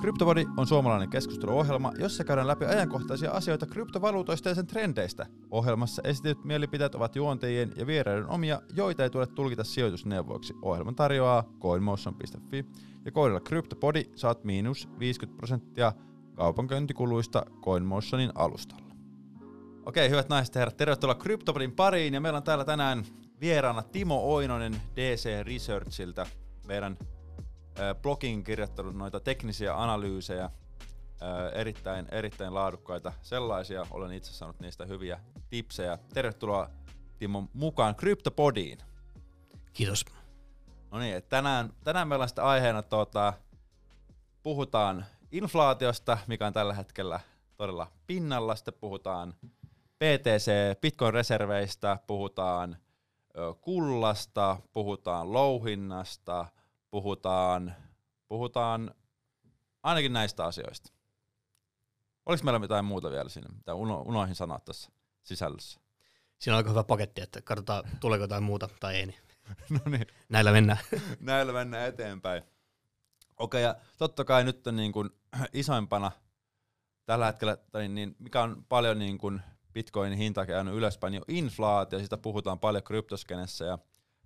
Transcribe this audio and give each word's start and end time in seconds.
Kryptovodi 0.00 0.46
on 0.56 0.66
suomalainen 0.66 1.10
keskusteluohjelma, 1.10 1.92
jossa 1.98 2.24
käydään 2.24 2.46
läpi 2.46 2.64
ajankohtaisia 2.64 3.30
asioita 3.30 3.66
kryptovaluutoista 3.66 4.48
ja 4.48 4.54
sen 4.54 4.66
trendeistä. 4.66 5.26
Ohjelmassa 5.50 6.02
esitetyt 6.04 6.44
mielipiteet 6.44 6.94
ovat 6.94 7.16
juontajien 7.16 7.72
ja 7.76 7.86
vieraiden 7.86 8.28
omia, 8.28 8.62
joita 8.76 9.02
ei 9.02 9.10
tule 9.10 9.26
tulkita 9.26 9.64
sijoitusneuvoiksi. 9.64 10.54
Ohjelman 10.62 10.94
tarjoaa 10.94 11.44
coinmotion.fi 11.60 12.66
ja 13.04 13.12
koodilla 13.12 13.40
CryptoPodi 13.40 14.04
saat 14.14 14.44
miinus 14.44 14.88
50 14.98 15.36
prosenttia 15.36 15.92
kaupankäyntikuluista 16.34 17.46
CoinMotionin 17.62 18.30
alustalla. 18.34 18.94
Okei, 19.86 20.10
hyvät 20.10 20.28
naiset 20.28 20.54
ja 20.54 20.58
herrat, 20.58 20.76
tervetuloa 20.76 21.14
CryptoPodin 21.14 21.72
pariin 21.72 22.14
ja 22.14 22.20
meillä 22.20 22.36
on 22.36 22.42
täällä 22.42 22.64
tänään 22.64 23.04
vieraana 23.40 23.82
Timo 23.82 24.34
Oinonen 24.34 24.76
DC 24.96 25.28
Researchilta, 25.42 26.26
meidän 26.66 26.98
blogin 28.02 28.44
kirjoittanut 28.44 28.96
noita 28.96 29.20
teknisiä 29.20 29.82
analyysejä, 29.82 30.50
erittäin, 31.52 32.06
erittäin 32.10 32.54
laadukkaita 32.54 33.12
sellaisia. 33.22 33.86
Olen 33.90 34.12
itse 34.12 34.32
saanut 34.32 34.60
niistä 34.60 34.86
hyviä 34.86 35.20
tipsejä. 35.50 35.98
Tervetuloa 36.14 36.70
Timo 37.18 37.48
mukaan 37.52 37.94
CryptoPodiin. 37.94 38.78
Kiitos. 39.72 40.04
No 40.90 40.98
niin, 40.98 41.22
tänään, 41.28 41.72
tänään 41.84 42.08
meillä 42.08 42.22
on 42.22 42.28
sitten 42.28 42.44
aiheena 42.44 42.82
tuota, 42.82 43.32
puhutaan 44.42 45.06
inflaatiosta, 45.32 46.18
mikä 46.26 46.46
on 46.46 46.52
tällä 46.52 46.74
hetkellä 46.74 47.20
todella 47.56 47.86
pinnalla. 48.06 48.56
Sitten 48.56 48.74
puhutaan 48.80 49.34
BTC, 49.98 50.50
Bitcoin-reserveistä, 50.80 51.98
puhutaan 52.06 52.76
kullasta, 53.60 54.56
puhutaan 54.72 55.32
louhinnasta– 55.32 56.46
puhutaan, 56.90 57.74
puhutaan 58.28 58.94
ainakin 59.82 60.12
näistä 60.12 60.44
asioista. 60.44 60.92
Oliko 62.26 62.44
meillä 62.44 62.58
mitään 62.58 62.84
muuta 62.84 63.10
vielä 63.10 63.28
siinä, 63.28 63.48
mitä 63.48 63.74
uno, 63.74 64.02
unoihin 64.02 64.34
sanoa 64.34 64.60
tässä 64.60 64.90
sisällössä? 65.22 65.80
Siinä 66.38 66.54
on 66.54 66.56
aika 66.56 66.70
hyvä 66.70 66.84
paketti, 66.84 67.20
että 67.20 67.42
katsotaan 67.42 67.84
tuleeko 68.00 68.24
jotain 68.24 68.42
muuta 68.42 68.68
tai 68.80 68.96
ei. 68.96 69.06
Niin 69.06 69.18
no 69.70 69.80
niin. 69.90 70.06
Näillä 70.28 70.52
mennään. 70.52 70.78
Näillä 71.20 71.52
mennään 71.52 71.88
eteenpäin. 71.88 72.42
Okei, 73.36 73.62
ja 73.62 73.76
totta 73.98 74.24
kai 74.24 74.44
nyt 74.44 74.66
on 74.66 74.76
niin 74.76 74.92
kuin 74.92 75.10
isoimpana 75.52 76.12
tällä 77.04 77.26
hetkellä, 77.26 77.56
tai 77.56 77.88
niin, 77.88 78.16
mikä 78.18 78.42
on 78.42 78.64
paljon 78.68 78.98
niin 78.98 79.18
kuin 79.18 79.40
Bitcoinin 79.72 80.18
hinta 80.18 80.46
käynyt 80.46 80.74
ylöspäin, 80.74 81.10
niin 81.10 81.22
on 81.28 81.34
inflaatio, 81.36 81.98
sitä 81.98 82.16
puhutaan 82.16 82.58
paljon 82.58 82.82
kryptoskenessä, 82.82 83.64
ja 83.64 83.78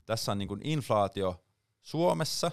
tässä 0.07 0.33
on 0.33 0.39
niin 0.39 0.49
kuin 0.49 0.61
inflaatio 0.65 1.44
Suomessa. 1.85 2.51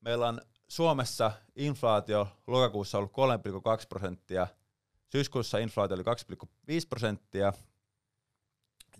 Meillä 0.00 0.28
on 0.28 0.40
Suomessa 0.68 1.32
inflaatio 1.56 2.28
lokakuussa 2.46 2.98
ollut 2.98 3.12
3,2 3.12 3.86
prosenttia, 3.88 4.46
syyskuussa 5.12 5.58
inflaatio 5.58 5.94
oli 5.94 6.02
2,5 6.02 6.48
prosenttia, 6.88 7.52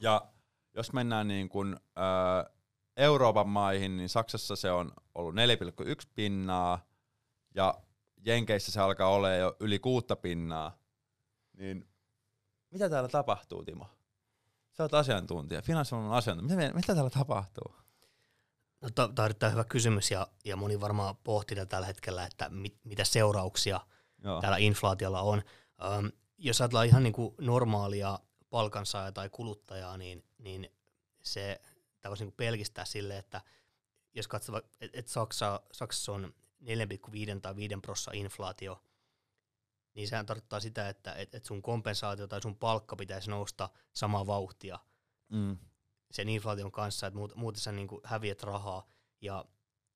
ja 0.00 0.26
jos 0.74 0.92
mennään 0.92 1.28
niin 1.28 1.48
kuin, 1.48 1.76
ää, 1.96 2.50
Euroopan 2.96 3.48
maihin, 3.48 3.96
niin 3.96 4.08
Saksassa 4.08 4.56
se 4.56 4.70
on 4.70 4.92
ollut 5.14 5.34
4,1 5.34 5.40
pinnaa, 6.14 6.86
ja 7.54 7.74
Jenkeissä 8.26 8.72
se 8.72 8.80
alkaa 8.80 9.08
olla 9.08 9.30
jo 9.30 9.56
yli 9.60 9.78
kuutta 9.78 10.16
pinnaa. 10.16 10.78
Niin 11.52 11.88
mitä 12.70 12.90
täällä 12.90 13.08
tapahtuu, 13.08 13.64
Timo? 13.64 13.86
Sä 14.72 14.82
oot 14.82 14.94
asiantuntija, 14.94 15.62
finanssialan 15.62 16.12
asiantuntija. 16.12 16.58
Mitä, 16.58 16.72
mitä 16.74 16.94
täällä 16.94 17.10
tapahtuu? 17.10 17.83
No, 18.84 18.90
tämä 18.90 19.08
on 19.18 19.24
erittäin 19.24 19.52
hyvä 19.52 19.64
kysymys 19.64 20.10
ja, 20.10 20.26
ja 20.44 20.56
moni 20.56 20.80
varmaan 20.80 21.16
pohtii 21.16 21.66
tällä 21.66 21.86
hetkellä, 21.86 22.26
että 22.26 22.48
mit, 22.48 22.78
mitä 22.84 23.04
seurauksia 23.04 23.80
Joo. 24.24 24.40
tällä 24.40 24.56
inflaatiolla 24.56 25.20
on. 25.20 25.42
Öm, 25.98 26.10
jos 26.38 26.60
ajatellaan 26.60 26.86
ihan 26.86 27.02
niin 27.02 27.12
kuin 27.12 27.34
normaalia 27.40 28.18
palkansaajaa 28.50 29.12
tai 29.12 29.28
kuluttajaa, 29.30 29.96
niin, 29.96 30.24
niin 30.38 30.70
se 31.22 31.60
tämä 32.00 32.10
voisi 32.10 32.24
niin 32.24 32.34
pelkistää 32.36 32.84
sille, 32.84 33.18
että 33.18 33.40
jos 34.14 34.28
katsoo, 34.28 34.58
että 34.80 34.98
et 34.98 35.08
Saksa, 35.08 35.60
Saksassa 35.72 36.12
on 36.12 36.34
4,5 36.62 37.40
tai 37.42 37.56
5 37.56 37.74
prosenttia 37.82 38.20
inflaatio, 38.20 38.82
niin 39.94 40.08
sehän 40.08 40.26
tarkoittaa 40.26 40.60
sitä, 40.60 40.88
että 40.88 41.12
et, 41.12 41.34
et 41.34 41.44
sun 41.44 41.62
kompensaatio 41.62 42.26
tai 42.26 42.42
sun 42.42 42.56
palkka 42.56 42.96
pitäisi 42.96 43.30
nousta 43.30 43.70
samaa 43.92 44.26
vauhtia. 44.26 44.78
Mm 45.28 45.58
sen 46.14 46.28
inflaation 46.28 46.72
kanssa, 46.72 47.06
että 47.06 47.18
muuten 47.34 47.60
sä 47.60 47.72
niin 47.72 47.88
häviät 48.04 48.42
rahaa. 48.42 48.86
Ja, 49.20 49.44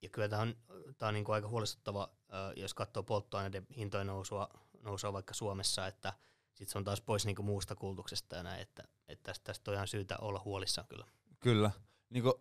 ja 0.02 0.08
kyllä 0.08 0.28
tämä 0.28 0.42
on, 0.42 0.54
tää 0.98 1.08
on 1.08 1.14
niin 1.14 1.24
aika 1.28 1.48
huolestuttava, 1.48 2.08
jos 2.56 2.74
katsoo 2.74 3.02
polttoaineiden 3.02 3.66
hintojen 3.76 4.06
nousua, 4.06 4.48
nousua 4.82 5.12
vaikka 5.12 5.34
Suomessa, 5.34 5.86
että 5.86 6.12
sitten 6.54 6.72
se 6.72 6.78
on 6.78 6.84
taas 6.84 7.00
pois 7.00 7.26
niin 7.26 7.44
muusta 7.44 7.74
kulutuksesta 7.74 8.36
ja 8.36 8.42
näin, 8.42 8.60
että, 8.60 8.82
että 9.08 9.22
tästä, 9.22 9.44
tästä 9.44 9.70
on 9.70 9.74
ihan 9.74 9.88
syytä 9.88 10.16
olla 10.20 10.42
huolissaan 10.44 10.86
kyllä. 10.88 11.04
Kyllä. 11.38 11.70
Niin 12.10 12.22
kuin, 12.22 12.34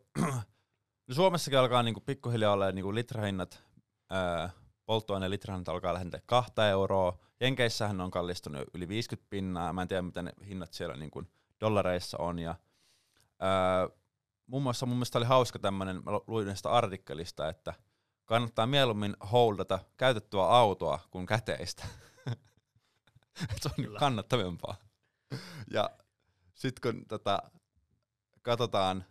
no 1.07 1.15
Suomessakin 1.15 1.59
alkaa 1.59 1.83
niin 1.83 2.01
pikkuhiljaa 2.05 2.53
olla 2.53 2.71
niin 2.71 2.95
litrahinnat, 2.95 3.63
ää, 4.09 4.49
polttoaineen 4.85 5.31
litrahinnat 5.31 5.69
alkaa 5.69 5.93
lähentää 5.93 6.19
kahta 6.25 6.69
euroa. 6.69 7.17
Jenkeissähän 7.39 8.01
on 8.01 8.11
kallistunut 8.11 8.63
yli 8.73 8.87
50 8.87 9.29
pinnaa. 9.29 9.73
Mä 9.73 9.81
en 9.81 9.87
tiedä, 9.87 10.01
mitä 10.01 10.21
ne 10.21 10.31
hinnat 10.47 10.73
siellä 10.73 10.95
niin 10.95 11.11
kuin 11.11 11.31
dollareissa 11.61 12.17
on. 12.17 12.39
Ja 12.39 12.55
Öö, 13.43 13.97
muun 14.47 14.63
muassa 14.63 14.85
mun 14.85 14.95
mielestä 14.95 15.17
oli 15.17 15.25
hauska 15.25 15.59
tämmöinen, 15.59 15.95
mä 16.03 16.11
luin 16.27 16.57
sitä 16.57 16.69
artikkelista, 16.69 17.49
että 17.49 17.73
kannattaa 18.25 18.67
mieluummin 18.67 19.15
holdata 19.31 19.79
käytettyä 19.97 20.43
autoa 20.43 20.99
kuin 21.11 21.25
käteistä. 21.25 21.87
se 23.61 23.69
on 23.69 23.85
Kyllä. 23.85 23.99
kannattavimpaa. 23.99 24.75
ja 25.71 25.89
sitten 26.53 26.93
kun 26.93 27.05
tota, 27.07 27.39
katsotaan, 28.41 29.05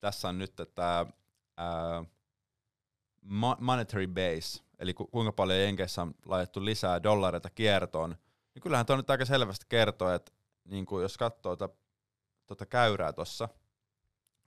tässä 0.00 0.28
on 0.28 0.38
nyt 0.38 0.52
tämä 0.74 1.06
monetary 3.60 4.06
base, 4.06 4.62
eli 4.78 4.94
ku, 4.94 5.06
kuinka 5.06 5.32
paljon 5.32 5.60
Jenkeissä 5.60 6.02
on 6.02 6.14
laitettu 6.26 6.64
lisää 6.64 7.02
dollareita 7.02 7.50
kiertoon, 7.50 8.16
niin 8.54 8.62
kyllähän 8.62 8.86
tuo 8.86 8.96
nyt 8.96 9.10
aika 9.10 9.24
selvästi 9.24 9.66
kertoo, 9.68 10.10
että 10.10 10.32
niin 10.64 10.86
kuin 10.86 11.02
jos 11.02 11.18
katsoo 11.18 11.56
tuota, 11.56 11.74
tuota 12.46 12.66
käyrää 12.66 13.12
tuossa, 13.12 13.48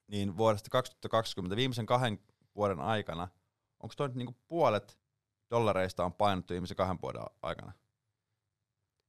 niin 0.08 0.38
vuodesta 0.38 0.70
2020 0.70 1.56
viimeisen 1.56 1.86
kahden 1.86 2.20
vuoden 2.56 2.80
aikana, 2.80 3.28
onko 3.80 3.96
toi 3.98 4.08
nyt 4.08 4.16
niinku 4.18 4.36
puolet 4.48 5.00
dollareista 5.50 6.06
on 6.06 6.14
painottu 6.14 6.52
viimeisen 6.54 6.78
kahden 6.78 7.02
vuoden 7.02 7.22
aikana? 7.42 7.72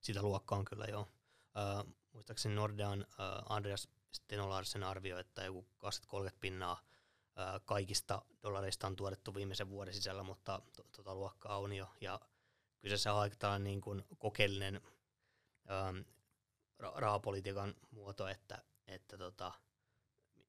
Sitä 0.01 0.23
luokkaa 0.23 0.59
on 0.59 0.65
kyllä 0.65 0.85
joo. 0.85 1.01
Uh, 1.03 1.95
muistaakseni 2.13 2.55
Nordean 2.55 3.01
uh, 3.01 3.53
Andreas 3.53 3.89
Stenolarsen 4.13 4.83
arvio, 4.83 5.19
että 5.19 5.45
joku 5.45 5.67
20-30 5.85 6.31
pinnaa 6.41 6.73
uh, 6.73 7.61
kaikista 7.65 8.23
dollareista 8.43 8.87
on 8.87 8.97
tuotettu 8.97 9.35
viimeisen 9.35 9.71
vuoden 9.71 9.95
sisällä, 9.95 10.23
mutta 10.23 10.63
to, 10.77 10.83
tota 10.97 11.15
luokkaa 11.15 11.59
on 11.59 11.73
jo. 11.73 11.89
Ja 12.01 12.21
kyseessä 12.81 13.15
on 13.15 13.21
aika 13.21 13.59
niin 13.59 13.81
kuin 13.81 14.05
kokeellinen 14.19 14.81
um, 15.91 16.05
rahapolitiikan 16.95 17.75
muoto, 17.91 18.29
että, 18.29 18.63
että 18.87 19.19
tota, 19.19 19.53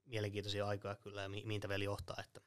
mielenkiintoisia 0.07 0.67
aikoja 0.67 0.95
kyllä 0.95 1.21
ja 1.21 1.29
mi- 1.29 1.43
mihin 1.45 1.61
tämä 1.61 1.69
vielä 1.69 1.83
johtaa. 1.83 2.17
Että 2.19 2.41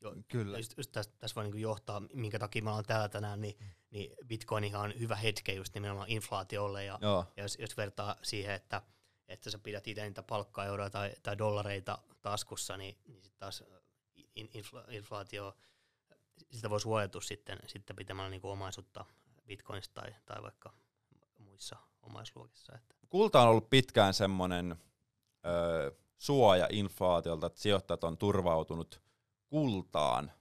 jo, 0.00 0.14
kyllä. 0.28 0.58
Just, 0.58 0.74
just 0.76 0.92
tässä, 0.92 1.12
tässä 1.18 1.34
voi 1.34 1.50
niin 1.50 1.62
johtaa, 1.62 2.00
minkä 2.00 2.38
takia 2.38 2.62
me 2.62 2.70
ollaan 2.70 2.84
täällä 2.84 3.08
tänään, 3.08 3.40
niin, 3.40 3.58
niin 3.90 4.16
Bitcoin 4.26 4.76
on 4.76 4.92
hyvä 4.98 5.16
hetke 5.16 5.52
just 5.52 5.74
nimenomaan 5.74 6.10
inflaatiolle 6.10 6.84
ja, 6.84 6.98
ja 7.36 7.42
jos, 7.42 7.56
jos 7.60 7.76
vertaa 7.76 8.16
siihen, 8.22 8.54
että 8.54 8.82
että 9.28 9.50
sä 9.50 9.58
pidät 9.58 9.88
itse 9.88 10.02
niitä 10.02 10.22
palkkaeuroja 10.22 10.90
tai, 10.90 11.12
tai 11.22 11.38
dollareita 11.38 11.98
taskussa, 12.22 12.76
niin, 12.76 12.98
niin 13.06 13.22
sitten 13.22 13.38
taas 13.38 13.64
in, 14.34 14.48
infla, 14.54 14.84
inflaatio, 14.88 15.56
sitä 16.50 16.70
voi 16.70 16.80
suojata 16.80 17.20
sitten, 17.20 17.58
sitten 17.66 17.96
pitämällä 17.96 18.30
niin 18.30 18.40
omaisuutta 18.44 19.04
Bitcoinista 19.46 20.00
tai, 20.00 20.14
tai 20.26 20.42
vaikka 20.42 20.72
muissa 21.38 21.76
omaisluokissa. 22.02 22.72
Että. 22.74 22.94
Kulta 23.08 23.42
on 23.42 23.48
ollut 23.48 23.70
pitkään 23.70 24.14
semmoinen 24.14 24.76
suoja 26.18 26.68
inflaatiolta, 26.70 27.46
että 27.46 27.60
sijoittajat 27.60 28.04
on 28.04 28.18
turvautunut 28.18 29.02
kultaan. 29.46 30.32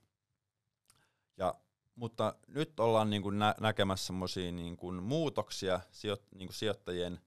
Ja, 1.38 1.54
mutta 1.96 2.36
nyt 2.48 2.80
ollaan 2.80 3.10
niin 3.10 3.22
kuin 3.22 3.40
nä- 3.40 3.56
näkemässä 3.60 4.06
semmoisia 4.06 4.52
niin 4.52 4.78
muutoksia, 5.02 5.80
sijo- 5.92 6.26
niin 6.36 6.48
kuin 6.48 6.56
sijoittajien 6.56 7.20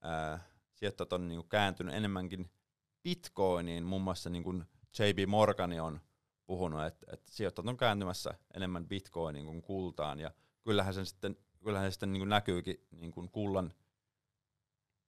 ää, 0.00 0.38
sijoittajat 0.74 1.12
on 1.12 1.28
niin 1.28 1.38
kuin 1.38 1.48
kääntynyt 1.48 1.94
enemmänkin 1.94 2.50
bitcoiniin, 3.02 3.84
muun 3.84 4.02
muassa 4.02 4.30
niin 4.30 4.44
kuin 4.44 4.64
JB 4.98 5.28
Morgani 5.28 5.80
on 5.80 6.00
puhunut, 6.46 6.82
että, 6.82 7.06
että 7.12 7.32
sijoittajat 7.32 7.68
on 7.68 7.76
kääntymässä 7.76 8.34
enemmän 8.54 8.88
bitcoiniin 8.88 9.46
kuin 9.46 9.62
kultaan, 9.62 10.20
ja 10.20 10.30
kyllähän, 10.62 10.94
sen 10.94 11.06
sitten, 11.06 11.36
kyllähän 11.64 11.90
se 11.90 11.92
sitten 11.92 12.12
niin 12.12 12.20
kuin 12.20 12.28
näkyykin 12.28 12.86
niin 12.90 13.10
kuin 13.10 13.30
kullan 13.30 13.74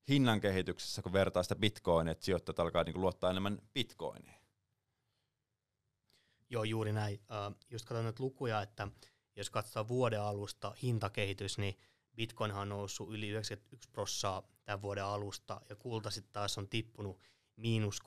hinnan 0.09 0.41
kehityksessä, 0.41 1.03
kun 1.03 1.13
vertaa 1.13 1.43
sitä 1.43 1.57
bitcoinia, 1.57 2.13
että 2.13 2.25
sijoittajat 2.25 2.59
alkaa 2.61 2.85
niin 2.85 3.01
luottaa 3.01 3.31
enemmän 3.31 3.59
bitcoiniin. 3.75 4.35
Joo, 6.51 6.65
juuri 6.65 6.93
näin. 6.93 7.15
Uh, 7.15 7.57
just 7.71 7.85
katsoin 7.85 8.07
nyt 8.07 8.21
lukuja, 8.21 8.63
että 8.63 8.89
Jos 9.37 9.51
katsotaan 9.51 9.89
vuoden 9.89 10.21
alusta 10.21 10.75
hintakehitys, 10.83 11.59
niin 11.59 11.79
Bitcoinhan 12.15 12.63
on 12.63 12.69
noussut 12.69 13.13
yli 13.13 13.29
91 13.29 13.89
prossaa 13.91 14.43
tämän 14.65 14.83
vuoden 14.83 15.05
alusta, 15.05 15.61
ja 15.69 15.77
kulta 15.77 16.11
sitten 16.11 16.33
taas 16.33 16.59
on 16.59 16.69
tippunut 16.69 17.21
miinus 17.57 17.99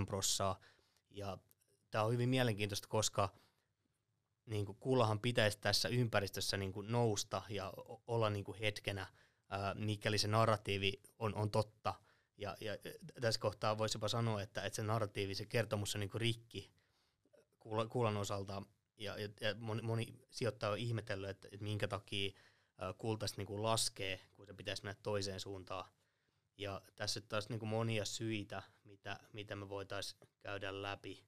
3,59 0.00 0.06
prossaa. 0.06 0.60
Ja 1.10 1.38
tämä 1.90 2.04
on 2.04 2.12
hyvin 2.12 2.28
mielenkiintoista, 2.28 2.88
koska 2.88 3.28
niin 4.46 4.66
kuin 4.66 4.78
kullahan 4.80 5.20
pitäisi 5.20 5.58
tässä 5.58 5.88
ympäristössä 5.88 6.56
niin 6.56 6.72
kuin 6.72 6.92
nousta 6.92 7.42
ja 7.48 7.72
olla 8.06 8.30
niin 8.30 8.44
kuin 8.44 8.58
hetkenä, 8.58 9.06
ää, 9.52 9.74
mikäli 9.74 10.18
se 10.18 10.28
narratiivi 10.28 11.02
on, 11.18 11.34
on 11.34 11.50
totta. 11.50 11.94
Ja, 12.38 12.56
ja 12.60 12.76
tässä 13.20 13.40
kohtaa 13.40 13.78
voisi 13.78 13.96
jopa 13.96 14.08
sanoa, 14.08 14.42
että, 14.42 14.62
että 14.62 14.76
se 14.76 14.82
narratiivi, 14.82 15.34
se 15.34 15.46
kertomus 15.46 15.94
on 15.94 16.00
niin 16.00 16.10
kuin 16.10 16.20
rikki 16.20 16.72
kullan 17.88 18.16
osalta. 18.16 18.62
Ja, 18.98 19.18
ja, 19.18 19.28
ja 19.40 19.54
moni, 19.58 19.82
moni 19.82 20.06
sijoittaja 20.30 20.72
on 20.72 20.78
ihmetellyt, 20.78 21.30
että, 21.30 21.48
että 21.52 21.64
minkä 21.64 21.88
takia 21.88 22.32
kultaista 22.98 23.40
niin 23.40 23.46
kuin 23.46 23.62
laskee, 23.62 24.20
kun 24.34 24.46
se 24.46 24.54
pitäisi 24.54 24.84
mennä 24.84 25.00
toiseen 25.02 25.40
suuntaan. 25.40 25.90
Ja 26.58 26.82
tässä 26.96 27.20
on 27.20 27.28
taas 27.28 27.48
niin 27.48 27.58
kuin 27.58 27.68
monia 27.68 28.04
syitä, 28.04 28.62
mitä, 28.84 29.20
mitä 29.32 29.56
me 29.56 29.68
voitaisiin 29.68 30.28
käydä 30.40 30.82
läpi 30.82 31.24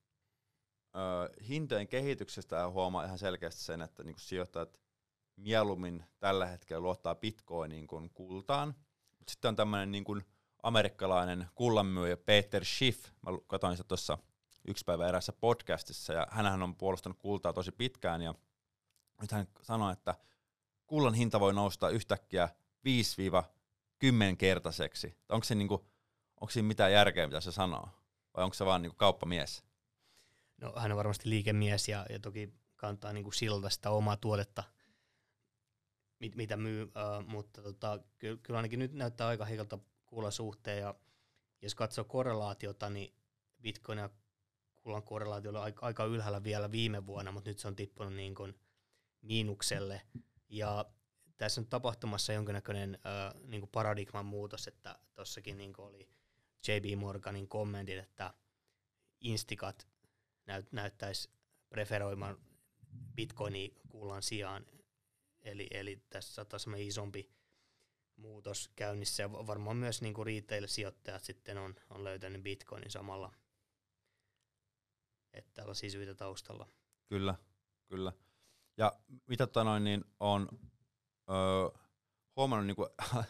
hintojen 1.49 1.89
kehityksestä 1.89 2.69
huomaa 2.69 3.05
ihan 3.05 3.19
selkeästi 3.19 3.63
sen, 3.63 3.83
että 3.83 4.05
niinku 4.05 4.21
sijoittajat 4.21 4.81
mieluummin 5.37 6.05
tällä 6.19 6.47
hetkellä 6.47 6.81
luottaa 6.81 7.15
bitcoiniin 7.15 7.87
kuin 7.87 8.11
kultaan. 8.11 8.75
Mut 9.19 9.29
sitten 9.29 9.49
on 9.49 9.57
tämmöinen 9.57 9.93
niinku 9.93 10.19
amerikkalainen 10.63 11.49
kullanmyyjä 11.55 12.17
Peter 12.17 12.65
Schiff. 12.65 13.05
Mä 13.05 13.39
katsoin 13.47 13.77
sitä 13.77 13.89
tuossa 13.89 14.19
yksi 14.69 14.85
päivä 14.85 15.09
erässä 15.09 15.33
podcastissa, 15.33 16.13
ja 16.13 16.27
hän 16.31 16.63
on 16.63 16.77
puolustanut 16.77 17.19
kultaa 17.19 17.53
tosi 17.53 17.73
pitkään, 17.73 18.23
ja 18.23 18.35
nyt 19.21 19.33
hän 19.33 19.47
sanoi, 19.63 19.93
että 19.93 20.15
kullan 20.87 21.15
hinta 21.15 21.41
voi 21.41 21.55
nousta 21.55 21.91
yhtäkkiä 21.91 22.49
5-10 24.33 24.37
kertaiseksi. 24.39 25.17
Onko, 25.29 25.45
se 25.45 25.55
niinku, 25.55 25.75
onko 26.41 26.51
siinä 26.51 26.69
mitään 26.69 26.93
järkeä, 26.93 27.27
mitä 27.27 27.41
se 27.41 27.53
sanoo? 27.53 27.89
Vai 28.37 28.45
onko 28.45 28.55
se 28.55 28.65
vaan 28.65 28.83
niinku 28.83 28.97
kauppamies? 28.97 29.65
no, 30.61 30.73
hän 30.77 30.93
on 30.93 30.99
varmasti 30.99 31.31
liikemies 31.31 31.89
ja, 31.89 32.07
ja 32.11 32.19
toki 32.19 32.53
kantaa 32.77 33.13
niin 33.13 33.25
kuin 33.25 33.35
silta 33.35 33.71
sitä 33.71 33.91
omaa 33.91 34.17
tuotetta, 34.17 34.65
mit, 36.19 36.37
mitä 36.37 36.57
myy, 36.57 36.83
uh, 36.83 37.27
mutta 37.27 37.63
tota, 37.63 38.01
kyllä, 38.19 38.39
kyllä 38.43 38.59
ainakin 38.59 38.79
nyt 38.79 38.93
näyttää 38.93 39.27
aika 39.27 39.45
heikalta 39.45 39.79
kuulla 40.07 40.31
suhteen 40.31 40.79
ja 40.79 40.95
jos 41.63 41.75
katsoo 41.75 42.05
korrelaatiota, 42.05 42.91
niin 42.91 43.15
Bitcoin 43.63 43.99
ja 43.99 44.11
kullan 44.83 45.03
korrelaatio 45.03 45.51
oli 45.51 45.59
aika, 45.59 45.87
aika 45.87 46.05
ylhäällä 46.05 46.45
vielä 46.45 46.71
viime 46.71 47.07
vuonna, 47.07 47.33
mutta 47.33 47.51
nyt 47.51 47.59
se 47.59 47.69
on 47.69 47.77
tippunut 47.77 48.13
niin 48.15 48.35
kuin 48.35 48.55
miinukselle 49.23 50.03
ja 50.49 50.85
tässä 51.37 51.61
on 51.61 51.67
tapahtumassa 51.67 52.33
jonkinnäköinen 52.33 52.99
uh, 53.35 53.41
niin 53.49 53.61
kuin 53.61 53.71
paradigman 53.71 54.27
muutos, 54.27 54.69
että 54.69 54.99
tuossakin 55.15 55.59
niin 55.59 55.75
oli 55.79 56.09
JB 56.69 56.99
Morganin 56.99 57.49
kommentit, 57.49 57.99
että 57.99 58.35
Instikat 59.21 59.89
näyt, 60.47 60.73
näyttäisi 60.73 61.31
preferoimaan 61.69 62.39
bitcoinia 63.15 63.69
kullan 63.89 64.23
sijaan. 64.23 64.67
Eli, 65.45 65.67
eli 65.71 66.03
tässä 66.11 66.35
saattaa 66.35 66.59
olla 66.67 66.77
isompi 66.77 67.31
muutos 68.17 68.71
käynnissä 68.77 69.23
ja 69.23 69.33
varmaan 69.33 69.77
myös 69.77 70.03
niin 70.03 70.15
kuin 70.15 70.27
retail-sijoittajat 70.27 71.25
sitten 71.25 71.59
on, 71.59 71.75
on 71.91 72.05
löytänyt 72.05 72.43
bitcoinin 72.43 72.91
samalla. 72.91 73.33
Että 75.33 75.51
tällaisia 75.55 75.91
syitä 75.91 76.15
taustalla. 76.15 76.69
Kyllä, 77.09 77.35
kyllä. 77.89 78.13
Ja 78.77 78.93
mitä 79.27 79.47
tota 79.47 79.65
noin, 79.65 79.85
niin 79.85 80.05
on 80.21 80.49
öö, 81.31 81.81
huomannut, 82.37 82.67
niin 82.67 82.77
kuin, 82.77 82.89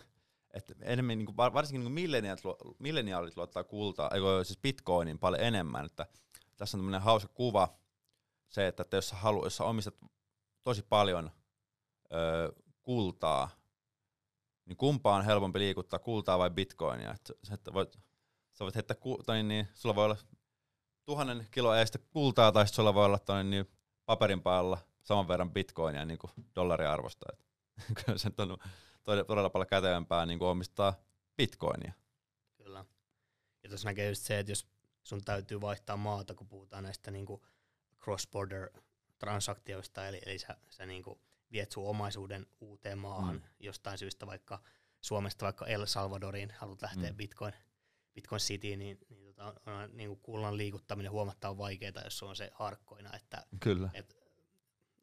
että 0.54 0.74
enemmän, 0.82 1.18
niin 1.18 1.26
kuin, 1.26 1.36
varsinkin 1.36 1.84
niin 1.84 1.92
milleniaalit, 1.92 2.44
milleniaalit 2.78 3.36
luottaa 3.36 3.64
kultaa, 3.64 4.10
eikö 4.14 4.44
siis 4.44 4.58
bitcoinin 4.58 5.18
paljon 5.18 5.42
enemmän, 5.42 5.86
että 5.86 6.06
tässä 6.56 6.76
on 6.76 6.80
tämmöinen 6.80 7.02
hauska 7.02 7.28
kuva, 7.34 7.78
se, 8.48 8.66
että, 8.66 8.82
että 8.82 8.96
jos, 8.96 9.12
halu, 9.12 9.44
jos 9.44 9.60
omistat 9.60 9.94
tosi 10.62 10.82
paljon 10.82 11.30
ö, 12.12 12.52
kultaa, 12.82 13.50
niin 14.66 14.76
kumpaa 14.76 15.16
on 15.16 15.24
helpompi 15.24 15.58
liikuttaa, 15.58 15.98
kultaa 15.98 16.38
vai 16.38 16.50
bitcoinia? 16.50 17.12
Että, 17.12 17.32
että 17.54 17.72
voit, 17.72 17.98
sä 18.52 18.64
voit 18.64 18.74
heittää, 18.74 18.96
tai 19.26 19.42
niin, 19.42 19.68
sulla 19.74 19.94
voi 19.94 20.04
olla 20.04 20.16
tuhannen 21.04 21.48
kiloa 21.50 21.78
eestä 21.78 21.98
kultaa, 21.98 22.52
tai 22.52 22.68
sulla 22.68 22.94
voi 22.94 23.04
olla 23.04 23.18
toi, 23.18 23.44
niin 23.44 23.70
paperin 24.06 24.42
päällä 24.42 24.78
saman 25.02 25.28
verran 25.28 25.50
bitcoinia 25.50 26.04
niin 26.04 26.18
kuin 26.18 26.30
dollaria 26.54 26.92
arvosta. 26.92 27.26
Kyllä 28.04 28.18
se 28.18 28.30
on 28.38 28.58
todella 29.04 29.50
paljon 29.50 29.66
kätevämpää 29.66 30.26
niin 30.26 30.38
kuin 30.38 30.48
omistaa 30.48 30.94
bitcoinia. 31.36 31.92
Kyllä. 32.56 32.84
Ja 33.62 33.68
tuossa 33.68 33.88
näkee 33.88 34.08
just 34.08 34.22
se, 34.22 34.38
että 34.38 34.52
jos 34.52 34.68
sun 35.02 35.24
täytyy 35.24 35.60
vaihtaa 35.60 35.96
maata, 35.96 36.34
kun 36.34 36.48
puhutaan 36.48 36.82
näistä 36.82 37.10
niin 37.10 37.26
cross-border 38.00 38.80
transaktioista, 39.18 40.08
eli, 40.08 40.20
eli 40.26 40.38
sä, 40.38 40.56
sä 40.68 40.86
niin 40.86 41.02
kuin 41.02 41.18
viet 41.54 41.72
sun 41.72 41.88
omaisuuden 41.88 42.46
uuteen 42.60 42.98
maahan 42.98 43.34
mm. 43.34 43.42
jostain 43.60 43.98
syystä, 43.98 44.26
vaikka 44.26 44.62
Suomesta 45.00 45.44
vaikka 45.44 45.66
El 45.66 45.86
Salvadoriin 45.86 46.52
haluat 46.58 46.82
lähteä 46.82 47.10
mm. 47.10 47.16
Bitcoin, 47.16 47.52
Bitcoin 48.14 48.40
Cityin, 48.40 48.78
niin, 48.78 48.98
niin, 49.08 49.24
tota, 49.24 49.44
on, 49.44 49.74
on 49.74 49.96
niin 49.96 50.08
kuin 50.08 50.20
kullan 50.20 50.56
liikuttaminen 50.56 51.12
huomattavan 51.12 51.58
vaikeaa, 51.58 52.04
jos 52.04 52.22
on 52.22 52.36
se 52.36 52.50
harkkoina, 52.54 53.16
että 53.16 53.46
Kyllä. 53.60 53.90
Et 53.94 54.16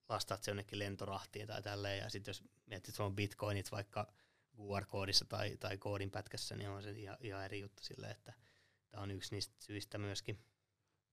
lastaat 0.09 0.43
se 0.43 0.51
jonnekin 0.51 0.79
lentorahtiin 0.79 1.47
tai 1.47 1.61
tälleen, 1.61 1.97
ja 1.97 2.09
sitten 2.09 2.29
jos 2.29 2.43
mietit, 2.65 2.87
että 2.87 2.91
sulla 2.91 3.07
on 3.07 3.15
bitcoinit 3.15 3.71
vaikka 3.71 4.13
QR-koodissa 4.57 5.25
tai, 5.25 5.57
tai 5.57 5.77
koodin 5.77 6.11
pätkässä, 6.11 6.55
niin 6.55 6.69
on 6.69 6.83
se 6.83 6.91
ihan, 6.91 7.17
ihan 7.19 7.45
eri 7.45 7.59
juttu 7.59 7.83
silleen, 7.83 8.11
että– 8.11 8.33
Tämä 8.91 9.03
on 9.03 9.11
yksi 9.11 9.35
niistä 9.35 9.55
syistä 9.59 9.97
myöskin. 9.97 10.39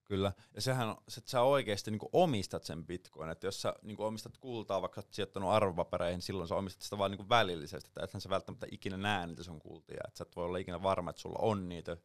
Kyllä, 0.09 0.33
ja 0.55 0.61
sehän 0.61 0.89
on, 0.89 0.97
että 1.19 1.31
sä 1.31 1.43
oikeasti 1.43 1.91
niin 1.91 2.01
omistat 2.13 2.65
sen 2.65 2.87
bitcoin, 2.87 3.31
että 3.31 3.47
jos 3.47 3.63
sä 3.63 3.75
niin 3.83 4.01
omistat 4.01 4.39
kultaa, 4.39 4.83
vaikka 4.83 5.01
oot 5.01 5.13
sijoittanut 5.13 5.51
arvopapereihin, 5.51 6.23
silloin 6.23 6.49
sä 6.49 6.55
omistat 6.55 6.83
sitä 6.83 6.99
vain 6.99 7.13
niin 7.13 7.29
välillisesti, 7.29 7.89
että 7.89 8.05
ethän 8.05 8.21
sä 8.21 8.29
välttämättä 8.29 8.67
ikinä 8.71 8.97
näe 8.97 9.27
niitä 9.27 9.43
sun 9.43 9.59
kultia, 9.59 10.01
että 10.07 10.19
sä 10.19 10.23
et 10.23 10.37
voi 10.37 10.45
olla 10.45 10.59
ikinä 10.59 10.83
varma, 10.83 11.11
että 11.11 11.23
sulla 11.23 11.39
on 11.43 11.69
niitä, 11.69 11.97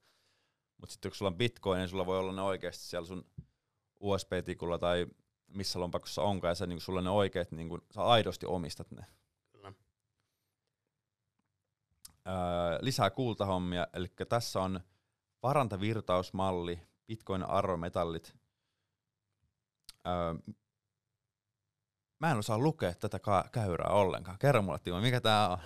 mutta 0.77 0.93
sitten 0.93 1.11
kun 1.11 1.17
sulla 1.17 1.31
on 1.31 1.37
bitcoin, 1.37 1.79
niin 1.79 1.89
sulla 1.89 2.05
voi 2.05 2.19
olla 2.19 2.31
ne 2.31 2.41
oikeasti 2.41 2.83
siellä 2.83 3.07
sun 3.07 3.25
USB-tikulla 3.99 4.77
tai 4.77 5.07
missä 5.47 5.79
lompakossa 5.79 6.21
onkaan, 6.21 6.51
ja 6.51 6.55
sä, 6.55 6.67
niin 6.67 6.81
sulla 6.81 7.01
ne 7.01 7.09
oikeat, 7.09 7.51
niin 7.51 7.69
kuin, 7.69 7.81
sä 7.93 8.03
aidosti 8.03 8.45
omistat 8.45 8.91
ne. 8.91 9.05
Kyllä. 9.51 9.73
Öö, 12.27 12.33
lisää 12.81 13.09
kultahommia, 13.09 13.87
eli 13.93 14.07
tässä 14.29 14.61
on 14.61 14.79
varantavirtausmalli, 15.43 16.79
bitcoin 17.07 17.43
arvometallit. 17.43 18.35
Öö, 20.07 20.53
mä 22.19 22.31
en 22.31 22.37
osaa 22.37 22.57
lukea 22.57 22.93
tätä 22.93 23.19
ka- 23.19 23.49
käyrää 23.51 23.89
ollenkaan. 23.89 24.39
Kerro 24.39 24.61
mulle, 24.61 24.79
Timo, 24.79 25.01
mikä 25.01 25.21
tää 25.21 25.49
on? 25.49 25.57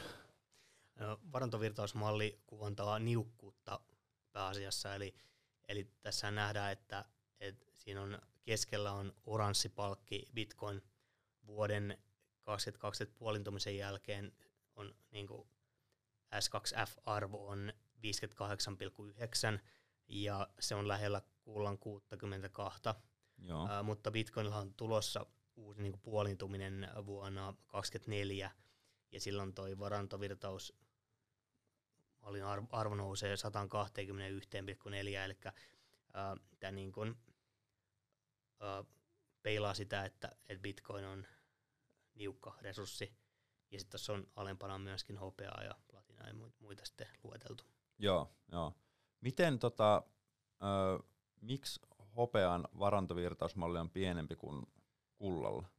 No, 0.99 1.19
varantovirtausmalli 1.33 2.41
kuvantaa 2.47 2.99
niukkuutta 2.99 3.79
pääasiassa, 4.31 4.95
eli, 4.95 5.15
eli 5.67 5.91
tässä 6.01 6.31
nähdään, 6.31 6.71
että, 6.71 7.05
että 7.39 7.65
siinä 7.73 8.01
on 8.01 8.19
keskellä 8.43 8.91
on 8.91 9.13
oranssi 9.25 9.69
palkki 9.69 10.25
Bitcoin 10.33 10.81
vuoden 11.47 11.97
2020 12.41 13.19
puolintumisen 13.19 13.77
jälkeen 13.77 14.33
on 14.75 14.95
niin 15.11 15.27
kuin 15.27 15.47
S2F-arvo 16.35 17.47
on 17.47 17.73
58,9 17.95 19.59
ja 20.07 20.47
se 20.59 20.75
on 20.75 20.87
lähellä 20.87 21.21
kullan 21.41 21.77
62. 21.77 22.81
Joo. 23.37 23.63
Uh, 23.63 23.69
mutta 23.83 24.11
Bitcoinilla 24.11 24.57
on 24.57 24.73
tulossa 24.73 25.25
uusi 25.55 25.81
niin 25.81 25.99
puolintuminen 26.01 26.89
vuonna 27.05 27.53
2024 27.67 28.51
ja 29.11 29.19
silloin 29.19 29.53
toi 29.53 29.79
varantovirtaus 29.79 30.73
mallin 32.21 32.43
arvo, 32.43 32.67
arvo 32.71 32.95
nousee 32.95 33.35
121,4, 33.35 33.39
eli 35.25 35.37
tämä 36.59 36.71
niin 36.71 36.91
kuin, 36.91 37.11
uh, 37.11 38.87
peilaa 39.43 39.73
sitä, 39.73 40.05
että, 40.05 40.35
että 40.49 40.61
Bitcoin 40.61 41.05
on 41.05 41.27
niukka 42.15 42.57
resurssi, 42.61 43.13
ja 43.71 43.79
sitten 43.79 43.91
tuossa 43.91 44.13
on 44.13 44.27
alempana 44.35 44.79
myöskin 44.79 45.17
hopeaa 45.17 45.63
ja 45.63 45.75
platinaa 45.91 46.27
ja 46.27 46.33
muita 46.59 46.85
sitten 46.85 47.07
lueteltu. 47.23 47.63
Joo, 47.99 48.31
joo. 48.51 48.73
Miten 49.21 49.59
tota, 49.59 50.03
ö, 50.63 51.03
miksi 51.41 51.79
hopean 52.15 52.67
varantovirtausmalli 52.79 53.79
on 53.79 53.89
pienempi 53.89 54.35
kuin 54.35 54.67
kullalla? 55.15 55.69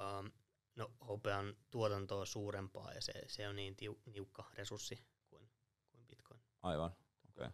Um, 0.00 0.30
no 0.76 0.92
hopean 1.08 1.56
tuotanto 1.70 2.20
on 2.20 2.26
suurempaa 2.26 2.92
ja 2.92 3.02
se, 3.02 3.12
se 3.26 3.48
on 3.48 3.56
niin 3.56 3.76
tiu, 3.76 4.00
niukka 4.06 4.50
resurssi 4.54 5.04
kuin, 5.28 5.50
kuin 5.90 6.06
bitcoin. 6.06 6.40
Aivan, 6.62 6.90
okei. 7.28 7.46
Okay. 7.46 7.50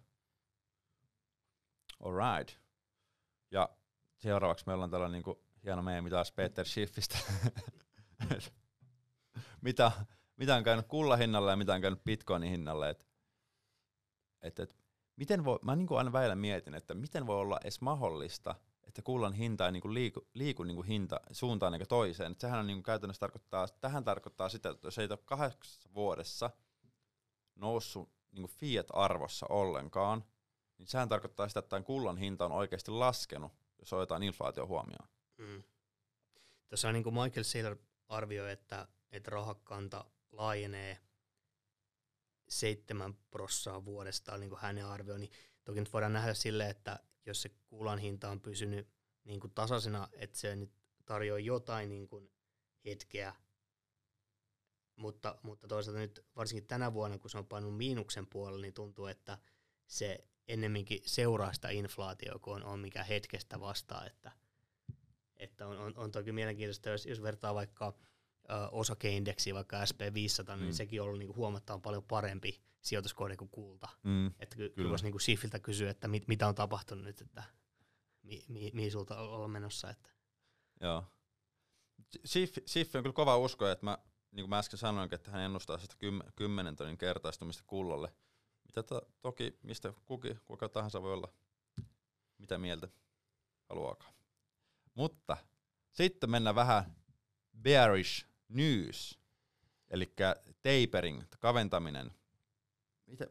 Alright. 2.04 2.58
Ja 3.50 3.68
seuraavaksi 4.16 4.66
meillä 4.66 4.84
on 4.84 4.90
tällainen 4.90 5.12
niinku 5.12 5.44
hieno 5.64 5.82
meemi 5.82 6.10
taas 6.10 6.32
Peter 6.32 6.66
Schiffistä. 6.66 7.18
mitä, 9.62 9.92
mitä 10.36 10.56
on 10.56 10.64
käynyt 10.64 10.86
kullan 10.86 11.18
hinnalle 11.18 11.50
ja 11.50 11.56
mitä 11.56 11.74
on 11.74 11.80
käynyt 11.80 12.04
bitcoinin 12.04 12.50
hinnalle. 12.50 12.90
Et, 12.90 13.06
et, 14.46 14.58
et, 14.58 14.76
miten 15.16 15.44
voi, 15.44 15.58
mä 15.64 15.76
niin 15.76 15.86
kuin 15.86 15.98
aina 15.98 16.12
väillä 16.12 16.36
mietin, 16.36 16.74
että 16.74 16.94
miten 16.94 17.26
voi 17.26 17.40
olla 17.40 17.58
edes 17.62 17.80
mahdollista, 17.80 18.54
että 18.86 19.02
kullan 19.02 19.32
hinta 19.32 19.66
ei 19.66 19.72
niin 19.72 19.80
kuin 19.80 19.94
liiku, 19.94 20.28
liiku 20.34 20.62
niin 20.62 20.76
kuin 20.76 20.86
hinta 20.86 21.20
suuntaan 21.30 21.74
eikä 21.74 21.86
toiseen. 21.86 22.32
Et 22.32 22.40
sehän 22.40 22.60
on 22.60 22.66
niin 22.66 22.76
kuin 22.76 22.84
käytännössä 22.84 23.20
tarkoittaa, 23.20 23.68
tähän 23.80 24.04
tarkoittaa 24.04 24.48
sitä, 24.48 24.70
että 24.70 24.86
jos 24.86 24.98
ei 24.98 25.08
ole 25.10 25.18
kahdeksassa 25.24 25.88
vuodessa 25.94 26.50
noussut 27.54 28.10
niin 28.32 28.42
kuin 28.42 28.58
fiat-arvossa 28.58 29.46
ollenkaan, 29.48 30.24
niin 30.78 30.88
sehän 30.88 31.08
tarkoittaa 31.08 31.48
sitä, 31.48 31.60
että 31.60 31.70
tämän 31.70 31.84
kullan 31.84 32.18
hinta 32.18 32.44
on 32.44 32.52
oikeasti 32.52 32.90
laskenut, 32.90 33.52
jos 33.78 33.92
otetaan 33.92 34.22
inflaatio 34.22 34.66
huomioon. 34.66 35.08
Mm. 35.38 35.62
Tuossa 36.68 36.92
niin 36.92 37.04
kuin 37.04 37.14
Michael 37.14 37.44
Saylor 37.44 37.76
arvioi, 38.08 38.52
että, 38.52 38.88
että 39.12 39.30
rahakanta 39.30 40.04
laajenee 40.32 40.98
seitsemän 42.48 43.14
prossaa 43.30 43.84
vuodesta, 43.84 44.38
niin 44.38 44.50
kuin 44.50 44.60
hänen 44.60 44.86
arvioi, 44.86 45.18
niin 45.18 45.32
toki 45.64 45.80
nyt 45.80 45.92
voidaan 45.92 46.12
nähdä 46.12 46.34
silleen, 46.34 46.70
että 46.70 46.98
jos 47.26 47.42
se 47.42 47.50
kuulan 47.66 47.98
hinta 47.98 48.30
on 48.30 48.40
pysynyt 48.40 48.88
niin 49.24 49.40
kuin 49.40 49.52
tasaisena, 49.54 50.08
että 50.12 50.38
se 50.38 50.56
nyt 50.56 50.72
tarjoaa 51.06 51.38
jotain 51.38 51.88
niin 51.88 52.08
kuin 52.08 52.30
hetkeä, 52.84 53.34
mutta, 54.96 55.38
mutta 55.42 55.68
toisaalta 55.68 56.00
nyt 56.00 56.24
varsinkin 56.36 56.66
tänä 56.66 56.92
vuonna, 56.92 57.18
kun 57.18 57.30
se 57.30 57.38
on 57.38 57.46
painunut 57.46 57.76
miinuksen 57.76 58.26
puolelle, 58.26 58.62
niin 58.62 58.74
tuntuu, 58.74 59.06
että 59.06 59.38
se 59.86 60.28
ennemminkin 60.48 61.00
seuraa 61.04 61.52
sitä 61.52 61.68
inflaatiota, 61.68 62.38
kun 62.38 62.56
on, 62.56 62.64
on 62.64 62.80
mikä 62.80 63.04
hetkestä 63.04 63.60
vastaa, 63.60 64.06
että, 64.06 64.32
että 65.36 65.66
on, 65.66 65.78
on, 65.78 65.92
on 65.96 66.12
toki 66.12 66.32
mielenkiintoista, 66.32 66.88
jos, 66.88 67.06
jos 67.06 67.22
vertaa 67.22 67.54
vaikka 67.54 67.94
osakeindeksiä, 68.72 69.54
vaikka 69.54 69.84
SP500, 69.84 70.46
niin 70.48 70.58
mm. 70.58 70.62
niin 70.62 70.74
sekin 70.74 71.00
on 71.00 71.06
ollut 71.06 71.18
niinku 71.18 71.34
huomattavan 71.34 71.82
paljon 71.82 72.02
parempi 72.02 72.60
sijoituskohde 72.80 73.36
kuin 73.36 73.50
kulta. 73.50 73.88
Mm. 74.02 74.26
Että 74.26 74.56
ky- 74.56 74.70
kyllä 74.70 74.90
voisi 74.90 75.04
niinku 75.04 75.18
Schiffiltä 75.18 75.58
kysyä, 75.58 75.90
että 75.90 76.08
mit, 76.08 76.28
mitä 76.28 76.48
on 76.48 76.54
tapahtunut 76.54 77.04
nyt, 77.04 77.20
että 77.20 77.42
mi, 78.22 78.44
mi, 78.48 78.70
mihin 78.74 78.92
sulta 78.92 79.20
ollaan 79.20 79.50
menossa. 79.50 79.90
Että. 79.90 80.10
Joo. 80.80 81.04
Schiff, 82.26 82.58
Schiff 82.66 82.94
on 82.94 83.02
kyllä 83.02 83.14
kova 83.14 83.38
usko, 83.38 83.68
että 83.68 83.84
mä, 83.84 83.98
niin 84.30 84.42
kuin 84.42 84.50
mä 84.50 84.58
äsken 84.58 84.78
sanoin, 84.78 85.14
että 85.14 85.30
hän 85.30 85.42
ennustaa 85.42 85.78
sitä 85.78 85.94
kym, 85.98 86.20
kymmenen 86.36 86.76
tonnin 86.76 86.98
kertaistumista 86.98 87.64
kullalle. 87.66 88.12
Mitä 88.66 88.82
to, 88.82 89.00
toki, 89.20 89.58
mistä 89.62 89.92
kuki, 90.04 90.36
kuka 90.44 90.68
tahansa 90.68 91.02
voi 91.02 91.12
olla 91.12 91.32
mitä 92.38 92.58
mieltä 92.58 92.88
haluaakaan. 93.68 94.14
Mutta 94.94 95.36
sitten 95.92 96.30
mennään 96.30 96.54
vähän 96.54 96.96
bearish 97.62 98.26
news, 98.48 99.18
eli 99.90 100.14
tapering, 100.62 101.22
kaventaminen. 101.38 102.12
Mitä, 103.06 103.26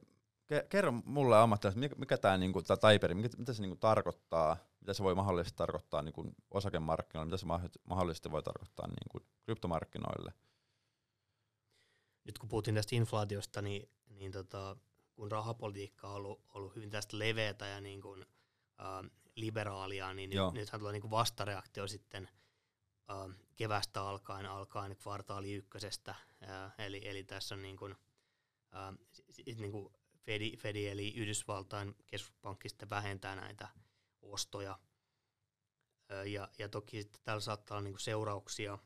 kerro 0.69 0.91
mulle 0.91 1.37
ammattilaisesti, 1.37 1.79
mikä, 1.79 1.95
mikä 1.95 2.17
tämä 2.17 2.37
niinku, 2.37 2.61
tapering, 2.61 3.21
mikä, 3.21 3.37
mitä 3.37 3.53
se 3.53 3.61
niinku 3.61 3.75
tarkoittaa, 3.75 4.57
mitä 4.79 4.93
se 4.93 5.03
voi 5.03 5.15
mahdollisesti 5.15 5.57
tarkoittaa 5.57 6.01
niinku 6.01 6.33
osakemarkkinoille, 6.51 7.25
mitä 7.25 7.37
se 7.37 7.45
mahdollisesti 7.83 8.31
voi 8.31 8.43
tarkoittaa 8.43 8.87
niinku 8.87 9.27
kryptomarkkinoille? 9.43 10.33
Nyt 12.23 12.37
kun 12.37 12.49
puhuttiin 12.49 12.75
tästä 12.75 12.95
inflaatiosta, 12.95 13.61
niin, 13.61 13.89
niin 14.09 14.31
tota, 14.31 14.77
kun 15.13 15.31
rahapolitiikka 15.31 16.07
on 16.07 16.15
ollut, 16.15 16.41
ollut 16.53 16.75
hyvin 16.75 16.89
tästä 16.89 17.19
leveätä 17.19 17.65
ja 17.65 17.81
niin 17.81 18.01
kuin, 18.01 18.25
äh, 18.79 19.11
liberaalia, 19.35 20.13
niin 20.13 20.29
nyt, 20.29 20.53
nythän 20.53 20.79
tulee 20.79 20.93
niin 20.93 21.11
vastareaktio 21.11 21.87
sitten– 21.87 22.29
kevästä 23.55 24.01
alkaen, 24.01 24.45
alkaen 24.45 24.95
kvartaali 24.95 25.53
ykkösestä. 25.53 26.15
Eli, 26.77 27.07
eli 27.07 27.23
tässä 27.23 27.55
on 27.55 27.61
niin 27.61 27.77
kuin, 27.77 27.95
niin 29.57 29.71
kuin 29.71 29.93
Fedi, 30.17 30.57
Fedi, 30.57 30.87
eli 30.87 31.13
Yhdysvaltain 31.15 31.95
keskuspankki 32.07 32.69
sitten 32.69 32.89
vähentää 32.89 33.35
näitä 33.35 33.67
ostoja. 34.21 34.79
Ja, 36.25 36.49
ja 36.57 36.69
toki 36.69 37.01
sitten 37.01 37.21
täällä 37.23 37.41
saattaa 37.41 37.77
olla 37.77 37.83
niin 37.83 37.93
kuin 37.93 38.01
seurauksia 38.01 38.77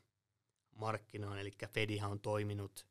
markkinaan, 0.70 1.38
eli 1.38 1.50
Fedihan 1.68 2.10
on 2.10 2.20
toiminut 2.20 2.86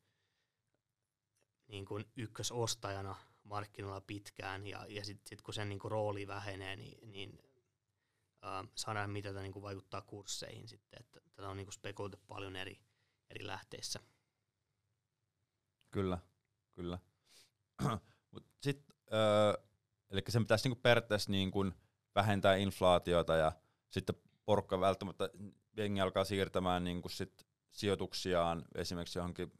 niin 1.68 1.86
kuin 1.86 2.06
ykkösostajana 2.16 3.16
markkinoilla 3.44 4.02
pitkään, 4.02 4.68
ja, 4.68 4.86
ja 4.90 5.06
sitten 5.06 5.30
sit 5.30 5.42
kun 5.42 5.54
sen 5.54 5.70
niin 5.70 5.80
kuin 5.80 5.92
rooli 5.92 6.28
vähenee, 6.28 6.76
niin, 6.76 7.12
niin 7.12 7.40
äh, 8.44 8.68
saadaan 8.76 9.10
mitä 9.10 9.30
tämä 9.30 9.42
niin 9.42 9.62
vaikuttaa 9.62 10.02
kursseihin 10.02 10.68
sitten, 10.68 11.00
että 11.00 11.20
tätä 11.36 11.50
on 11.50 11.58
niin 11.58 11.72
spekuloitu 11.72 12.18
paljon 12.28 12.56
eri, 12.56 12.80
eri 13.30 13.48
lähteissä. 13.48 14.00
Kyllä, 15.92 16.18
kyllä. 16.74 17.00
Mut 18.32 18.46
sit, 18.62 18.86
äh, 19.14 19.66
eli 20.10 20.22
sen 20.30 20.44
pitäisi 20.44 20.70
niinku 20.70 20.82
periaatteessa 20.82 21.32
niinku 21.32 21.66
vähentää 22.16 22.56
inflaatiota 22.56 23.36
ja 23.36 23.52
sitten 23.90 24.16
porukka 24.46 24.80
välttämättä 24.80 25.30
jengi 25.78 26.02
alkaa 26.02 26.24
siirtämään 26.24 26.84
niinku 26.84 27.10
sit 27.10 27.48
sijoituksiaan 27.72 28.66
esimerkiksi 28.76 29.20
johonkin 29.20 29.54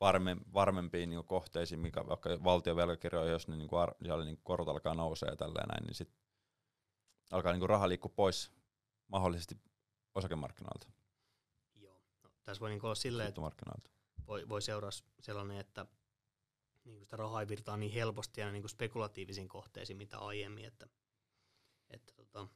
varme, 0.00 0.36
varmempiin 0.54 1.10
niinku 1.10 1.22
kohteisiin, 1.22 1.80
mikä 1.80 2.06
vaikka 2.06 2.30
valtion 2.44 2.76
velkakirjoja, 2.76 3.30
jos 3.30 3.48
ne 3.48 3.56
niinku 3.56 3.76
ar, 3.76 3.94
niinku 4.00 4.42
korot 4.44 4.68
alkaa 4.68 4.94
nousee 4.94 5.28
ja 5.28 5.36
tälleen 5.36 5.68
näin, 5.68 5.84
niin 5.84 5.94
sit 5.94 6.10
alkaa 7.30 7.52
niinku 7.52 7.66
raha 7.66 7.88
liikkua 7.88 8.12
pois 8.16 8.52
mahdollisesti 9.08 9.58
osakemarkkinoilta. 10.14 10.86
Joo, 11.74 12.00
no, 12.22 12.30
tässä 12.44 12.60
voi 12.60 12.70
niinku 12.70 12.86
olla 12.86 12.94
silleen, 12.94 13.28
että 13.28 13.40
voi, 14.26 14.48
voi 14.48 14.62
seuraa 14.62 14.90
sellainen, 15.20 15.58
että 15.58 15.86
niinku 16.84 17.04
sitä 17.04 17.16
rahaa 17.16 17.40
ei 17.40 17.48
virtaa 17.48 17.76
niin 17.76 17.92
helposti 17.92 18.40
ja 18.40 18.52
niinku 18.52 18.68
spekulatiivisiin 18.68 19.48
kohteisiin 19.48 19.96
mitä 19.96 20.18
aiemmin, 20.18 20.64
että, 20.64 20.88
että 21.90 22.12
tota, 22.14 22.48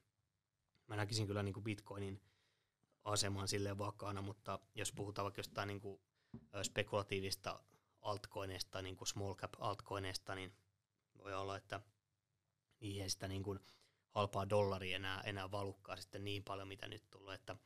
mä 0.86 0.96
näkisin 0.96 1.26
kyllä 1.26 1.42
niinku 1.42 1.60
bitcoinin 1.60 2.20
aseman 3.04 3.48
silleen 3.48 3.78
vakaana, 3.78 4.22
mutta 4.22 4.58
jos 4.74 4.92
puhutaan 4.92 5.24
vaikka 5.24 5.38
jostain 5.38 5.66
niinku 5.66 6.00
spekulatiivista 6.62 7.64
altcoineista, 8.00 8.82
niin 8.82 8.96
kuin 8.96 9.08
small 9.08 9.34
cap 9.34 9.52
altcoineista, 9.58 10.34
niin 10.34 10.56
voi 11.18 11.34
olla, 11.34 11.56
että 11.56 11.80
niihin 12.80 13.10
sitä 13.10 13.28
niin 13.28 13.42
kuin 13.42 13.60
halpaa 14.14 14.48
dollaria 14.48 14.96
enää, 14.96 15.20
enää 15.20 15.50
valukkaa 15.50 15.96
sitten 15.96 16.24
niin 16.24 16.44
paljon, 16.44 16.68
mitä 16.68 16.88
nyt 16.88 17.10
tullut, 17.10 17.32
että, 17.32 17.56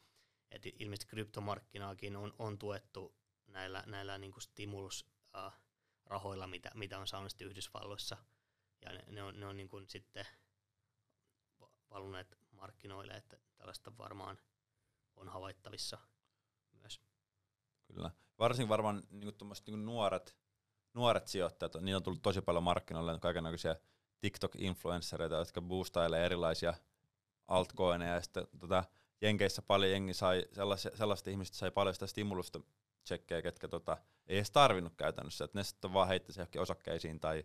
että 0.50 0.69
ilmeisesti 0.79 1.11
kryptomarkkinaakin 1.11 2.17
on, 2.17 2.35
on 2.38 2.59
tuettu 2.59 3.15
näillä, 3.47 3.85
näillä 3.87 4.19
niin 4.19 4.33
kuin 4.33 4.43
stimulusrahoilla, 4.43 6.45
äh, 6.45 6.50
mitä, 6.50 6.71
mitä 6.75 6.99
on 6.99 7.07
saanut 7.07 7.41
Yhdysvalloissa, 7.41 8.17
ja 8.83 8.93
ne, 8.93 9.05
ne 9.07 9.23
on, 9.23 9.41
ne 9.41 9.47
on 9.47 9.57
niin 9.57 9.69
kuin 9.69 9.88
sitten 9.88 10.26
valuneet 11.91 12.38
markkinoille, 12.50 13.12
että 13.12 13.38
tällaista 13.57 13.99
varmaan 13.99 14.38
on 15.17 15.29
havaittavissa 15.29 15.99
myös. 16.73 17.00
Kyllä. 17.85 18.11
Varsinkin 18.38 18.69
varmaan 18.69 19.03
niin 19.11 19.35
kuin, 19.38 19.53
niin 19.67 19.87
nuoret, 19.87 20.37
nuoret 20.95 21.26
sijoittajat, 21.26 21.75
niillä 21.75 21.97
on 21.97 22.03
tullut 22.03 22.23
tosi 22.23 22.41
paljon 22.41 22.62
markkinoille 22.62 23.19
kaikenlaisia 23.19 23.76
TikTok-influenssereita, 24.21 25.35
jotka 25.35 25.61
boostailee 25.63 26.25
erilaisia 26.25 26.75
altcoineja, 27.49 28.15
ja 28.15 28.21
sitten 28.21 28.47
tota, 28.59 28.85
Jenkeissä 29.21 29.63
paljon 29.63 29.91
jengi 29.93 30.15
sai, 30.15 30.45
sellaisia, 30.53 30.97
sellaista 30.97 31.31
ihmistä 31.31 31.57
sai 31.57 31.71
paljon 31.71 31.95
sitä 31.95 32.07
stimulusta 32.07 32.61
tsekkejä, 33.05 33.43
ketkä 33.43 33.69
tota, 33.69 33.97
ei 34.27 34.37
edes 34.37 34.51
tarvinnut 34.51 34.97
käytännössä, 34.97 35.45
että 35.45 35.59
ne 35.59 35.65
sitten 35.65 35.93
vaan 35.93 36.09
heitti 36.09 36.33
se 36.33 36.41
johonkin 36.41 36.61
osakkeisiin 36.61 37.21
tai 37.21 37.45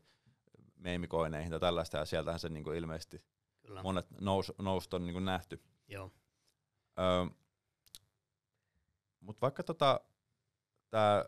meemikoineihin 0.75 1.49
tai 1.49 1.59
tällaista, 1.59 1.97
ja 1.97 2.05
sieltähän 2.05 2.39
se 2.39 2.49
niinku 2.49 2.71
ilmeisesti 2.71 3.23
Kyllä. 3.61 3.83
monet 3.83 4.05
nous, 4.21 4.53
noust 4.57 4.93
on 4.93 5.05
niinku 5.05 5.19
nähty. 5.19 5.63
Joo. 5.87 6.11
Öö, 6.99 7.25
Mutta 9.19 9.41
vaikka 9.41 9.63
tota, 9.63 9.99
tämä 10.89 11.25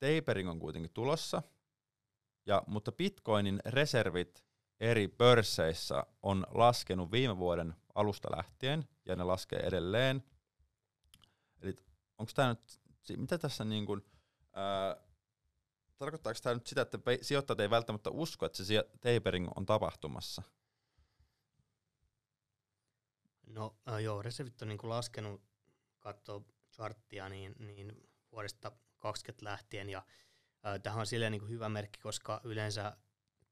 tapering 0.00 0.50
on 0.50 0.58
kuitenkin 0.58 0.92
tulossa, 0.94 1.42
ja, 2.46 2.62
mutta 2.66 2.92
Bitcoinin 2.92 3.60
reservit 3.64 4.44
eri 4.82 5.08
pörsseissä 5.08 6.06
on 6.22 6.46
laskenut 6.50 7.12
viime 7.12 7.36
vuoden 7.36 7.74
alusta 7.94 8.36
lähtien, 8.36 8.88
ja 9.06 9.16
ne 9.16 9.24
laskee 9.24 9.58
edelleen. 9.58 10.24
Eli 11.60 11.76
onko 12.18 12.32
tämä 12.34 12.48
nyt, 12.48 12.80
mitä 13.16 13.38
tässä 13.38 13.64
niin 13.64 13.86
kuin, 13.86 14.04
tarkoittaako 15.96 16.38
tämä 16.42 16.54
nyt 16.54 16.66
sitä, 16.66 16.82
että 16.82 16.98
sijoittajat 17.22 17.60
ei 17.60 17.70
välttämättä 17.70 18.10
usko, 18.10 18.46
että 18.46 18.64
se 18.64 18.84
tapering 19.00 19.48
on 19.56 19.66
tapahtumassa? 19.66 20.42
No 23.46 23.76
äh, 23.88 23.98
joo, 23.98 24.22
reservit 24.22 24.62
on 24.62 24.68
niin 24.68 24.78
kuin 24.78 24.90
laskenut, 24.90 25.42
katsoo 26.00 26.44
charttia, 26.72 27.28
niin, 27.28 27.54
niin 27.58 28.08
vuodesta 28.32 28.72
20 28.98 29.44
lähtien, 29.44 29.90
ja 29.90 30.02
äh, 30.66 30.80
tähän 30.82 31.00
on 31.00 31.06
silleen 31.06 31.32
niin 31.32 31.40
kuin 31.40 31.50
hyvä 31.50 31.68
merkki, 31.68 32.00
koska 32.00 32.40
yleensä 32.44 32.96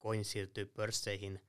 coin 0.00 0.25
siirtyy 0.25 0.66
pörsseihin, 0.66 1.40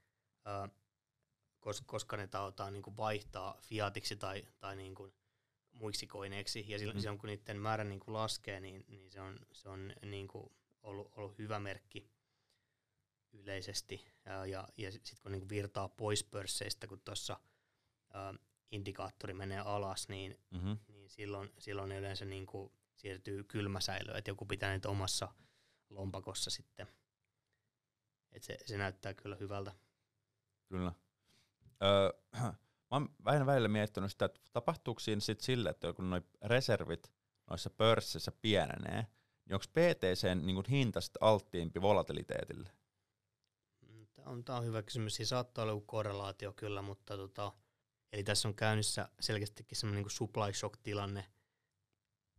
koska, 1.85 2.17
ne 2.17 2.27
taotaan 2.27 2.73
niin 2.73 2.83
kuin 2.83 2.97
vaihtaa 2.97 3.57
fiatiksi 3.61 4.15
tai, 4.15 4.47
tai 4.59 4.75
niin 4.75 4.95
kuin, 4.95 5.13
muiksi 5.71 6.07
koineeksi, 6.07 6.65
ja 6.67 6.79
silloin, 6.79 6.97
mm. 6.97 7.01
silloin 7.01 7.19
kun 7.19 7.27
niiden 7.27 7.57
määrä 7.61 7.83
niin 7.83 7.99
kuin 7.99 8.13
laskee, 8.13 8.59
niin, 8.59 8.85
niin 8.87 9.11
se 9.11 9.21
on, 9.21 9.39
se 9.51 9.69
on 9.69 9.93
niin 10.05 10.27
kuin 10.27 10.51
ollut, 10.83 11.11
ollut 11.15 11.37
hyvä 11.37 11.59
merkki 11.59 12.09
yleisesti, 13.33 14.05
ja, 14.25 14.45
ja, 14.45 14.67
ja 14.77 14.91
sitten 14.91 15.17
kun 15.21 15.31
niin 15.31 15.41
kuin 15.41 15.49
virtaa 15.49 15.89
pois 15.89 16.23
pörsseistä, 16.23 16.87
kun 16.87 17.01
tuossa 17.01 17.39
indikaattori 18.71 19.33
menee 19.33 19.59
alas, 19.59 20.09
niin, 20.09 20.39
mm-hmm. 20.51 20.77
niin 20.87 21.09
silloin, 21.09 21.49
silloin 21.59 21.91
yleensä 21.91 22.25
niin 22.25 22.45
kuin 22.45 22.71
siirtyy 22.95 23.43
kylmäsäilöön, 23.43 24.17
että 24.17 24.31
joku 24.31 24.45
pitää 24.45 24.71
niitä 24.71 24.89
omassa 24.89 25.33
lompakossa 25.89 26.49
sitten. 26.49 26.87
Et 28.31 28.43
se, 28.43 28.57
se 28.65 28.77
näyttää 28.77 29.13
kyllä 29.13 29.35
hyvältä. 29.35 29.73
Kyllä. 30.67 30.93
Öö, 31.83 32.11
mä 32.41 32.53
oon 32.91 33.09
vähän 33.25 33.45
välillä 33.45 33.67
miettinyt 33.67 34.11
sitä, 34.11 34.25
että 34.25 34.41
tapahtuuko 34.53 34.99
siinä 34.99 35.21
sitten 35.21 35.45
sille, 35.45 35.69
että 35.69 35.93
kun 35.93 36.09
noi 36.09 36.21
reservit 36.41 37.11
noissa 37.49 37.69
pörssissä 37.69 38.31
pienenee, 38.31 39.07
niin 39.45 39.53
onko 39.53 39.65
PTCn 39.71 40.45
niin 40.45 40.63
hinta 40.69 41.01
sitten 41.01 41.23
alttiimpi 41.23 41.81
volatiliteetille? 41.81 42.69
Mm, 43.87 44.07
Tämä 44.13 44.29
on, 44.29 44.43
tämä 44.45 44.57
on 44.57 44.65
hyvä 44.65 44.83
kysymys. 44.83 45.15
Siinä 45.15 45.27
saattaa 45.27 45.63
olla 45.63 45.81
korrelaatio 45.85 46.53
kyllä, 46.53 46.81
mutta 46.81 47.17
tota, 47.17 47.53
eli 48.13 48.23
tässä 48.23 48.47
on 48.47 48.55
käynnissä 48.55 49.09
selkeästikin 49.19 49.77
semmoinen 49.77 50.03
niin 50.03 50.11
supply 50.11 50.53
shock 50.53 50.79
tilanne. 50.83 51.25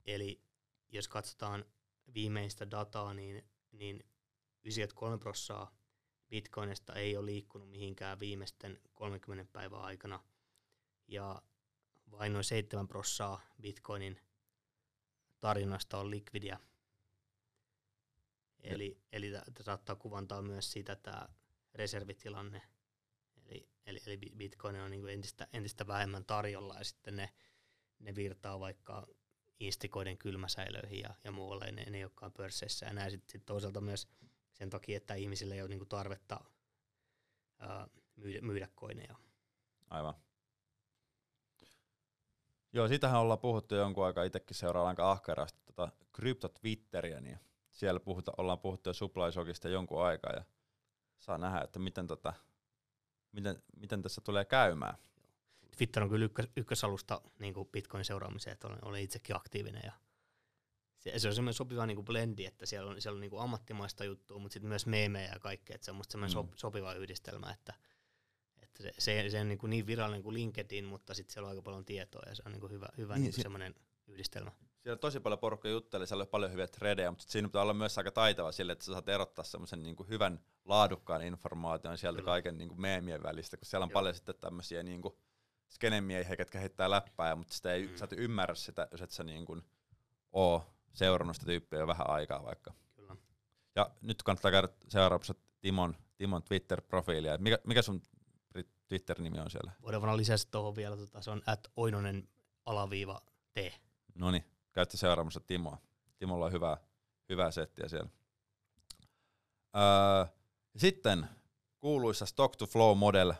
Eli 0.05 0.43
jos 0.89 1.09
katsotaan 1.09 1.65
viimeistä 2.15 2.71
dataa, 2.71 3.15
niin, 3.15 3.49
niin 3.73 4.05
93 4.65 5.19
prosenttia 5.19 5.82
Bitcoinista 6.33 6.95
ei 6.95 7.17
ole 7.17 7.27
liikkunut 7.27 7.71
mihinkään 7.71 8.21
viimeisten 8.21 8.81
30 8.95 9.53
päivän 9.53 9.81
aikana. 9.81 10.21
Ja 11.09 11.43
vain 12.11 12.33
noin 12.33 12.45
7 12.45 12.89
prosenttia 12.89 13.47
Bitcoinin 13.61 14.21
tarjonnasta 15.41 15.99
on 15.99 16.11
likvidia. 16.11 16.59
Eli, 18.61 18.99
eli 19.13 19.31
tämä 19.31 19.65
saattaa 19.65 19.97
kuvantaa 19.97 20.43
myös 20.43 20.73
sitä 20.73 20.97
tämä 20.97 21.29
reservitilanne. 21.75 22.63
Eli, 23.37 23.69
eli, 23.87 24.01
eli 24.07 24.19
Bitcoin 24.37 24.77
on 24.77 24.91
niin 24.91 25.09
entistä, 25.09 25.49
entistä 25.53 25.87
vähemmän 25.87 26.25
tarjolla 26.25 26.75
ja 26.79 26.85
sitten 26.85 27.17
ne, 27.17 27.33
ne 27.99 28.15
virtaa 28.15 28.61
vaikka 28.61 29.07
istikoiden 29.61 30.19
kylmäsäilöihin 30.19 31.01
ja, 31.01 31.15
ja 31.25 31.33
muualle, 31.33 31.73
ne, 31.73 31.85
ne 31.91 31.99
ei 31.99 32.05
olekaan 32.05 32.33
pörsseissä. 32.33 32.87
Ja 32.87 32.93
näin 32.93 33.11
sitten 33.11 33.33
sit 33.33 33.47
toisaalta 33.47 33.81
myös 33.81 34.09
sen 34.63 34.71
takia, 34.71 34.97
että 34.97 35.15
ihmisille 35.15 35.55
ei 35.55 35.63
ole 35.63 35.69
niinku 35.69 35.87
tarvetta 35.87 36.41
ää, 37.59 37.89
myydä, 38.17 38.41
myydä 38.41 38.69
koineja. 38.75 39.17
Aivan. 39.91 40.15
Joo, 42.73 42.89
sitähän 42.89 43.21
ollaan 43.21 43.39
puhuttu 43.39 43.75
jonkun 43.75 44.07
aikaa, 44.07 44.25
itsekin 44.25 44.57
seuraan 44.57 44.87
aika 44.87 45.11
ahkerasti 45.11 45.61
tota 45.65 45.93
krypto-twitteriä, 46.13 47.21
niin 47.21 47.39
siellä 47.71 48.01
puhuta, 48.01 48.33
ollaan 48.37 48.59
puhuttu 48.59 48.91
jo 48.91 48.95
supply 48.95 49.71
jonkun 49.71 50.05
aikaa, 50.05 50.33
ja 50.33 50.45
saa 51.19 51.39
nähdä, 51.39 51.61
että 51.61 51.79
miten, 51.79 52.07
tota, 52.07 52.33
miten, 53.33 53.63
miten 53.77 54.03
tässä 54.03 54.21
tulee 54.21 54.45
käymään. 54.45 54.99
Twitter 55.77 56.03
on 56.03 56.09
kyllä 56.09 56.25
ykkös, 56.25 56.49
ykkösalusta 56.57 57.21
niin 57.39 57.55
kuin 57.55 57.69
Bitcoin 57.69 58.05
seuraamiseen, 58.05 58.53
että 58.53 58.67
olen, 58.69 58.85
olen 58.85 59.03
itsekin 59.03 59.37
aktiivinen 59.37 59.83
ja 59.85 59.93
se, 61.03 61.19
se 61.19 61.29
on 61.29 61.35
semmoinen 61.35 61.55
sopiva 61.55 61.87
niin 61.87 61.97
kuin 61.97 62.05
blendi, 62.05 62.45
että 62.45 62.67
siellä 62.67 62.91
on, 62.91 63.03
siellä 63.03 63.17
on 63.17 63.21
niin 63.21 63.31
kuin 63.31 63.43
ammattimaista 63.43 64.05
juttua, 64.05 64.39
mutta 64.39 64.53
sitten 64.53 64.69
myös 64.69 64.87
meemejä 64.87 65.33
ja 65.33 65.39
kaikkea, 65.39 65.75
että 65.75 65.85
se 65.85 65.91
on 65.91 65.97
musta 65.97 66.13
semmoinen 66.13 66.45
mm. 66.45 66.53
sopiva 66.55 66.95
yhdistelmä, 66.95 67.51
että, 67.51 67.75
että 68.63 68.83
se, 68.83 68.93
se, 68.99 69.31
se 69.31 69.41
on 69.41 69.49
niin, 69.49 69.59
kuin 69.59 69.71
niin 69.71 69.87
virallinen 69.87 70.23
kuin 70.23 70.35
LinkedIn, 70.35 70.85
mutta 70.85 71.15
sitten 71.15 71.33
siellä 71.33 71.47
on 71.47 71.51
aika 71.51 71.63
paljon 71.63 71.85
tietoa 71.85 72.23
ja 72.27 72.35
se 72.35 72.43
on 72.47 72.53
niin 72.53 72.61
kuin 72.61 72.73
hyvä, 72.73 72.89
hyvä 72.97 73.15
niin, 73.15 73.23
niin 73.23 73.33
se, 73.33 73.43
semmoinen 73.43 73.75
yhdistelmä. 74.07 74.53
Siellä 74.83 74.97
tosi 74.97 75.21
paljon 75.21 75.39
porukka 75.39 75.69
jutteli, 75.69 76.07
siellä 76.07 76.23
oli 76.23 76.31
paljon 76.31 76.53
hyviä 76.53 76.67
tredejä, 76.67 77.11
mutta 77.11 77.25
siinä 77.29 77.49
pitää 77.49 77.63
olla 77.63 77.75
myös 77.75 77.99
aika 77.99 78.11
taitava 78.11 78.53
sille, 78.53 78.73
että 78.73 78.85
sä 78.85 78.93
saat 78.93 79.09
erottaa 79.09 79.45
semmoisen 79.45 79.83
niin 79.83 79.97
hyvän 80.09 80.41
laadukkaan 80.65 81.23
informaation 81.23 81.99
sieltä 81.99 82.17
Kyllä. 82.17 82.31
kaiken 82.31 82.59
niin 82.59 82.69
kuin 82.69 82.81
meemien 82.81 83.23
välistä, 83.23 83.57
kun 83.57 83.67
siellä 83.67 83.85
on 83.85 83.91
Joo. 83.91 83.95
paljon 83.95 84.15
sitten 84.15 84.35
tämmöisiä 84.41 84.83
niin 84.83 85.03
kuin 85.03 85.15
skenemiehiä, 85.69 86.37
ketkä 86.37 86.59
heittää 86.59 86.91
läppää, 86.91 87.37
mutta 87.37 87.55
sitä 87.55 87.73
ei, 87.73 87.87
mm. 87.87 87.97
sä 87.97 88.05
et 88.05 88.13
ymmärrä 88.17 88.55
sitä, 88.55 88.89
jos 88.91 89.03
et 89.03 89.11
sä 89.11 89.25
niin 89.25 89.45
kuin 89.45 89.63
oo 90.33 90.67
seurannut 90.95 91.37
sitä 91.37 91.47
tyyppiä 91.47 91.79
jo 91.79 91.87
vähän 91.87 92.11
aikaa 92.11 92.45
vaikka. 92.45 92.73
Kyllä. 92.95 93.17
Ja 93.77 93.91
nyt 94.01 94.23
kannattaa 94.23 94.51
käydä 94.51 94.69
seuraavassa 94.89 95.35
Timon, 95.61 95.97
Timon 96.17 96.43
Twitter-profiilia. 96.43 97.39
Mikä, 97.39 97.59
mikä 97.67 97.83
sun 97.83 98.03
Twitter-nimi 98.89 99.39
on 99.39 99.51
siellä? 99.51 99.73
Voidaan 99.83 100.03
vaan 100.03 100.17
lisätä 100.17 100.45
tuohon 100.51 100.77
vielä, 100.77 100.97
tota, 100.97 101.23
se 101.23 101.31
on 101.31 101.43
at 101.47 101.69
oinonen 101.77 102.29
alaviiva 102.67 103.21
T. 103.53 103.57
No 104.15 104.31
niin, 104.31 104.45
käytte 104.73 104.97
seuraamassa 104.97 105.41
Timoa. 105.41 105.79
Timolla 106.19 106.47
on 106.47 106.53
hyvää, 106.53 106.77
hyvää 107.29 107.51
settiä 107.51 107.89
siellä. 107.89 108.11
Öö, 109.77 110.27
sitten 110.77 111.29
kuuluisa 111.79 112.27
Stock 112.27 112.57
to 112.57 112.67
Flow 112.67 112.99
model. 112.99 113.33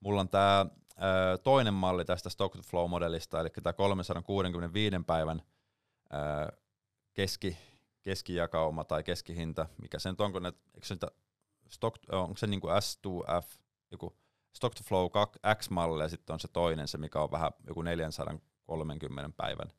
Mulla 0.00 0.20
on 0.20 0.28
tää 0.28 0.60
öö, 1.02 1.38
toinen 1.38 1.74
malli 1.74 2.04
tästä 2.04 2.30
Stock 2.30 2.56
to 2.56 2.62
Flow 2.62 2.90
modelista, 2.90 3.40
eli 3.40 3.48
tämä 3.62 3.72
365 3.72 4.96
päivän 5.06 5.42
öö, 6.14 6.58
keski, 7.14 7.56
keskijakauma 8.02 8.84
tai 8.84 9.02
keskihinta, 9.02 9.66
mikä 9.82 9.98
se 9.98 10.10
nyt 10.10 10.20
on, 10.20 10.32
kun 10.32 10.42
ne, 10.42 10.52
eikö 10.74 10.86
se, 10.86 10.96
stock, 11.68 11.96
onko 12.12 12.36
se 12.36 12.46
niin 12.46 12.60
kuin 12.60 12.72
S2F, 12.72 13.60
joku 13.90 14.16
Stock 14.52 14.74
to 14.74 14.84
Flow 14.84 15.10
X-malli 15.58 16.02
ja 16.02 16.08
sitten 16.08 16.34
on 16.34 16.40
se 16.40 16.48
toinen, 16.48 16.88
se 16.88 16.98
mikä 16.98 17.20
on 17.20 17.30
vähän 17.30 17.52
joku 17.66 17.82
430 17.82 19.36
päivän 19.36 19.72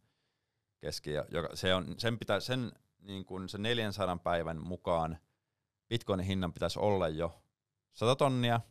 keski, 0.79 1.11
ja 1.11 1.25
joka, 1.29 1.55
se 1.55 1.75
on, 1.75 1.95
sen, 1.97 2.19
pitää, 2.19 2.39
sen, 2.39 2.71
niin 2.99 3.25
kuin 3.25 3.49
se 3.49 3.57
400 3.57 4.17
päivän 4.17 4.61
mukaan 4.61 5.17
Bitcoinin 5.89 6.25
hinnan 6.25 6.53
pitäisi 6.53 6.79
olla 6.79 7.07
jo 7.07 7.41
100 7.91 8.15
tonnia, 8.15 8.61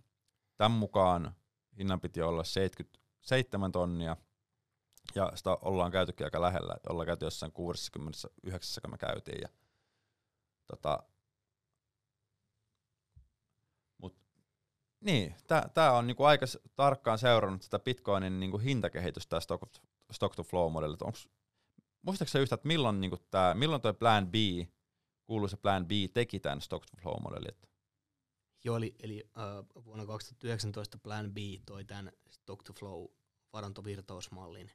tämän 0.56 0.78
mukaan 0.78 1.34
hinnan 1.78 2.00
piti 2.00 2.22
olla 2.22 2.44
77 2.44 3.72
tonnia, 3.72 4.16
ja 5.14 5.32
sitä 5.34 5.50
ollaan 5.50 5.92
käytykin 5.92 6.26
aika 6.26 6.40
lähellä, 6.40 6.76
ollaan 6.88 7.06
käyty 7.06 7.24
jossain 7.24 7.52
69, 7.52 8.80
kun 8.82 8.90
me 8.90 8.98
käytiin. 8.98 9.40
Ja, 9.42 9.48
tota, 10.66 11.02
mut, 13.98 14.16
niin, 15.00 15.34
tämä 15.74 15.92
on 15.92 16.06
niinku 16.06 16.24
aika 16.24 16.46
tarkkaan 16.76 17.18
seurannut 17.18 17.62
sitä 17.62 17.78
Bitcoinin 17.78 18.40
niinku 18.40 18.58
hintakehitystä 18.58 19.40
stock, 19.40 19.64
stock 20.10 20.36
to 20.36 20.42
flow 20.42 20.72
modellit. 20.72 21.00
muistaakseni 22.02 22.42
yhtä, 22.42 22.54
että 22.54 22.68
milloin, 22.68 23.00
niinku 23.00 23.16
tää, 23.30 23.54
milloin 23.54 23.82
toi 23.82 23.94
Plan 23.94 24.28
B, 24.28 24.34
kuuluisa 25.26 25.56
Plan 25.56 25.86
B, 25.86 25.90
teki 26.14 26.40
tämän 26.40 26.60
stock 26.60 26.86
to 26.86 26.96
flow 27.02 27.22
modelin? 27.22 27.56
Joo, 28.64 28.76
eli, 28.76 28.94
eli 29.02 29.30
uh, 29.36 29.84
vuonna 29.84 30.06
2019 30.06 30.98
Plan 30.98 31.32
B 31.32 31.36
toi 31.66 31.84
tämän 31.84 32.12
stock 32.30 32.62
to 32.62 32.72
flow 32.72 33.06
varantovirtausmallin 33.52 34.70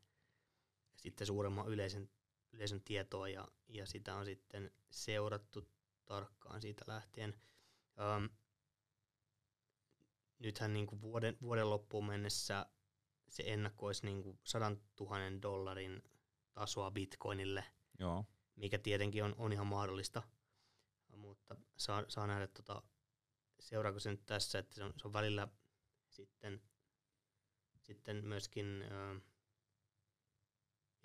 sitten 1.05 1.27
suuremman 1.27 1.67
yleisen, 1.67 2.09
yleisön 2.51 2.81
tietoa 2.81 3.29
ja, 3.29 3.47
ja 3.67 3.85
sitä 3.85 4.15
on 4.15 4.25
sitten 4.25 4.71
seurattu 4.89 5.69
tarkkaan 6.05 6.61
siitä 6.61 6.85
lähtien. 6.87 7.41
Um, 8.17 8.29
nythän 10.39 10.73
niin 10.73 10.87
kuin 10.87 11.01
vuoden, 11.01 11.37
vuoden 11.41 11.69
loppuun 11.69 12.05
mennessä 12.05 12.65
se 13.29 13.43
ennakkoisi 13.45 14.05
niin 14.05 14.23
kuin 14.23 14.39
100 14.43 14.75
000 14.99 15.41
dollarin 15.41 16.03
tasoa 16.53 16.91
bitcoinille, 16.91 17.63
Joo. 17.99 18.25
mikä 18.55 18.79
tietenkin 18.79 19.23
on, 19.23 19.35
on 19.37 19.53
ihan 19.53 19.67
mahdollista, 19.67 20.23
mutta 21.15 21.55
saa, 21.77 22.03
saa 22.07 22.27
nähdä, 22.27 22.47
tota, 22.47 22.81
seuraako 23.59 23.99
se 23.99 24.11
nyt 24.11 24.25
tässä, 24.25 24.59
että 24.59 24.75
se 24.75 24.83
on, 24.83 24.93
se 24.97 25.07
on 25.07 25.13
välillä 25.13 25.47
sitten, 26.09 26.61
sitten 27.81 28.25
myöskin 28.25 28.81
äh, 28.81 29.21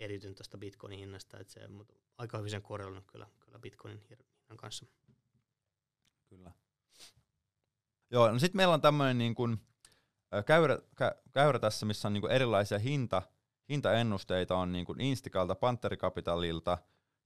eriytynyt 0.01 0.37
tuosta 0.37 0.57
bitcoinin 0.57 0.99
hinnasta, 0.99 1.39
että 1.39 1.53
se 1.53 1.67
mutta 1.67 1.93
aika 2.17 2.37
hyvin 2.37 2.51
sen 2.51 2.61
korreloinut 2.61 3.05
kyllä, 3.07 3.27
kyllä 3.39 3.59
bitcoinin 3.59 4.01
hinnan 4.09 4.57
kanssa. 4.57 4.85
Kyllä. 6.25 6.51
Joo, 8.11 8.31
no 8.31 8.39
sitten 8.39 8.57
meillä 8.57 8.73
on 8.73 8.81
tämmöinen 8.81 9.17
niin 9.17 9.35
kuin, 9.35 9.57
käyrä, 10.45 10.79
kä, 10.97 11.15
käyrä 11.31 11.59
tässä, 11.59 11.85
missä 11.85 12.07
on 12.07 12.13
niin 12.13 12.21
kuin 12.21 12.31
erilaisia 12.31 12.79
hinta, 12.79 13.21
hintaennusteita, 13.69 14.55
on 14.55 14.71
niin 14.71 14.85
kuin 14.85 15.01
Instikalta, 15.01 15.55
Panteri 15.55 15.97
Capitalilta, 15.97 16.77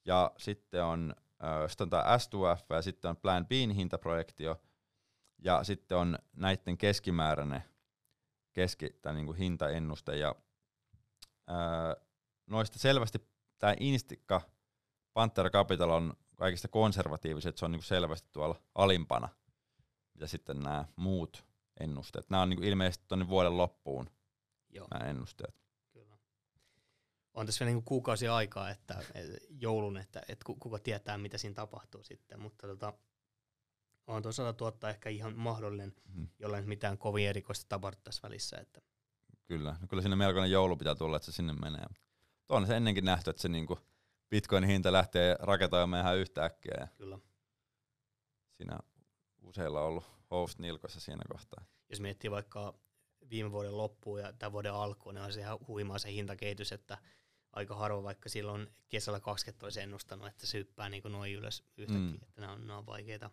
ja 0.06 0.32
sitten 0.38 0.84
on, 0.84 1.16
äh, 1.44 1.70
sitten 1.70 1.86
on 1.86 1.90
tämä 1.90 2.04
S2F, 2.04 2.76
ja 2.76 2.82
sitten 2.82 3.10
on 3.10 3.18
Plan 3.18 3.48
Bin 3.48 3.72
hintaprojektio, 3.72 4.62
ja 5.40 5.64
sitten 5.64 5.98
on 5.98 6.20
näiden 6.34 6.78
keskimääräinen 6.78 7.64
keski, 8.54 8.90
tai 9.02 9.14
niin 9.14 9.26
kuin 9.26 9.38
hintaennuste, 9.38 10.18
ja 10.18 10.36
äh, 11.50 12.06
noista 12.48 12.80
selvästi 12.80 13.20
tämä 13.60 13.76
Instikka 13.80 14.42
Panther 15.14 15.50
Capital 15.50 15.90
on 15.90 16.14
kaikista 16.36 16.68
konservatiiviset, 16.68 17.58
se 17.58 17.66
on 17.66 17.72
niinku 17.72 17.86
selvästi 17.86 18.30
tuolla 18.32 18.62
alimpana. 18.76 19.30
Ja 20.20 20.28
sitten 20.28 20.60
nämä 20.60 20.86
muut 20.96 21.46
ennusteet. 21.80 22.30
Nämä 22.30 22.44
on 22.44 22.50
niinku 22.50 22.64
ilmeisesti 22.64 23.06
tuonne 23.08 23.28
vuoden 23.28 23.58
loppuun 23.58 24.10
Joo. 24.70 24.88
nämä 24.94 25.10
ennusteet. 25.10 25.56
Kyllä. 25.94 26.18
on 27.34 27.46
tässä 27.46 27.66
vielä 27.66 27.76
niin 27.76 27.86
kuukausia 27.86 28.36
aikaa, 28.36 28.70
että 28.70 29.04
joulun, 29.50 29.98
että, 29.98 30.22
että 30.28 30.46
kuka 30.60 30.80
tietää, 30.80 31.18
mitä 31.18 31.38
siinä 31.38 31.54
tapahtuu 31.54 32.04
sitten, 32.04 32.40
mutta 32.40 32.68
tota, 32.68 32.94
on 34.08 34.22
tuo 34.22 34.32
100 34.32 34.66
000 34.66 34.90
ehkä 34.90 35.10
ihan 35.10 35.38
mahdollinen, 35.38 35.94
hmm. 36.14 36.28
jolla 36.40 36.58
ei 36.58 36.66
mitään 36.66 36.98
kovin 36.98 37.28
erikoista 37.28 37.66
tapahdu 37.70 37.98
tässä 38.04 38.22
välissä. 38.24 38.58
Että. 38.58 38.82
Kyllä, 39.46 39.78
no 39.82 39.88
kyllä 39.88 40.02
sinne 40.02 40.16
melkoinen 40.16 40.52
joulu 40.52 40.78
pitää 40.78 40.96
tulla, 40.96 41.16
että 41.16 41.26
se 41.26 41.32
sinne 41.32 41.54
menee. 41.54 41.86
On 42.50 42.68
se 42.68 42.78
ennenkin 42.78 43.06
nähty, 43.06 43.30
että 43.30 43.42
se 43.42 43.50
niinku 43.50 43.80
bitcoinin 44.30 44.70
hinta 44.70 44.92
lähtee 44.92 45.38
raketoimaan 45.40 46.02
ihan 46.02 46.18
yhtäkkiä. 46.18 46.88
Kyllä. 46.98 47.20
Siinä 48.58 48.80
useilla 49.42 49.82
on 49.82 49.88
ollut 49.88 50.12
host 50.32 50.60
nilkossa 50.60 51.00
siinä 51.00 51.24
kohtaa. 51.32 51.66
Jos 51.90 52.00
miettii 52.00 52.32
vaikka 52.32 52.80
viime 53.30 53.52
vuoden 53.52 53.78
loppuun 53.78 54.20
ja 54.20 54.34
tämän 54.34 54.52
vuoden 54.52 54.74
alkuun, 54.74 55.16
niin 55.16 55.24
on 55.24 55.34
se 55.34 55.40
ihan 55.40 55.58
huimaa 55.68 56.00
se 56.00 56.12
hintakehitys, 56.12 56.72
että 56.72 56.98
aika 57.54 57.76
harva 57.76 58.04
vaikka 58.04 58.30
silloin 58.30 58.68
kesällä 58.90 59.20
20 59.20 59.66
olisi 59.66 59.82
ennustanut, 59.82 60.28
että 60.28 60.48
se 60.48 60.58
hyppää 60.58 60.90
niin 60.90 61.04
noin 61.10 61.34
ylös 61.34 61.64
yhtäkkiä, 61.78 62.18
mm. 62.20 62.24
että 62.24 62.42
nämä 62.42 62.54
on, 62.54 62.68
nämä 62.68 62.78
on 62.78 62.86
vaikeita 62.86 63.30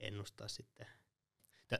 ennustaa 0.00 0.48
sitten. 0.48 0.86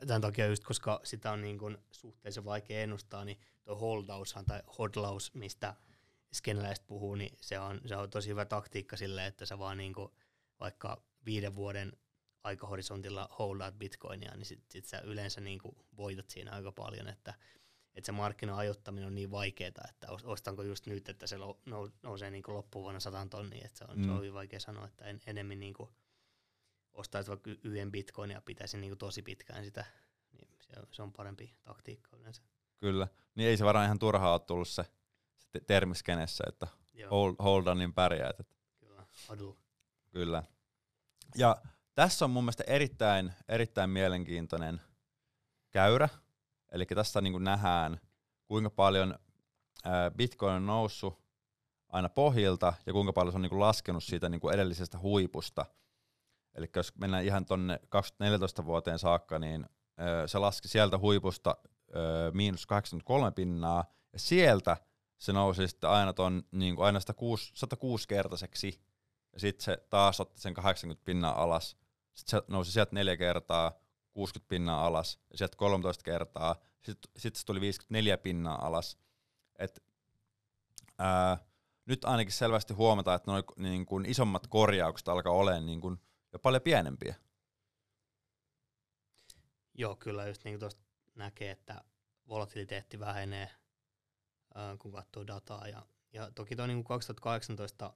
Tämän 0.06 0.20
takia 0.20 0.46
just, 0.46 0.64
koska 0.64 1.00
sitä 1.04 1.32
on 1.32 1.40
niin 1.40 1.58
kuin 1.58 1.78
suhteellisen 1.90 2.44
vaikea 2.44 2.80
ennustaa, 2.80 3.24
niin 3.24 3.40
tuo 3.64 3.76
holdaushan 3.76 4.44
tai 4.44 4.62
hodlaus, 4.78 5.34
mistä 5.34 5.74
skeneläiset 6.34 6.86
puhuu, 6.86 7.14
niin 7.14 7.36
se 7.40 7.58
on, 7.58 7.80
se 7.86 7.96
on 7.96 8.10
tosi 8.10 8.28
hyvä 8.28 8.44
taktiikka 8.44 8.96
sille, 8.96 9.26
että 9.26 9.46
sä 9.46 9.58
vaan 9.58 9.78
niin 9.78 9.92
kuin 9.94 10.12
vaikka 10.60 11.02
viiden 11.26 11.54
vuoden 11.54 11.92
aikahorisontilla 12.44 13.28
holdaat 13.38 13.78
bitcoinia, 13.78 14.32
niin 14.36 14.46
sit, 14.46 14.64
sit 14.70 14.84
sä 14.84 14.98
yleensä 14.98 15.40
niin 15.40 15.58
kuin 15.58 15.76
voitat 15.96 16.30
siinä 16.30 16.52
aika 16.52 16.72
paljon, 16.72 17.08
että 17.08 17.34
että 17.94 18.06
se 18.06 18.12
markkina 18.12 18.56
ajottaminen 18.56 19.06
on 19.06 19.14
niin 19.14 19.30
vaikeaa, 19.30 19.68
että 19.68 20.06
ostanko 20.24 20.62
just 20.62 20.86
nyt, 20.86 21.08
että 21.08 21.26
se 21.26 21.36
nousee 22.02 22.30
niin 22.30 22.42
loppuvuonna 22.46 23.00
100 23.00 23.26
tonnia, 23.30 23.66
että 23.66 23.78
se 23.78 23.84
on, 23.88 23.98
mm. 23.98 24.04
se 24.04 24.10
on 24.10 24.18
hyvin 24.18 24.34
vaikea 24.34 24.60
sanoa, 24.60 24.86
että 24.86 25.04
en, 25.04 25.20
enemmän 25.26 25.60
niin 25.60 25.74
kuin 25.74 25.90
ostaisi 26.92 27.30
vaikka 27.30 27.50
yhden 27.64 27.92
bitcoinia 27.92 28.42
pitäisi 28.44 28.78
niin 28.78 28.98
tosi 28.98 29.22
pitkään 29.22 29.64
sitä, 29.64 29.84
niin 30.32 30.48
se, 30.60 30.72
on, 30.80 30.86
se 30.90 31.02
on 31.02 31.12
parempi 31.12 31.54
taktiikka 31.62 32.16
yleensä. 32.16 32.42
Kyllä, 32.76 33.08
niin 33.34 33.48
ei 33.48 33.56
se 33.56 33.64
varmaan 33.64 33.86
ihan 33.86 33.98
turhaa 33.98 34.32
ole 34.32 34.40
tullut 34.40 34.68
se, 34.68 34.84
termiskenessä, 35.66 36.44
että 36.48 36.66
hold, 37.10 37.34
hold 37.38 37.66
on 37.66 37.78
niin 37.78 37.94
pärjäät. 37.94 38.36
Kyllä, 38.80 39.06
adu. 39.28 39.58
Kyllä. 40.10 40.42
Ja 41.36 41.62
tässä 41.94 42.24
on 42.24 42.30
mun 42.30 42.44
mielestä 42.44 42.64
erittäin, 42.66 43.32
erittäin 43.48 43.90
mielenkiintoinen 43.90 44.80
käyrä. 45.70 46.08
Eli 46.72 46.86
tässä 46.86 47.20
niin 47.20 47.44
nähdään, 47.44 48.00
kuinka 48.48 48.70
paljon 48.70 49.18
Bitcoin 50.16 50.54
on 50.54 50.66
noussut 50.66 51.22
aina 51.88 52.08
pohjilta 52.08 52.72
ja 52.86 52.92
kuinka 52.92 53.12
paljon 53.12 53.32
se 53.32 53.36
on 53.36 53.42
niin 53.42 53.60
laskenut 53.60 54.04
siitä 54.04 54.28
niin 54.28 54.54
edellisestä 54.54 54.98
huipusta. 54.98 55.66
Eli 56.54 56.70
jos 56.76 56.96
mennään 56.96 57.24
ihan 57.24 57.46
tuonne 57.46 57.80
2014 57.88 58.64
vuoteen 58.64 58.98
saakka, 58.98 59.38
niin 59.38 59.66
se 60.26 60.38
laski 60.38 60.68
sieltä 60.68 60.98
huipusta 60.98 61.56
miinus 62.32 62.66
83 62.66 63.30
pinnaa, 63.30 63.84
ja 64.12 64.18
sieltä 64.18 64.76
se 65.22 65.32
nousi 65.32 65.68
sitten 65.68 65.90
aina, 65.90 66.12
ton, 66.12 66.42
niin 66.52 66.76
kuin 66.76 66.86
aina 66.86 67.00
106, 67.00 68.08
kertaiseksi, 68.08 68.80
ja 69.32 69.40
sitten 69.40 69.64
se 69.64 69.86
taas 69.90 70.20
otti 70.20 70.40
sen 70.40 70.54
80 70.54 71.04
pinnaa 71.04 71.42
alas, 71.42 71.76
sitten 72.14 72.40
se 72.40 72.46
nousi 72.48 72.72
sieltä 72.72 72.94
neljä 72.94 73.16
kertaa, 73.16 73.72
60 74.12 74.48
pinnaa 74.48 74.86
alas, 74.86 75.20
ja 75.30 75.38
sieltä 75.38 75.56
13 75.56 76.04
kertaa, 76.04 76.56
sitten 76.84 77.12
sit 77.16 77.36
se 77.36 77.46
tuli 77.46 77.60
54 77.60 78.18
pinnaa 78.18 78.66
alas. 78.66 78.98
Et, 79.58 79.84
ää, 80.98 81.38
nyt 81.86 82.04
ainakin 82.04 82.32
selvästi 82.32 82.74
huomataan, 82.74 83.16
että 83.16 83.30
noin 83.30 83.44
niin 83.56 83.86
kuin 83.86 84.06
isommat 84.06 84.46
korjaukset 84.46 85.08
alkaa 85.08 85.32
olemaan 85.32 85.66
niin 85.66 85.80
kuin 85.80 85.98
jo 86.32 86.38
paljon 86.38 86.62
pienempiä. 86.62 87.14
Joo, 89.74 89.96
kyllä 89.96 90.26
just 90.26 90.44
niin 90.44 90.60
tuosta 90.60 90.82
näkee, 91.14 91.50
että 91.50 91.84
volatiliteetti 92.28 93.00
vähenee, 93.00 93.50
ää, 94.54 94.76
kun 94.76 94.92
katsoo 94.92 95.26
dataa. 95.26 95.68
Ja, 95.68 95.82
ja 96.12 96.30
toki 96.30 96.56
tuo 96.56 96.66
niin 96.66 96.84
2018 96.84 97.94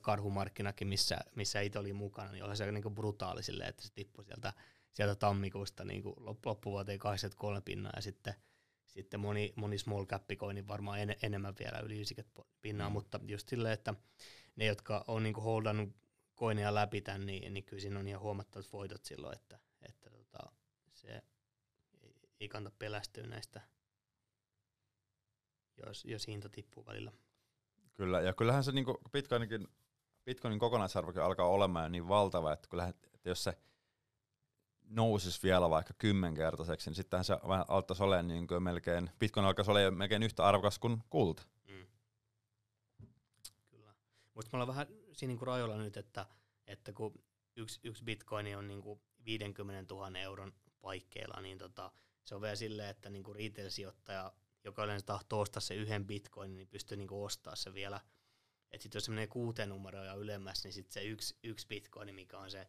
karhumarkkinakin, 0.00 0.88
missä, 0.88 1.18
missä 1.34 1.60
itse 1.60 1.78
oli 1.78 1.92
mukana, 1.92 2.32
niin 2.32 2.44
oli 2.44 2.56
se 2.56 2.72
niin 2.72 2.94
brutaali 2.94 3.42
silleen, 3.42 3.68
että 3.68 3.82
se 3.82 3.92
tippui 3.92 4.24
sieltä, 4.24 4.52
sieltä 4.92 5.14
tammikuusta 5.14 5.84
niin 5.84 6.02
kuin 6.02 6.14
loppuvuoteen 6.44 6.98
83 6.98 7.60
pinnaa 7.60 7.92
ja 7.96 8.02
sitten, 8.02 8.34
sitten 8.86 9.20
moni, 9.20 9.52
moni 9.56 9.78
small 9.78 10.06
cap 10.06 10.24
niin 10.52 10.68
varmaan 10.68 11.00
en, 11.00 11.16
enemmän 11.22 11.54
vielä 11.58 11.78
yli 11.78 11.94
90 11.94 12.42
pinnaa, 12.60 12.88
mm. 12.88 12.92
mutta 12.92 13.20
just 13.22 13.48
silleen, 13.48 13.74
että 13.74 13.94
ne, 14.56 14.64
jotka 14.64 15.04
on 15.08 15.22
niin 15.22 15.34
holdannut 15.34 15.96
koineja 16.34 16.74
läpi 16.74 17.00
tämän, 17.00 17.26
niin, 17.26 17.54
niin 17.54 17.64
kyllä 17.64 17.80
siinä 17.80 17.98
on 17.98 18.08
ihan 18.08 18.22
huomattavat 18.22 18.72
voitot 18.72 19.04
silloin, 19.04 19.38
että, 19.38 19.58
että 19.82 20.10
tota, 20.10 20.52
se 20.92 21.22
ei, 22.02 22.14
ei 22.40 22.48
kannata 22.48 22.76
pelästyä 22.78 23.26
näistä, 23.26 23.60
jos, 25.86 26.04
jos 26.04 26.26
hinta 26.26 26.48
tippuu 26.48 26.86
välillä. 26.86 27.12
Kyllä, 27.94 28.20
ja 28.20 28.32
kyllähän 28.32 28.64
se 28.64 28.72
niin 28.72 28.86
Bitcoinin, 29.12 29.68
Bitcoinin 30.24 30.58
kokonaisarvokin 30.58 31.22
alkaa 31.22 31.46
olemaan 31.46 31.92
niin 31.92 32.08
valtava, 32.08 32.52
että 32.52 32.68
kyllähän, 32.68 32.94
että 33.14 33.28
jos 33.28 33.44
se 33.44 33.58
nousisi 34.90 35.42
vielä 35.42 35.70
vaikka 35.70 35.94
kymmenkertaiseksi, 35.98 36.90
niin 36.90 36.96
sittenhän 36.96 37.24
se 37.24 37.36
altaisi 37.68 38.02
olemaan 38.02 38.28
niin 38.28 38.46
kuin 38.46 38.62
melkein, 38.62 39.10
Bitcoin 39.18 39.46
alkaisi 39.46 39.70
olemaan 39.70 39.94
melkein 39.94 40.22
yhtä 40.22 40.44
arvokas 40.44 40.78
kuin 40.78 41.02
kulta. 41.10 41.42
Mm. 41.68 41.86
Kyllä. 43.70 43.94
Mutta 44.34 44.48
me 44.52 44.56
ollaan 44.56 44.68
vähän 44.68 44.86
siinä 45.12 45.34
niin 45.34 45.46
rajoilla 45.46 45.76
nyt, 45.76 45.96
että, 45.96 46.26
että 46.66 46.92
kun 46.92 47.24
yksi, 47.56 47.80
yksi 47.84 48.04
bitcoin 48.04 48.56
on 48.56 48.68
niin 48.68 48.82
kuin 48.82 49.00
50 49.24 49.94
000 49.94 50.18
euron 50.18 50.52
paikkeilla, 50.80 51.40
niin 51.40 51.58
tota, 51.58 51.92
se 52.24 52.34
on 52.34 52.40
vielä 52.40 52.56
silleen, 52.56 52.88
että 52.88 53.10
niin 53.10 53.22
kuin 53.22 53.36
retail-sijoittaja 53.36 54.32
joka 54.64 54.84
yleensä 54.84 55.06
tahtoo 55.06 55.40
ostaa 55.40 55.60
se 55.60 55.74
yhden 55.74 56.06
bitcoinin, 56.06 56.56
niin 56.56 56.68
pystyy 56.68 56.96
niinku 56.96 57.24
ostaa 57.24 57.56
se 57.56 57.74
vielä. 57.74 58.00
Että 58.70 58.82
sitten 58.82 58.96
jos 58.96 59.04
se 59.04 59.10
menee 59.10 59.26
kuuteen 59.26 59.68
numeroa 59.68 60.04
ja 60.04 60.14
ylemmäs, 60.14 60.64
niin 60.64 60.72
sitten 60.72 60.92
se 60.92 61.04
yksi, 61.04 61.38
yksi 61.42 61.66
bitcoin, 61.66 62.14
mikä 62.14 62.38
on 62.38 62.50
se 62.50 62.66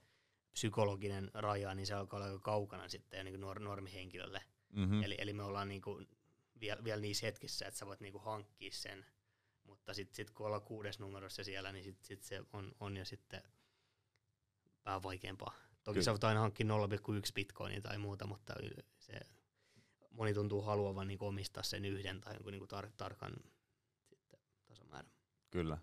psykologinen 0.51 1.31
raja, 1.33 1.75
niin 1.75 1.87
se 1.87 1.93
alkaa 1.93 2.17
olla 2.17 2.27
aika 2.27 2.39
kaukana 2.39 2.89
sitten 2.89 3.17
jo 3.17 3.23
niinku 3.23 3.59
normihenkilölle. 3.59 4.41
Mm-hmm. 4.73 5.03
Eli, 5.03 5.15
eli 5.17 5.33
me 5.33 5.43
ollaan 5.43 5.67
niinku 5.67 6.01
vielä, 6.59 6.83
vielä 6.83 7.01
niissä 7.01 7.25
hetkissä, 7.25 7.65
että 7.67 7.77
sä 7.77 7.85
voit 7.85 7.99
niinku 7.99 8.19
hankkia 8.19 8.71
sen, 8.73 9.05
mutta 9.63 9.93
sitten 9.93 10.15
sit 10.15 10.31
kun 10.31 10.45
ollaan 10.45 10.61
kuudes 10.61 10.99
numerossa 10.99 11.43
siellä, 11.43 11.71
niin 11.71 11.83
sitten 11.83 12.05
sit 12.05 12.23
se 12.23 12.41
on, 12.53 12.71
on 12.79 12.97
jo 12.97 13.05
sitten 13.05 13.43
vähän 14.85 15.03
vaikeampaa. 15.03 15.55
Toki 15.83 15.93
Kyllä. 15.93 16.05
sä 16.05 16.11
voit 16.11 16.23
aina 16.23 16.39
hankkia 16.39 16.65
0,1 16.65 17.31
bitcoinia 17.35 17.81
tai 17.81 17.97
muuta, 17.97 18.27
mutta 18.27 18.53
se 18.99 19.13
moni 20.11 20.33
tuntuu 20.33 20.61
haluavan 20.61 21.07
niin 21.07 21.23
omistaa 21.23 21.63
sen 21.63 21.85
yhden 21.85 22.21
tai 22.21 22.33
jonkun 22.33 22.51
niin 22.51 22.63
tar- 22.63 22.91
tarkan 22.97 23.33
sitten, 24.09 24.39
tasomäärän. 24.65 25.11
Kyllä. 25.49 25.77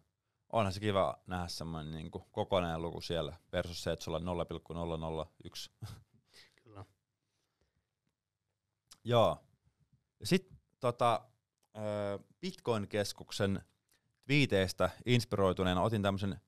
Onhan 0.52 0.72
se 0.72 0.80
kiva 0.80 1.22
nähdä 1.26 1.48
semmoinen 1.48 1.94
niin 1.94 2.10
kokonainen 2.10 2.82
luku 2.82 3.00
siellä 3.00 3.36
versus 3.52 3.82
se, 3.82 3.92
että 3.92 4.04
sulla 4.04 4.16
on 4.16 4.24
0,001. 4.24 5.70
Kyllä. 6.62 6.84
Joo. 9.04 9.44
Sitten 10.24 10.58
tota, 10.80 11.28
Bitcoin-keskuksen 12.40 13.62
twiiteistä 14.24 14.90
inspiroituneena 15.06 15.82
otin 15.82 16.02
tämmöisen 16.02 16.40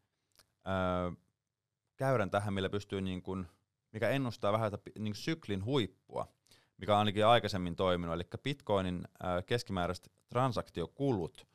käyrän 1.97 2.31
tähän, 2.31 2.55
millä 2.55 2.71
pystyy 2.71 3.01
niin 3.01 3.23
kuin, 3.23 3.47
mikä 3.93 4.09
ennustaa 4.09 4.53
vähän 4.53 4.73
niin 4.99 5.15
syklin 5.15 5.65
huippua 5.65 6.40
mikä 6.81 6.93
on 6.93 6.99
ainakin 6.99 7.27
aikaisemmin 7.27 7.77
toiminut, 7.77 8.15
eli 8.15 8.25
Bitcoinin 8.43 9.05
keskimääräiset 9.47 10.13
transaktiokulut, 10.29 11.47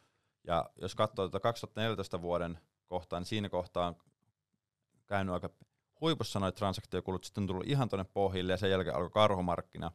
ja 0.43 0.69
jos 0.81 0.95
katsoo 0.95 1.27
tätä 1.27 1.39
2014 1.39 2.21
vuoden 2.21 2.59
kohtaa, 2.87 3.19
niin 3.19 3.27
siinä 3.27 3.49
kohtaa 3.49 3.87
on 3.87 3.95
käynyt 5.05 5.33
aika 5.33 5.49
huipussa 6.01 6.39
noita 6.39 6.55
transaktiokulut, 6.55 7.23
sitten 7.23 7.41
on 7.41 7.47
tullut 7.47 7.67
ihan 7.67 7.89
tuonne 7.89 8.05
pohjille, 8.13 8.53
ja 8.53 8.57
sen 8.57 8.71
jälkeen 8.71 8.95
alkoi 8.95 9.09
karhumarkkina, 9.09 9.91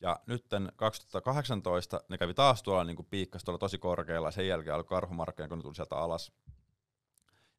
ja 0.00 0.20
nyt 0.26 0.46
2018 0.76 2.00
ne 2.08 2.18
kävi 2.18 2.34
taas 2.34 2.62
tuolla 2.62 2.84
niin 2.84 2.96
kuin 2.96 3.06
piikkas 3.10 3.44
tuolla 3.44 3.58
tosi 3.58 3.78
korkealla, 3.78 4.30
sen 4.30 4.48
jälkeen 4.48 4.74
alkoi 4.74 4.96
karhumarkkina, 4.96 5.48
kun 5.48 5.58
ne 5.58 5.62
tuli 5.62 5.74
sieltä 5.74 5.96
alas. 5.96 6.32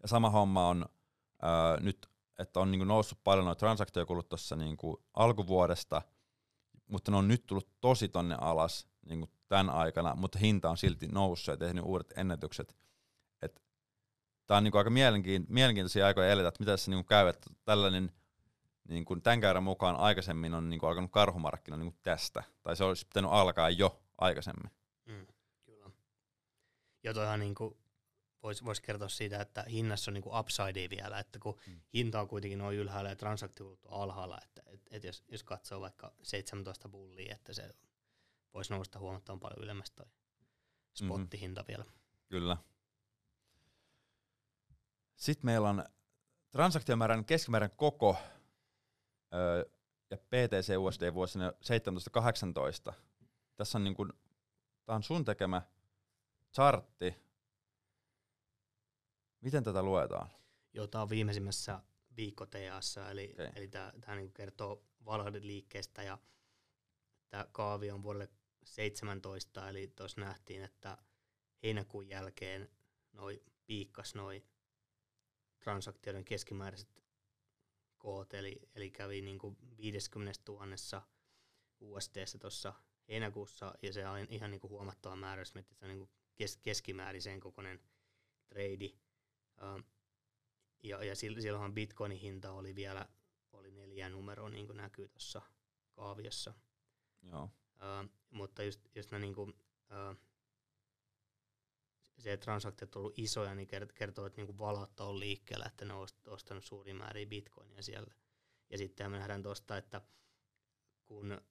Ja 0.02 0.08
sama 0.08 0.30
homma 0.30 0.68
on 0.68 0.86
ää, 1.42 1.78
nyt, 1.80 2.08
että 2.40 2.60
on 2.60 2.72
niin 2.72 2.80
kuin 2.80 2.88
noussut 2.88 3.20
paljon 3.24 3.46
noita 3.46 3.60
transaktiokulut 3.60 4.30
tuossa 4.30 4.56
niin 4.56 4.78
alkuvuodesta– 5.14 6.02
mutta 6.88 7.12
ne 7.12 7.17
on 7.17 7.28
nyt 7.28 7.45
tullut 7.45 7.69
tosi 7.82 8.10
tonne 8.10 8.36
alas 8.41 8.88
niin 9.06 9.19
kuin 9.19 9.32
tämän 9.47 9.69
aikana, 9.69 10.15
mutta 10.15 10.39
hinta 10.39 10.69
on 10.69 10.78
silti 10.78 11.08
noussut 11.08 11.54
ja 11.54 11.58
tehnyt 11.58 11.84
uudet 11.84 12.13
ennätykset. 12.17 12.76
Tämä 14.47 14.58
on 14.58 14.63
niin 14.63 14.71
kuin 14.71 14.80
aika 14.80 14.89
mielenkiin, 14.89 15.45
mielenkiintoisia 15.50 16.06
aikoja 16.06 16.32
eletä, 16.32 16.47
että 16.47 16.60
mitä 16.60 16.71
tässä 16.71 16.91
niin 16.91 16.97
kuin 16.97 17.08
käy, 17.08 17.28
että 17.28 17.50
tällainen 17.65 18.12
niin 18.88 19.06
kuin 19.06 19.21
tämän 19.21 19.41
käyrän 19.41 19.63
mukaan 19.63 19.95
aikaisemmin 19.95 20.54
on 20.54 20.69
niin 20.69 20.80
kuin 20.80 20.88
alkanut 20.88 21.12
karhumarkkina 21.12 21.78
niin 21.78 21.91
kuin 21.91 22.00
tästä, 22.04 22.43
tai 22.63 22.76
se 22.76 22.84
olisi 22.84 23.06
pitänyt 23.06 23.32
alkaa 23.32 23.69
jo 23.69 24.02
aikaisemmin. 24.17 24.71
Mm, 25.06 25.28
kyllä. 25.65 25.89
Ja 27.04 27.13
toihan 27.13 27.39
niin 27.39 27.56
kuin 27.56 27.78
voisi 28.43 28.65
vois 28.65 28.82
kertoa 28.82 29.10
siitä, 29.10 29.41
että 29.41 29.65
hinnassa 29.69 30.12
on 30.12 30.13
niinku 30.13 30.38
upside 30.39 30.89
vielä, 30.89 31.19
että 31.19 31.39
kun 31.39 31.60
mm. 31.67 31.80
hinta 31.93 32.21
on 32.21 32.28
kuitenkin 32.28 32.60
noin 32.60 32.78
ylhäällä 32.78 33.10
ja 33.10 33.15
transaktio 33.15 33.80
alhaalla, 33.89 34.39
että 34.43 34.62
et, 34.65 34.82
et 34.91 35.04
jos, 35.04 35.23
jos 35.28 35.43
katsoo 35.43 35.82
vaikka 35.82 36.13
17 36.23 36.89
bullia, 36.89 37.36
että 37.36 37.54
se 37.54 37.76
voisi 38.54 38.73
nousta 38.73 39.00
huomattavan 39.00 39.39
paljon 39.39 39.63
ylemmäs 39.63 39.91
toi 39.91 40.06
spottihinta 40.93 41.62
mm-hmm. 41.62 41.67
vielä. 41.67 41.86
Kyllä. 42.30 42.58
Sitten 45.15 45.45
meillä 45.45 45.69
on 45.69 45.86
transaktiomäärän 46.52 47.26
keskimäärän 47.26 47.71
koko 47.71 48.17
öö, 49.34 49.65
ja 50.10 50.17
PTC 50.17 50.76
USD 50.78 51.13
vuosina 51.13 51.54
17-18. 52.89 52.93
Tässä 53.56 53.78
on 53.78 53.84
niin 53.84 53.95
kuin, 53.95 54.13
tää 54.86 54.95
on 54.95 55.04
sun 55.04 55.26
tekemä 55.26 55.62
chartti. 56.54 57.27
Miten 59.41 59.63
tätä 59.63 59.84
luetaan? 59.84 60.30
Joo, 60.73 60.88
tämä 60.88 61.02
on 61.02 61.10
viimeisimmässä 61.10 61.82
viikko 62.17 62.45
TAS, 62.45 62.97
eli, 63.12 63.34
okay. 63.34 63.52
eli 63.56 63.67
tämä 63.67 64.15
niin 64.15 64.34
kertoo 64.34 64.84
valhadin 65.06 65.47
liikkeestä 65.47 66.04
ja 66.04 66.17
tämä 67.30 67.45
kaavi 67.52 67.91
on 67.91 68.04
vuodelle 68.04 68.30
17, 68.63 69.69
eli 69.69 69.88
tuossa 69.88 70.21
nähtiin, 70.21 70.63
että 70.63 70.97
heinäkuun 71.63 72.10
jälkeen 72.10 72.69
noi 73.13 73.43
piikkas 73.65 74.15
noi 74.15 74.43
transaktioiden 75.60 76.26
keskimääräiset 76.26 77.04
koot, 77.97 78.34
eli, 78.34 78.69
eli 78.76 78.91
kävi 78.91 79.21
niin 79.21 79.39
kuin 79.39 79.58
50 79.78 80.39
000 80.47 81.08
USD 81.80 82.39
tuossa 82.39 82.73
heinäkuussa, 83.08 83.73
ja 83.82 83.93
se 83.93 84.08
on 84.08 84.28
ihan 84.30 84.52
niin 84.52 84.62
kuin 84.62 84.71
huomattava 84.71 85.15
määrä, 85.15 85.41
jos 85.41 85.54
miettii, 85.54 85.73
että 85.73 85.80
se 85.80 85.86
on 85.86 85.89
niin 85.89 86.08
kuin 86.08 86.12
kes, 86.36 86.58
keskimäärin 86.58 87.39
kokoinen 87.39 87.80
trade. 88.50 88.89
Uh, 89.62 89.84
ja, 90.84 91.04
ja 91.04 91.15
silloinhan 91.15 91.74
bitcoinin 91.74 92.17
hinta 92.17 92.52
oli 92.52 92.76
vielä 92.76 93.06
oli 93.54 93.72
neljä 93.72 94.10
numeroa, 94.10 94.50
niin 94.50 94.65
kuin 94.65 94.78
näkyy 94.78 95.08
tuossa 95.08 95.41
kaaviossa. 95.91 96.54
Joo. 97.22 97.43
Uh, 97.43 98.10
mutta 98.30 98.63
just, 98.63 98.82
just 98.96 99.12
nämä 99.12 99.20
niin 99.20 99.36
kuin, 99.36 99.50
uh, 99.50 100.17
se, 102.17 102.34
että 102.34 102.43
transaktiot 102.43 102.96
on 102.96 103.00
ollut 103.00 103.20
isoja, 103.20 103.56
niin 103.56 103.67
kertoo, 103.96 104.26
että 104.26 104.41
niin 104.41 104.58
valat 104.58 105.00
on 105.00 105.20
liikkeellä, 105.20 105.65
että 105.65 105.86
ne 105.86 105.93
on 105.93 106.08
ostanut 106.28 106.63
suurin 106.63 106.96
määriä 106.96 107.26
bitcoinia 107.26 107.82
siellä. 107.82 108.13
Ja 108.70 108.78
sitten 108.78 109.12
me 109.12 109.17
nähdään 109.17 109.43
tuosta, 109.43 109.78
että 109.78 110.02
kun 111.06 111.41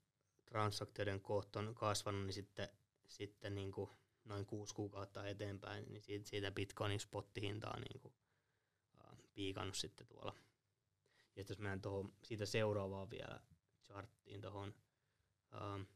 transaktioiden 0.44 1.20
kohta 1.20 1.58
on 1.58 1.74
kasvanut, 1.74 2.22
niin 2.22 2.32
sitten, 2.32 2.68
sitten 3.06 3.54
niin 3.54 3.72
kuin 3.72 3.90
noin 4.26 4.46
kuusi 4.46 4.74
kuukautta 4.74 5.26
eteenpäin, 5.26 5.92
niin 5.92 6.02
siitä, 6.02 6.28
siitä 6.28 6.50
bitcoinin 6.50 7.00
spottihinta 7.00 7.70
on 7.70 7.82
niin 7.82 8.00
kuin, 8.00 8.14
uh, 8.94 9.18
piikannut 9.34 9.76
sitten 9.76 10.06
tuolla. 10.06 10.34
Ja 11.36 11.44
jos 11.48 11.58
mennään 11.58 11.82
tuohon 11.82 12.12
siitä 12.22 12.46
seuraavaan 12.46 13.10
vielä 13.10 13.40
charttiin 13.84 14.40
tuohon 14.40 14.74
uh, 15.54 15.86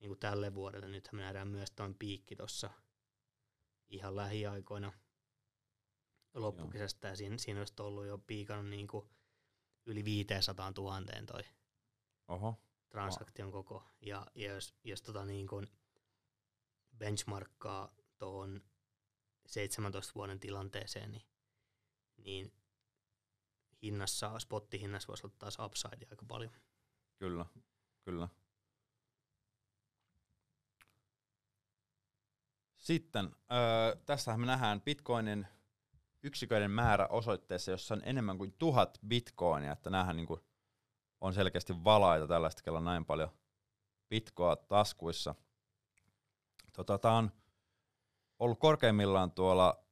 niin 0.00 0.08
kuin 0.08 0.18
tälle 0.18 0.54
vuodelle, 0.54 0.88
nyt 0.88 1.08
me 1.12 1.22
nähdään 1.22 1.48
myös 1.48 1.70
tuon 1.70 1.94
piikki 1.94 2.36
tuossa 2.36 2.70
ihan 3.88 4.16
lähiaikoina 4.16 4.92
loppukesästä, 6.34 7.08
ja 7.08 7.16
siinä, 7.16 7.38
siinä 7.38 7.60
olisi 7.60 7.74
ollut 7.80 8.06
jo 8.06 8.18
piikannut 8.18 8.70
niin 8.70 8.88
kuin 8.88 9.08
yli 9.86 10.04
500 10.04 10.72
000 10.76 11.02
toi 11.26 11.42
Oho. 12.28 12.60
transaktion 12.88 13.52
koko. 13.52 13.82
Ja, 14.00 14.26
ja 14.34 14.52
jos, 14.54 14.74
jos 14.84 15.02
tota 15.02 15.24
niin 15.24 15.46
kuin 15.46 15.68
benchmarkkaa 16.98 17.94
tuohon 18.18 18.62
17 19.46 20.12
vuoden 20.14 20.40
tilanteeseen, 20.40 21.12
niin, 21.12 21.22
niin 22.16 22.52
hinnassa, 23.82 24.38
spottihinnassa 24.38 25.08
voisi 25.08 25.26
olla 25.26 25.36
taas 25.38 25.58
upside 25.58 26.06
aika 26.10 26.24
paljon. 26.28 26.52
Kyllä, 27.18 27.46
kyllä. 28.04 28.28
Sitten 32.76 33.36
öö, 33.52 33.96
tässähän 34.06 34.40
me 34.40 34.46
nähdään 34.46 34.80
Bitcoinin 34.80 35.46
yksiköiden 36.22 36.70
määrä 36.70 37.06
osoitteessa, 37.06 37.70
jossa 37.70 37.94
on 37.94 38.02
enemmän 38.04 38.38
kuin 38.38 38.52
tuhat 38.52 38.98
bitcoinia, 39.08 39.72
että 39.72 39.90
näähän 39.90 40.16
niin 40.16 40.28
on 41.20 41.34
selkeästi 41.34 41.84
valaita 41.84 42.28
tällaista, 42.28 42.72
on 42.72 42.84
näin 42.84 43.04
paljon 43.04 43.28
bitkoa 44.08 44.56
taskuissa. 44.56 45.34
Tota, 46.74 46.98
Tämä 46.98 47.16
on 47.16 47.30
ollut 48.38 48.58
korkeimmillaan 48.58 49.32
tuolla 49.32 49.84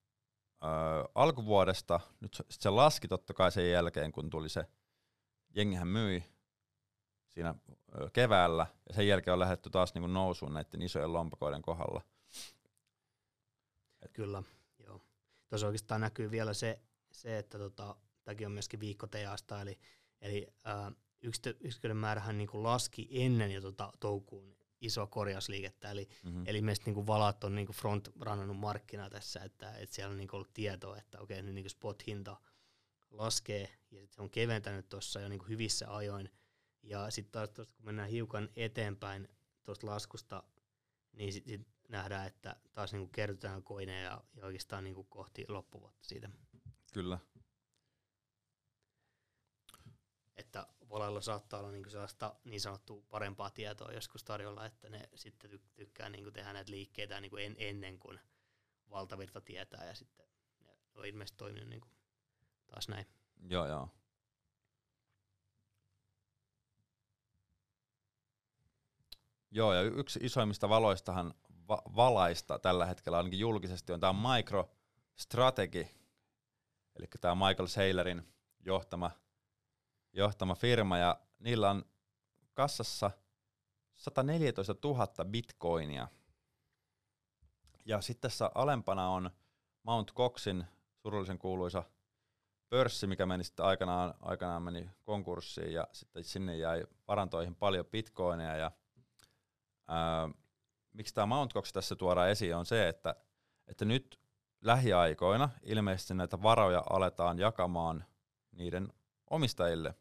ö, 0.62 0.66
alkuvuodesta, 1.14 2.00
nyt 2.20 2.34
se, 2.34 2.44
se 2.50 2.70
laski 2.70 3.08
totta 3.08 3.34
kai 3.34 3.52
sen 3.52 3.70
jälkeen, 3.70 4.12
kun 4.12 4.30
tuli 4.30 4.48
se, 4.48 4.66
jengihän 5.54 5.88
myi 5.88 6.24
siinä 7.28 7.54
ö, 8.00 8.10
keväällä, 8.12 8.66
ja 8.88 8.94
sen 8.94 9.08
jälkeen 9.08 9.32
on 9.32 9.38
lähdetty 9.38 9.70
taas 9.70 9.94
niin 9.94 10.12
nousuun 10.12 10.54
näiden 10.54 10.82
isojen 10.82 11.12
lompakoiden 11.12 11.62
kohdalla. 11.62 12.02
Et 14.02 14.12
Kyllä, 14.12 14.42
joo. 14.78 15.00
Tuossa 15.48 15.66
oikeastaan 15.66 16.00
näkyy 16.00 16.30
vielä 16.30 16.54
se, 16.54 16.80
se 17.12 17.38
että 17.38 17.58
tota, 17.58 17.96
tämäkin 18.24 18.46
on 18.46 18.52
myöskin 18.52 18.80
viikko 18.80 19.06
teasta, 19.06 19.60
eli, 19.60 19.78
eli 20.20 20.46
ää, 20.64 20.92
yksiköiden 21.60 21.96
määrähän 21.96 22.38
niin 22.38 22.48
kuin 22.48 22.62
laski 22.62 23.08
ennen 23.10 23.50
jo 23.50 23.60
tota 23.60 23.92
toukuun 24.00 24.61
isoa 24.82 25.06
korjausliikettä, 25.06 25.90
eli, 25.90 26.08
mm-hmm. 26.24 26.44
eli 26.46 26.62
meistä 26.62 26.84
niin 26.86 26.94
kuin 26.94 27.06
valat 27.06 27.44
on 27.44 27.54
niin 27.54 27.66
kuin 27.66 27.76
front 27.76 28.08
rannannut 28.20 28.56
markkinaa 28.58 29.10
tässä, 29.10 29.40
että, 29.40 29.72
että 29.76 29.94
siellä 29.94 30.10
on 30.10 30.16
niin 30.16 30.28
ollut 30.32 30.52
tietoa, 30.54 30.96
että 30.96 31.20
okei, 31.20 31.42
nyt 31.42 31.54
niin 31.54 31.64
kuin 31.64 31.70
spot-hinta 31.70 32.36
laskee, 33.10 33.68
ja 33.90 34.00
sitten 34.00 34.14
se 34.14 34.22
on 34.22 34.30
keventänyt 34.30 34.88
tuossa 34.88 35.20
jo 35.20 35.28
niin 35.28 35.38
kuin 35.38 35.48
hyvissä 35.48 35.96
ajoin, 35.96 36.30
ja 36.82 37.10
sitten 37.10 37.32
taas 37.32 37.50
tuosta, 37.50 37.74
kun 37.74 37.86
mennään 37.86 38.08
hiukan 38.08 38.48
eteenpäin 38.56 39.28
tuosta 39.64 39.86
laskusta, 39.86 40.42
niin 41.12 41.32
sitten 41.32 41.58
sit 41.58 41.68
nähdään, 41.88 42.26
että 42.26 42.56
taas 42.72 42.92
niinku 42.92 43.08
kerrytään 43.12 43.62
koineja 43.62 44.02
ja, 44.02 44.24
ja 44.34 44.46
oikeastaan 44.46 44.84
niinku 44.84 45.04
kohti 45.04 45.44
loppuvuotta 45.48 46.04
siitä. 46.04 46.30
Kyllä. 46.92 47.18
Että 50.52 50.66
volalla 50.88 51.20
saattaa 51.20 51.60
olla 51.60 51.70
niinku 51.70 51.90
sellaista 51.90 52.34
niin 52.44 52.60
sanottua 52.60 53.02
parempaa 53.10 53.50
tietoa 53.50 53.92
joskus 53.92 54.24
tarjolla, 54.24 54.66
että 54.66 54.90
ne 54.90 55.08
sitten 55.14 55.50
ty- 55.50 55.60
tykkää 55.74 56.08
niinku 56.08 56.30
tehdä 56.30 56.52
näitä 56.52 56.70
liikkeitä 56.70 57.20
niinku 57.20 57.36
en, 57.36 57.56
ennen 57.58 57.98
kuin 57.98 58.20
valtavirta 58.90 59.40
tietää 59.40 59.86
ja 59.86 59.94
sitten 59.94 60.26
ne 60.60 61.00
on 61.00 61.06
ilmeisesti 61.06 61.38
toiminut 61.38 61.68
niinku 61.68 61.88
taas 62.66 62.88
näin. 62.88 63.06
Joo, 63.48 63.66
joo. 63.66 63.88
Joo, 69.50 69.74
ja 69.74 69.82
yksi 69.82 70.20
isoimmista 70.22 70.68
valoistahan 70.68 71.34
va- 71.68 71.82
valaista 71.96 72.58
tällä 72.58 72.86
hetkellä 72.86 73.18
ainakin 73.18 73.38
julkisesti 73.38 73.92
on 73.92 74.00
tämä 74.00 74.34
MicroStrategy, 74.36 75.86
eli 76.96 77.06
tämä 77.20 77.48
Michael 77.48 77.66
Saylerin 77.66 78.34
johtama, 78.64 79.10
johtama 80.12 80.54
firma, 80.54 80.98
ja 80.98 81.20
niillä 81.38 81.70
on 81.70 81.84
kassassa 82.54 83.10
114 83.94 84.74
000 84.84 85.06
bitcoinia. 85.24 86.08
Ja 87.84 88.00
sitten 88.00 88.30
tässä 88.30 88.50
alempana 88.54 89.08
on 89.08 89.30
Mount 89.82 90.12
Coxin 90.14 90.64
surullisen 90.96 91.38
kuuluisa 91.38 91.82
pörssi, 92.68 93.06
mikä 93.06 93.26
meni 93.26 93.44
sitten 93.44 93.66
aikanaan, 93.66 94.14
aikanaan 94.20 94.62
meni 94.62 94.90
konkurssiin 95.02 95.72
ja 95.72 95.88
sitten 95.92 96.24
sinne 96.24 96.56
jäi 96.56 96.84
varantoihin 97.08 97.54
paljon 97.54 97.86
bitcoineja 97.86 98.56
ja 98.56 98.70
ää, 99.88 100.28
miksi 100.92 101.14
tämä 101.14 101.26
Mount 101.26 101.54
Cox 101.54 101.72
tässä 101.72 101.96
tuodaan 101.96 102.30
esiin, 102.30 102.56
on 102.56 102.66
se, 102.66 102.88
että, 102.88 103.14
että 103.66 103.84
nyt 103.84 104.20
lähiaikoina 104.60 105.48
ilmeisesti 105.62 106.14
näitä 106.14 106.42
varoja 106.42 106.82
aletaan 106.90 107.38
jakamaan 107.38 108.04
niiden 108.52 108.92
omistajille, 109.30 109.94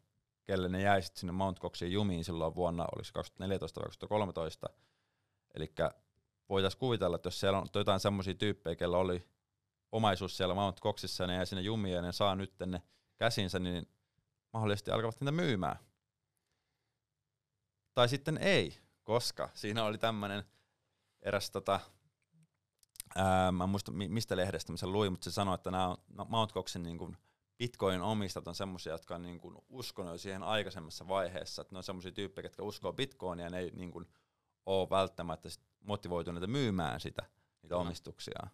kelle 0.44 0.68
ne 0.68 0.82
jäi 0.82 1.02
sitten 1.02 1.20
sinne 1.20 1.32
Mount 1.32 1.60
Coxiin 1.60 1.92
jumiin 1.92 2.24
silloin 2.24 2.54
vuonna, 2.54 2.82
oliko 2.82 3.04
se 3.04 3.12
2014 3.12 3.80
vai 3.80 3.84
2013. 3.84 4.68
Eli 5.54 5.74
voitaisiin 6.48 6.78
kuvitella, 6.78 7.16
että 7.16 7.26
jos 7.26 7.40
siellä 7.40 7.58
on 7.58 7.66
jotain 7.74 8.00
semmoisia 8.00 8.34
tyyppejä, 8.34 8.76
kellä 8.76 8.98
oli 8.98 9.28
omaisuus 9.92 10.36
siellä 10.36 10.54
Mount 10.54 10.80
Coxissa 10.80 11.24
ja 11.24 11.26
ne 11.26 11.34
jäi 11.34 11.46
sinne 11.46 11.62
jumiin 11.62 11.94
ja 11.94 12.02
ne 12.02 12.12
saa 12.12 12.34
nyt 12.34 12.54
ne 12.66 12.82
käsinsä, 13.16 13.58
niin 13.58 13.88
mahdollisesti 14.52 14.90
alkavat 14.90 15.20
niitä 15.20 15.32
myymään. 15.32 15.76
Tai 17.94 18.08
sitten 18.08 18.38
ei, 18.38 18.78
koska 19.02 19.48
siinä 19.54 19.84
oli 19.84 19.98
tämmöinen 19.98 20.44
eräs 21.22 21.50
tota, 21.50 21.80
ää, 23.16 23.52
mä 23.52 23.64
en 23.64 23.70
muista 23.70 23.92
mistä 23.92 24.36
lehdestä 24.36 24.72
mä 24.72 24.76
sen 24.76 24.92
luin, 24.92 25.12
mutta 25.12 25.24
se 25.24 25.30
sanoi, 25.30 25.54
että 25.54 25.70
nämä 25.70 25.96
no, 26.08 26.24
Mount 26.28 26.52
Coxin 26.52 26.82
niin 26.82 26.98
kuin 26.98 27.16
Bitcoin 27.58 28.02
omistajat 28.02 28.48
on 28.48 28.54
semmoisia, 28.54 28.92
jotka 28.92 29.14
on 29.14 29.22
niin 29.22 29.40
kuin 29.40 29.56
uskonut 29.68 30.20
siihen 30.20 30.42
aikaisemmassa 30.42 31.08
vaiheessa, 31.08 31.62
että 31.62 31.74
ne 31.74 31.78
on 31.78 31.84
semmoisia 31.84 32.12
tyyppejä, 32.12 32.46
jotka 32.46 32.62
uskoo 32.62 32.92
Bitcoinia 32.92 33.46
ja 33.46 33.50
ne 33.50 33.58
ei 33.58 33.70
niin 33.70 33.90
kuin 33.90 34.06
ole 34.66 34.90
välttämättä 34.90 35.48
motivoituneita 35.80 36.46
myymään 36.46 37.00
sitä, 37.00 37.22
niitä 37.62 37.74
no. 37.74 37.80
omistuksia. 37.80 38.46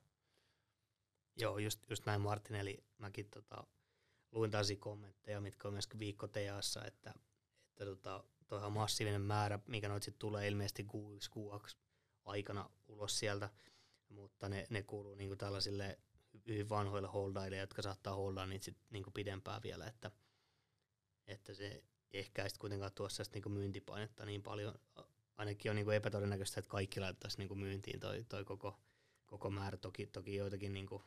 Joo, 1.37 1.59
just, 1.59 1.91
just 1.91 2.07
näin 2.07 2.21
Martin, 2.21 2.57
eli 2.57 2.85
mäkin 2.99 3.31
tota, 3.31 3.67
luin 4.33 4.51
taas 4.51 4.69
kommentteja, 4.79 5.41
mitkä 5.41 5.69
on 5.69 5.75
myös 5.75 5.89
viikko 5.99 6.29
teassa, 6.29 6.85
että, 6.85 7.15
että 7.69 7.85
tota, 7.85 8.25
toihan 8.47 8.73
massiivinen 8.73 9.23
määrä, 9.23 9.59
mikä 9.67 9.89
noit 9.89 10.03
sitten 10.03 10.19
tulee 10.19 10.49
ilmeisesti 10.49 10.83
Q1, 10.83 11.39
Q2 11.39 11.77
aikana 12.25 12.71
ulos 12.89 13.19
sieltä, 13.19 13.51
mutta 14.09 14.49
ne, 14.49 14.67
ne 14.71 14.83
kuuluu 14.83 15.15
niinku 15.15 15.37
tällaisille 15.37 15.99
hyvin 16.49 16.69
vanhoille 16.69 17.09
holdaille, 17.09 17.57
jotka 17.57 17.83
saattaa 17.83 18.15
holdaa 18.15 18.47
niitä 18.47 18.65
sit 18.65 18.77
niinku 18.91 19.11
pidempään 19.11 19.63
vielä, 19.63 19.87
että, 19.87 20.11
että 21.27 21.55
se 21.55 21.85
ehkä 22.13 22.43
ei 22.43 22.51
kuitenkaan 22.59 22.93
tuossa 22.93 23.25
niinku 23.35 23.49
myyntipainetta 23.49 24.25
niin 24.25 24.43
paljon. 24.43 24.75
Ainakin 25.37 25.71
on 25.71 25.77
niinku 25.77 25.91
epätodennäköistä, 25.91 26.61
että 26.61 26.71
kaikki 26.71 27.01
laittaisi 27.01 27.39
niinku 27.39 27.55
myyntiin 27.55 28.01
toi, 28.01 28.25
toi 28.29 28.45
koko, 28.45 28.81
koko 29.27 29.51
määrä. 29.51 29.77
Toki, 29.77 30.07
toki 30.07 30.37
joitakin 30.37 30.73
niinku 30.73 31.03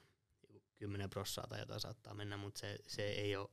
10 0.76 1.10
prossaa 1.10 1.48
tai 1.48 1.60
jotain 1.60 1.80
saattaa 1.80 2.14
mennä, 2.14 2.38
mutta 2.38 2.60
se, 2.60 2.78
se 2.88 3.04
ei 3.04 3.36
ole 3.36 3.50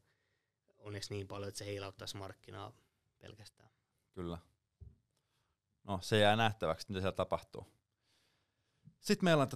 onneksi 0.79 1.15
niin 1.15 1.29
paljon, 1.29 1.49
että 1.49 1.59
se 1.59 1.67
heilauttaisi 1.67 2.17
markkinaa 2.17 2.73
pelkästään. 3.19 3.71
Kyllä. 4.13 4.39
No, 5.85 5.99
se 6.03 6.19
jää 6.19 6.37
nähtäväksi, 6.37 6.87
mitä 6.89 7.01
siellä 7.01 7.17
tapahtuu. 7.17 7.67
Sitten 9.01 9.25
meillä 9.25 9.43
on 9.43 9.49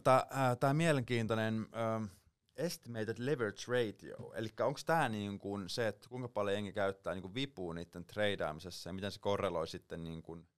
tämä 0.61 0.75
mielenkiintoinen 0.75 1.67
äh, 1.75 2.11
estimated 2.57 3.17
leverage 3.19 3.63
ratio, 3.67 4.33
eli 4.35 4.49
onko 4.61 4.81
tämä 4.87 5.09
niin 5.09 5.39
kuin 5.39 5.69
se, 5.69 5.89
että 5.89 6.09
kuinka 6.09 6.29
paljon 6.29 6.55
jengi 6.55 6.73
käyttää 6.73 7.15
niin 7.15 7.23
kuin 7.23 7.35
vipua 7.35 7.75
niiden 7.75 8.05
treidaamisessa 8.05 8.89
ja 8.89 8.95
miten 8.95 9.13
se 9.13 9.21
korreloi 9.21 9.69
sitten 9.69 10.05
niin 10.05 10.23
kuin, 10.23 10.49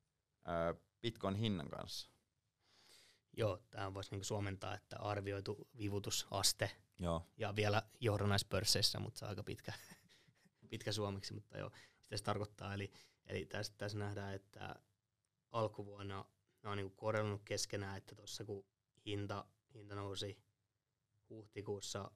äh, 0.48 0.83
Bitcoin 1.00 1.35
hinnan 1.35 1.68
kanssa? 1.68 2.11
Joo, 3.37 3.62
tämä 3.70 3.94
voisi 3.94 4.11
niin 4.11 4.24
suomentaa, 4.24 4.74
että 4.74 4.96
arvioitu 4.98 5.68
vivutusaste 5.78 6.70
joo. 6.98 7.26
ja 7.37 7.57
vielä 7.57 7.83
johdannaispörsseissä, 8.00 8.98
mutta 8.98 9.18
se 9.18 9.24
on 9.24 9.28
aika 9.28 9.42
pitkä, 9.42 9.72
pitkä 10.70 10.92
suomeksi, 10.92 11.35
mutta 11.35 11.59
joo, 11.59 11.70
sitä 12.02 12.16
se 12.16 12.22
tarkoittaa. 12.22 12.74
Eli, 12.74 12.92
eli 13.26 13.46
tässä, 13.46 13.72
tässä 13.78 13.98
nähdään, 13.98 14.35
että 14.35 14.76
alkuvuonna 15.50 16.24
ne 16.62 16.70
on 16.70 16.76
niin 16.76 16.96
korrellut 16.96 17.42
keskenään, 17.44 17.96
että 17.96 18.14
tuossa 18.14 18.44
kun 18.44 18.66
hinta, 19.07 19.44
hinta 19.74 19.94
nousi 19.94 20.43
huhtikuussa 21.30 22.10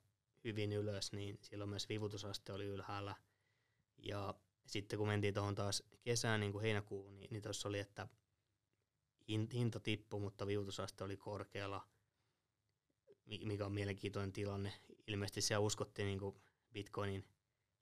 hyvin 0.44 0.73
ylös, 0.73 1.12
niin 1.12 1.38
silloin 1.42 1.71
myös 1.71 1.88
vivutusaste 1.88 2.53
oli 2.53 2.64
ylhäällä. 2.64 3.14
Ja 3.99 4.35
sitten 4.66 4.99
kun 4.99 5.09
mentiin 5.09 5.35
tuohon 5.35 5.55
taas 5.55 5.83
kesään, 6.03 6.40
niin 6.40 6.53
kuin 6.53 6.62
heinäkuuhun, 6.62 7.18
niin, 7.18 7.29
niin 7.31 7.42
tuossa 7.42 7.68
oli, 7.68 7.79
että 7.79 8.09
hinta 9.29 9.81
tippui, 9.81 10.21
mutta 10.21 10.47
vivutusaste 10.47 11.05
oli 11.05 11.16
korkealla, 11.16 11.88
mikä 13.44 13.66
on 13.66 13.73
mielenkiintoinen 13.73 14.33
tilanne. 14.33 14.73
Ilmeisesti 15.07 15.40
siellä 15.40 15.66
uskottiin 15.66 16.07
niin 16.07 16.18
kuin 16.18 16.40
bitcoinin 16.73 17.29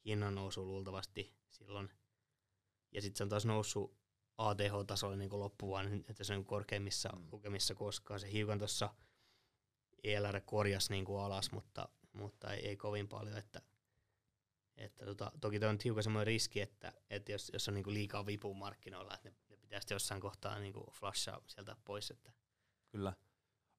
hinnan 0.04 0.34
nousu 0.34 0.66
luultavasti 0.66 1.34
silloin. 1.50 1.90
Ja 2.92 3.02
sitten 3.02 3.16
se 3.16 3.22
on 3.22 3.28
taas 3.28 3.46
noussut 3.46 3.96
ATH-tasolle 4.38 5.16
niin 5.16 5.40
loppuvuonna, 5.40 5.90
että 6.08 6.24
se 6.24 6.34
on 6.34 6.44
korkeimmissa 6.44 7.08
mm. 7.08 7.28
lukemissa 7.32 7.74
koskaan. 7.74 8.20
Se 8.20 8.32
hiukan 8.32 8.58
tuossa 8.58 8.94
ELR 10.04 10.40
korjasi 10.40 10.92
niin 10.92 11.04
kuin 11.04 11.20
alas, 11.20 11.52
mutta, 11.52 11.88
mutta 12.12 12.52
ei, 12.52 12.68
ei, 12.68 12.76
kovin 12.76 13.08
paljon. 13.08 13.38
Että, 13.38 13.62
että 14.76 15.04
tota, 15.04 15.32
toki 15.40 15.60
tuo 15.60 15.68
on 15.68 15.78
hiukan 15.84 16.02
semmoinen 16.02 16.26
riski, 16.26 16.60
että, 16.60 16.92
että 17.10 17.32
jos, 17.32 17.50
jos 17.52 17.68
on 17.68 17.74
niin 17.74 17.84
kuin 17.84 17.94
liikaa 17.94 18.26
vipun 18.26 18.56
markkinoilla, 18.56 19.14
että 19.14 19.28
ne, 19.28 19.36
ne 19.48 19.56
pitäisi 19.56 19.94
jossain 19.94 20.20
kohtaa 20.20 20.58
niin 20.58 20.72
kuin 20.72 20.86
flashaa 20.92 21.40
sieltä 21.46 21.76
pois. 21.84 22.10
Että. 22.10 22.32
Kyllä. 22.88 23.12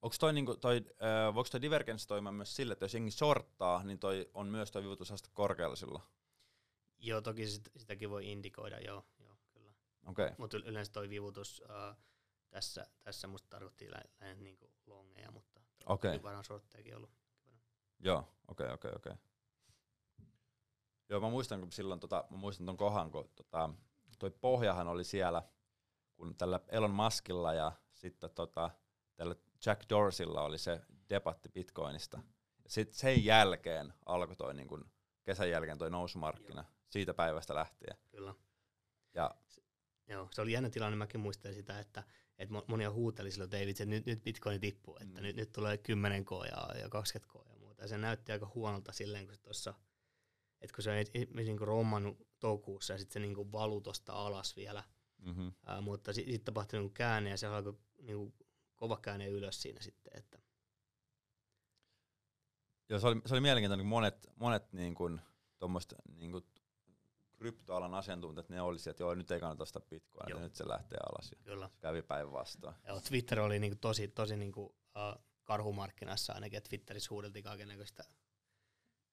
Onko 0.02 0.16
toi, 0.20 0.32
niinku, 0.32 0.56
toi, 0.56 0.76
äh, 0.76 1.34
voiko 1.34 1.48
toi 1.50 1.62
divergence 1.62 2.06
toimia 2.06 2.32
myös 2.32 2.56
sille, 2.56 2.72
että 2.72 2.84
jos 2.84 2.94
jengi 2.94 3.10
shorttaa, 3.10 3.84
niin 3.84 3.98
toi 3.98 4.30
on 4.34 4.46
myös 4.46 4.70
toi 4.70 4.82
vivutusaste 4.82 5.28
korkealla 5.32 5.76
silloin? 5.76 6.04
Joo, 6.98 7.20
toki 7.20 7.46
sit, 7.46 7.70
sitäkin 7.76 8.10
voi 8.10 8.32
indikoida, 8.32 8.80
joo. 8.80 9.04
joo 9.18 9.36
kyllä. 9.50 9.72
Okay. 10.06 10.30
Mutta 10.38 10.56
yleensä 10.56 10.92
toi 10.92 11.10
vivutus 11.10 11.62
äh, 11.70 11.96
tässä, 12.50 12.86
tässä 13.02 13.26
musta 13.28 13.48
tarkoitti 13.48 13.90
lähinnä 13.90 14.42
niinku 14.44 14.70
longeja, 14.86 15.30
mutta 15.30 15.57
okay. 15.88 16.22
varmaan 16.22 16.44
shorttejakin 16.44 16.96
ollut. 16.96 17.10
Joo, 17.98 18.18
okei, 18.48 18.64
okay, 18.64 18.74
okei, 18.74 18.88
okay, 18.88 18.96
okei. 18.96 19.12
Okay. 19.12 19.28
Joo, 21.08 21.20
mä 21.20 21.30
muistan, 21.30 21.60
kun 21.60 21.72
silloin, 21.72 22.00
tota, 22.00 22.24
mä 22.30 22.36
muistan 22.36 22.66
ton 22.66 22.76
kohan, 22.76 23.10
kun 23.10 23.30
tota, 23.34 23.70
toi 24.18 24.30
pohjahan 24.30 24.88
oli 24.88 25.04
siellä, 25.04 25.42
kun 26.14 26.36
tällä 26.36 26.60
Elon 26.68 26.90
Muskilla 26.90 27.54
ja 27.54 27.72
sitten 27.92 28.30
tota, 28.30 28.70
tällä 29.16 29.34
Jack 29.66 29.82
Dorsilla 29.90 30.42
oli 30.42 30.58
se 30.58 30.80
debatti 31.10 31.48
Bitcoinista. 31.48 32.20
Sitten 32.66 32.98
sen 32.98 33.24
jälkeen 33.24 33.94
alkoi 34.06 34.36
toi 34.36 34.54
niin 34.54 34.68
kun, 34.68 34.90
kesän 35.24 35.50
jälkeen 35.50 35.78
toi 35.78 35.90
nousumarkkina, 35.90 36.62
Joo. 36.62 36.72
siitä 36.90 37.14
päivästä 37.14 37.54
lähtien. 37.54 37.96
Kyllä. 38.10 38.34
Ja, 39.14 39.34
se, 39.46 39.62
joo, 40.06 40.28
se 40.32 40.40
oli 40.40 40.52
jännä 40.52 40.70
tilanne, 40.70 40.96
mäkin 40.96 41.20
muistan 41.20 41.54
sitä, 41.54 41.78
että, 41.78 42.04
että 42.38 42.54
monia 42.66 42.90
huuteli 42.90 43.30
silloin 43.30 43.50
että 43.54 43.84
nyt, 43.84 44.06
nyt 44.06 44.24
Bitcoin 44.24 44.60
tippuu, 44.60 44.96
että 45.00 45.20
mm. 45.20 45.22
nyt, 45.22 45.36
nyt 45.36 45.52
tulee 45.52 45.78
10 45.78 46.24
k 46.24 46.28
ja, 46.50 46.80
ja 46.80 46.88
20 46.88 47.32
k 47.32 47.48
ja 47.52 47.58
muuta. 47.58 47.82
Ja 47.82 47.88
se 47.88 47.98
näytti 47.98 48.32
aika 48.32 48.50
huonolta 48.54 48.92
silleen, 48.92 49.26
kun 49.26 49.34
se 49.34 49.40
tuossa, 49.40 49.74
että 50.60 50.74
kun 50.74 50.84
se 50.84 50.90
on 50.90 50.96
niin 51.34 51.60
rommannut 51.60 52.28
toukokuussa 52.38 52.92
ja 52.92 52.98
sitten 52.98 53.22
se 53.22 53.28
niin 53.28 53.52
valu 53.52 53.80
tuosta 53.80 54.12
alas 54.12 54.56
vielä, 54.56 54.84
mm-hmm. 55.18 55.52
Ää, 55.66 55.80
mutta 55.80 56.12
sitten 56.12 56.34
sit 56.34 56.44
tapahtui 56.44 56.80
niin 56.80 56.94
käänne 56.94 57.30
ja 57.30 57.36
se 57.36 57.46
alkoi 57.46 57.78
niin 58.02 58.34
kova 58.76 58.96
käänne 58.96 59.28
ylös 59.28 59.62
siinä 59.62 59.80
sitten. 59.80 60.12
Että. 60.16 60.38
Joo, 62.88 63.00
se 63.00 63.06
oli, 63.06 63.20
se 63.26 63.34
oli 63.34 63.40
mielenkiintoinen, 63.40 63.84
kun 63.84 63.90
monet, 63.90 64.26
monet 64.36 64.72
niin 64.72 64.94
kuin, 64.94 65.20
niin 66.16 66.32
kuin 66.32 66.44
kryptoalan 67.38 67.94
asiantuntijat, 67.94 68.48
ne 68.48 68.60
oli 68.60 68.78
että 68.90 69.02
joo, 69.02 69.14
nyt 69.14 69.30
ei 69.30 69.40
kannata 69.40 69.62
ostaa 69.62 69.82
bitcoin, 69.90 70.42
nyt 70.42 70.56
se 70.56 70.68
lähtee 70.68 70.98
alas. 70.98 71.34
Kyllä. 71.44 71.68
Se 71.68 71.80
kävi 71.80 72.02
päivän 72.02 72.32
vastaan. 72.32 72.74
Joo, 72.86 73.00
Twitter 73.00 73.40
oli 73.40 73.58
niinku 73.58 73.78
tosi, 73.80 74.08
tosi 74.08 74.36
niinku, 74.36 74.64
uh, 74.64 75.24
karhumarkkinassa 75.44 76.32
ainakin, 76.32 76.56
että 76.56 76.68
Twitterissä 76.68 77.10
huudeltiin 77.10 77.44
kaikenlaista, 77.44 78.04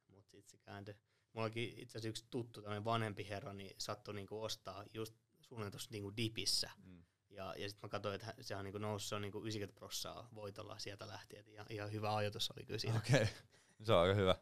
mutta 0.07 0.31
sitten 0.31 0.49
se 0.49 0.57
kääntyi. 0.57 0.95
Mullakin 1.33 1.69
itse 1.69 1.97
asiassa 1.97 2.09
yksi 2.09 2.25
tuttu, 2.29 2.61
tämmöinen 2.61 2.85
vanhempi 2.85 3.29
herra, 3.29 3.53
niin 3.53 3.75
sattui 3.77 4.13
niinku 4.13 4.43
ostaa 4.43 4.83
just 4.93 5.15
suunnilleen 5.41 5.71
tuossa 5.71 5.91
niinku 5.91 6.17
dipissä. 6.17 6.69
Mm. 6.83 7.03
Ja, 7.29 7.55
ja 7.57 7.69
sitten 7.69 7.87
mä 7.87 7.89
katsoin, 7.89 8.15
että 8.15 8.33
se 8.41 8.55
on 8.55 8.63
niinku 8.63 8.77
noussut, 8.77 9.09
se 9.09 9.15
on 9.15 9.21
niinku 9.21 9.39
90 9.39 9.79
prossaa 9.79 10.29
voitolla 10.35 10.79
sieltä 10.79 11.07
lähtien. 11.07 11.53
Ja 11.53 11.65
ihan 11.69 11.91
hyvä 11.91 12.15
ajatus 12.15 12.51
oli 12.51 12.65
kyllä 12.65 12.79
siinä. 12.79 12.97
Okei, 12.97 13.21
okay. 13.21 13.33
se 13.83 13.93
on 13.93 13.99
aika 13.99 14.13
hyvä. 14.13 14.35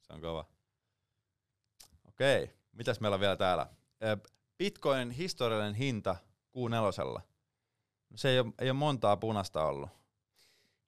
Se 0.00 0.12
on 0.12 0.20
kova. 0.20 0.48
Okei, 2.08 2.44
okay. 2.44 2.57
Mitäs 2.72 3.00
meillä 3.00 3.14
on 3.14 3.20
vielä 3.20 3.36
täällä? 3.36 3.66
Bitcoinin 4.58 5.10
historiallinen 5.10 5.74
hinta 5.74 6.16
Q4. 6.56 7.22
Se 8.14 8.28
ei 8.28 8.38
ole, 8.38 8.52
ei 8.58 8.70
ole 8.70 8.78
montaa 8.78 9.16
punasta 9.16 9.64
ollut. 9.64 9.90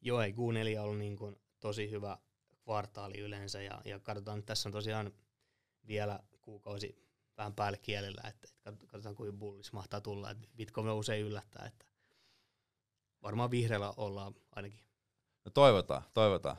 Joo, 0.00 0.20
ei 0.20 0.32
Q4 0.32 0.80
ollut 0.80 0.98
niin 0.98 1.16
kuin 1.16 1.36
tosi 1.60 1.90
hyvä 1.90 2.18
kvartaali 2.64 3.18
yleensä. 3.18 3.62
Ja, 3.62 3.80
ja 3.84 3.98
katsotaan, 3.98 4.38
että 4.38 4.46
tässä 4.46 4.68
on 4.68 4.72
tosiaan 4.72 5.12
vielä 5.86 6.20
kuukausi 6.40 7.10
vähän 7.36 7.54
päälle 7.54 7.78
kielellä, 7.78 8.22
että, 8.28 8.48
että 8.66 8.86
katsotaan 8.86 9.14
kuinka 9.14 9.38
bullis 9.38 9.72
mahtaa 9.72 10.00
tulla. 10.00 10.30
Että 10.30 10.48
Bitcoin 10.56 10.90
usein 10.90 11.26
yllättää, 11.26 11.66
että 11.66 11.86
varmaan 13.22 13.50
vihreällä 13.50 13.94
ollaan 13.96 14.34
ainakin. 14.56 14.80
No 15.44 15.50
toivotaan, 15.50 16.02
toivotaan. 16.14 16.56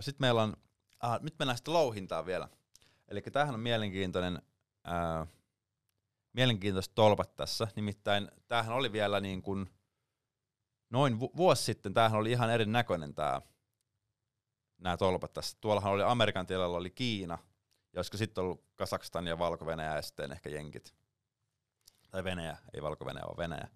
Sitten 0.00 0.24
meillä 0.24 0.42
on, 0.42 0.56
ah, 1.00 1.20
nyt 1.22 1.34
mennään 1.38 1.56
sitten 1.56 1.74
louhintaan 1.74 2.26
vielä. 2.26 2.48
Eli 3.08 3.22
tämähän 3.22 3.54
on 3.54 3.60
mielenkiintoinen, 3.60 4.42
ää, 4.84 5.26
mielenkiintoiset 6.32 6.94
tolpat 6.94 7.36
tässä. 7.36 7.68
Nimittäin 7.76 8.30
tämähän 8.48 8.74
oli 8.74 8.92
vielä 8.92 9.20
niin 9.20 9.42
kuin 9.42 9.70
noin 10.90 11.20
vu- 11.20 11.32
vuosi 11.36 11.64
sitten, 11.64 11.94
tämähän 11.94 12.20
oli 12.20 12.30
ihan 12.30 12.50
erinäköinen 12.50 13.14
tämä 13.14 13.42
nämä 14.78 14.96
tolpat 14.96 15.32
tässä. 15.32 15.56
Tuollahan 15.60 15.92
oli 15.92 16.02
Amerikan 16.02 16.46
tilalla 16.46 16.76
oli 16.76 16.90
Kiina, 16.90 17.38
ja 17.92 17.98
olisiko 17.98 18.16
sitten 18.16 18.44
ollut 18.44 18.64
Kasakstan 18.76 19.26
ja 19.26 19.38
valko 19.38 19.70
ja 19.70 20.02
sitten 20.02 20.32
ehkä 20.32 20.50
Jenkit. 20.50 20.94
Tai 22.10 22.24
Venäjä, 22.24 22.56
ei 22.74 22.82
valko 22.82 23.04
vaan 23.04 23.36
Venäjä. 23.36 23.68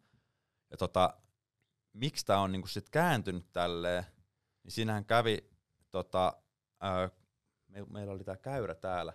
Ja 0.70 0.76
tota, 0.76 1.14
miksi 1.92 2.26
tämä 2.26 2.40
on 2.40 2.52
niinku 2.52 2.68
sit 2.68 2.90
kääntynyt 2.90 3.52
tälleen, 3.52 4.04
niin 4.62 4.72
siinähän 4.72 5.04
kävi, 5.04 5.50
tota, 5.90 6.32
ää, 6.80 7.10
me, 7.68 7.84
meillä 7.90 8.12
oli 8.12 8.24
tämä 8.24 8.36
käyrä 8.36 8.74
täällä 8.74 9.12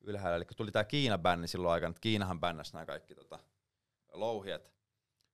ylhäällä, 0.00 0.36
eli 0.36 0.44
kun 0.44 0.56
tuli 0.56 0.72
tämä 0.72 0.84
Kiina-bänni 0.84 1.48
silloin 1.48 1.72
aikana, 1.72 1.90
että 1.90 2.00
Kiinahan 2.00 2.40
bännäsi 2.40 2.72
nämä 2.72 2.86
kaikki 2.86 3.14
tota, 3.14 3.38
louhiet 4.12 4.72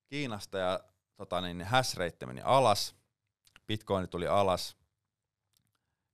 Kiinasta, 0.07 0.59
ja 0.59 0.81
tota, 1.17 1.41
niin, 1.41 1.63
hash 1.63 1.97
rate 1.97 2.27
meni 2.27 2.41
alas, 2.45 2.95
bitcoin 3.67 4.09
tuli 4.09 4.27
alas, 4.27 4.77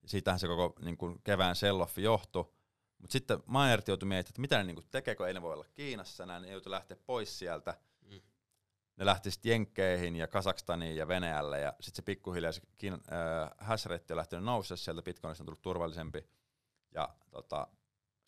siitähän 0.07 0.41
se 0.41 0.47
koko 0.47 0.81
niin 0.81 0.97
kuin 0.97 1.23
kevään 1.25 1.57
selloffi 1.57 2.03
johtui. 2.03 2.53
Mutta 2.99 3.13
sitten 3.13 3.43
Mayerit 3.47 3.89
joutui 3.89 4.09
miettimään, 4.09 4.31
että 4.31 4.41
mitä 4.41 4.59
ne 4.59 4.65
niin 4.65 4.77
kuin 4.77 4.87
tekee, 4.91 5.15
kun 5.15 5.29
ei 5.29 5.35
ne 5.35 5.43
voi 5.43 5.53
olla 5.53 5.65
Kiinassa, 5.75 6.27
näin 6.27 6.43
ne 6.43 6.51
joutui 6.51 6.71
lähteä 6.71 6.97
pois 7.07 7.39
sieltä. 7.39 7.75
Mm. 8.01 8.21
ne 8.97 9.07
lähti 9.07 9.31
sitten 9.31 9.51
Jenkkeihin 9.51 10.17
ja 10.17 10.29
Kasakstaniin 10.29 10.97
ja 10.97 11.09
Venäjälle 11.09 11.61
ja 11.61 11.73
sitten 11.81 11.97
se 11.97 12.03
pikkuhiljaa 12.03 12.53
se 12.53 12.61
äh, 12.89 12.99
hash 13.59 13.87
rate 13.87 14.13
on 14.15 14.17
lähtenyt 14.17 14.45
nousemaan, 14.45 14.79
sieltä 14.79 15.03
Bitcoinista 15.03 15.43
on 15.43 15.47
tullut 15.47 15.63
turvallisempi 15.63 16.29
ja 16.95 17.09
tota, 17.31 17.67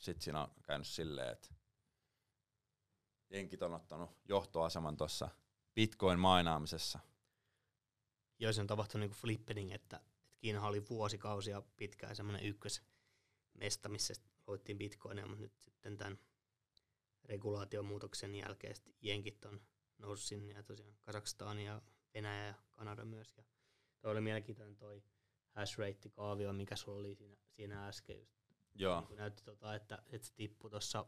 sitten 0.03 0.23
siinä 0.23 0.43
on 0.43 0.51
käynyt 0.63 0.87
silleen, 0.87 1.33
että 1.33 1.55
jenkit 3.31 3.63
on 3.63 3.75
ottanut 3.75 4.11
johtoaseman 4.29 4.97
tuossa 4.97 5.29
Bitcoin-mainaamisessa. 5.75 6.99
Joo, 8.39 8.53
se 8.53 8.61
on 8.61 8.67
tapahtunut 8.67 9.09
niin 9.09 9.19
flippening, 9.21 9.73
että, 9.73 9.97
että 9.97 10.37
Kiina 10.37 10.67
oli 10.67 10.89
vuosikausia 10.89 11.63
pitkään 11.77 12.17
semmoinen 12.17 12.45
ykkösmesta, 12.45 13.89
missä 13.89 14.15
hoittiin 14.47 14.79
bitcoinia, 14.79 15.27
mutta 15.27 15.43
nyt 15.43 15.59
sitten 15.59 15.97
tämän 15.97 16.19
regulaatiomuutoksen 17.25 18.35
jälkeen 18.35 18.75
jenkit 19.01 19.45
on 19.45 19.61
noussut 19.99 20.29
sinne 20.29 20.53
ja 20.53 20.63
tosiaan 20.63 20.97
Kazakstan 21.01 21.59
ja 21.59 21.83
Venäjä 22.15 22.47
ja 22.47 22.55
Kanada 22.73 23.05
myös. 23.05 23.35
Ja 23.37 23.45
toi 24.01 24.13
oli 24.13 24.21
mielenkiintoinen 24.21 24.77
toi 24.77 25.03
hash 25.51 25.79
rate 25.79 26.09
kaavio, 26.09 26.53
mikä 26.53 26.77
sulla 26.77 26.99
oli 26.99 27.15
siinä, 27.15 27.37
siinä 27.51 27.89
äsken 27.89 28.19
just. 28.19 28.42
Joo. 28.75 29.07
Niin 29.09 29.19
näytti 29.19 29.45
tota, 29.45 29.75
että, 29.75 30.03
että 30.13 30.27
se 30.27 30.35
tippui 30.35 30.71
tuossa 30.71 31.07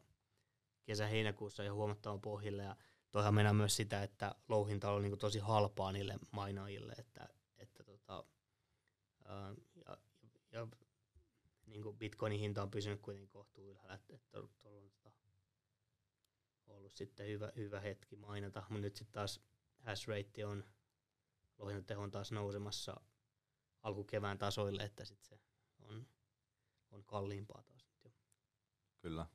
kesä-heinäkuussa 0.84 1.64
jo 1.64 1.74
huomattavan 1.74 2.20
pohjille 2.20 2.62
ja 2.62 2.76
toihan 3.10 3.34
mennään 3.34 3.56
myös 3.56 3.76
sitä, 3.76 4.02
että 4.02 4.34
louhinta 4.48 4.90
on 4.90 5.02
niin 5.02 5.18
tosi 5.18 5.38
halpaa 5.38 5.92
niille 5.92 6.18
mainaajille, 6.30 6.92
että, 6.98 7.28
että 7.58 7.84
tota, 7.84 8.24
ää, 9.24 9.54
ja, 9.86 9.98
ja 10.52 10.66
niin 11.66 11.98
bitcoinin 11.98 12.40
hinta 12.40 12.62
on 12.62 12.70
pysynyt 12.70 13.00
kuitenkin 13.00 13.28
kohtuu 13.28 13.64
ylhäällä, 13.64 13.94
että, 13.94 14.14
että 14.14 14.30
tuolla 14.62 14.78
on 14.78 14.90
tota, 14.90 15.12
ollut 16.66 16.96
sitten 16.96 17.26
hyvä, 17.26 17.52
hyvä 17.56 17.80
hetki 17.80 18.16
mainata, 18.16 18.62
mutta 18.68 18.80
nyt 18.80 18.96
sitten 18.96 19.12
taas 19.12 19.40
hash 19.78 20.08
rate 20.08 20.46
on 20.46 20.64
louhintateho 21.58 22.02
on 22.02 22.10
taas 22.10 22.32
nousemassa 22.32 23.00
alkukevään 23.82 24.38
tasoille, 24.38 24.82
että 24.82 25.04
sitten 25.04 25.28
se 25.28 25.34
on, 25.34 25.40
on 26.94 27.04
kalliimpaa 27.04 27.62
taas 27.62 27.86
nyt 27.88 28.04
jo. 28.04 28.10
Kyllä. 28.98 29.26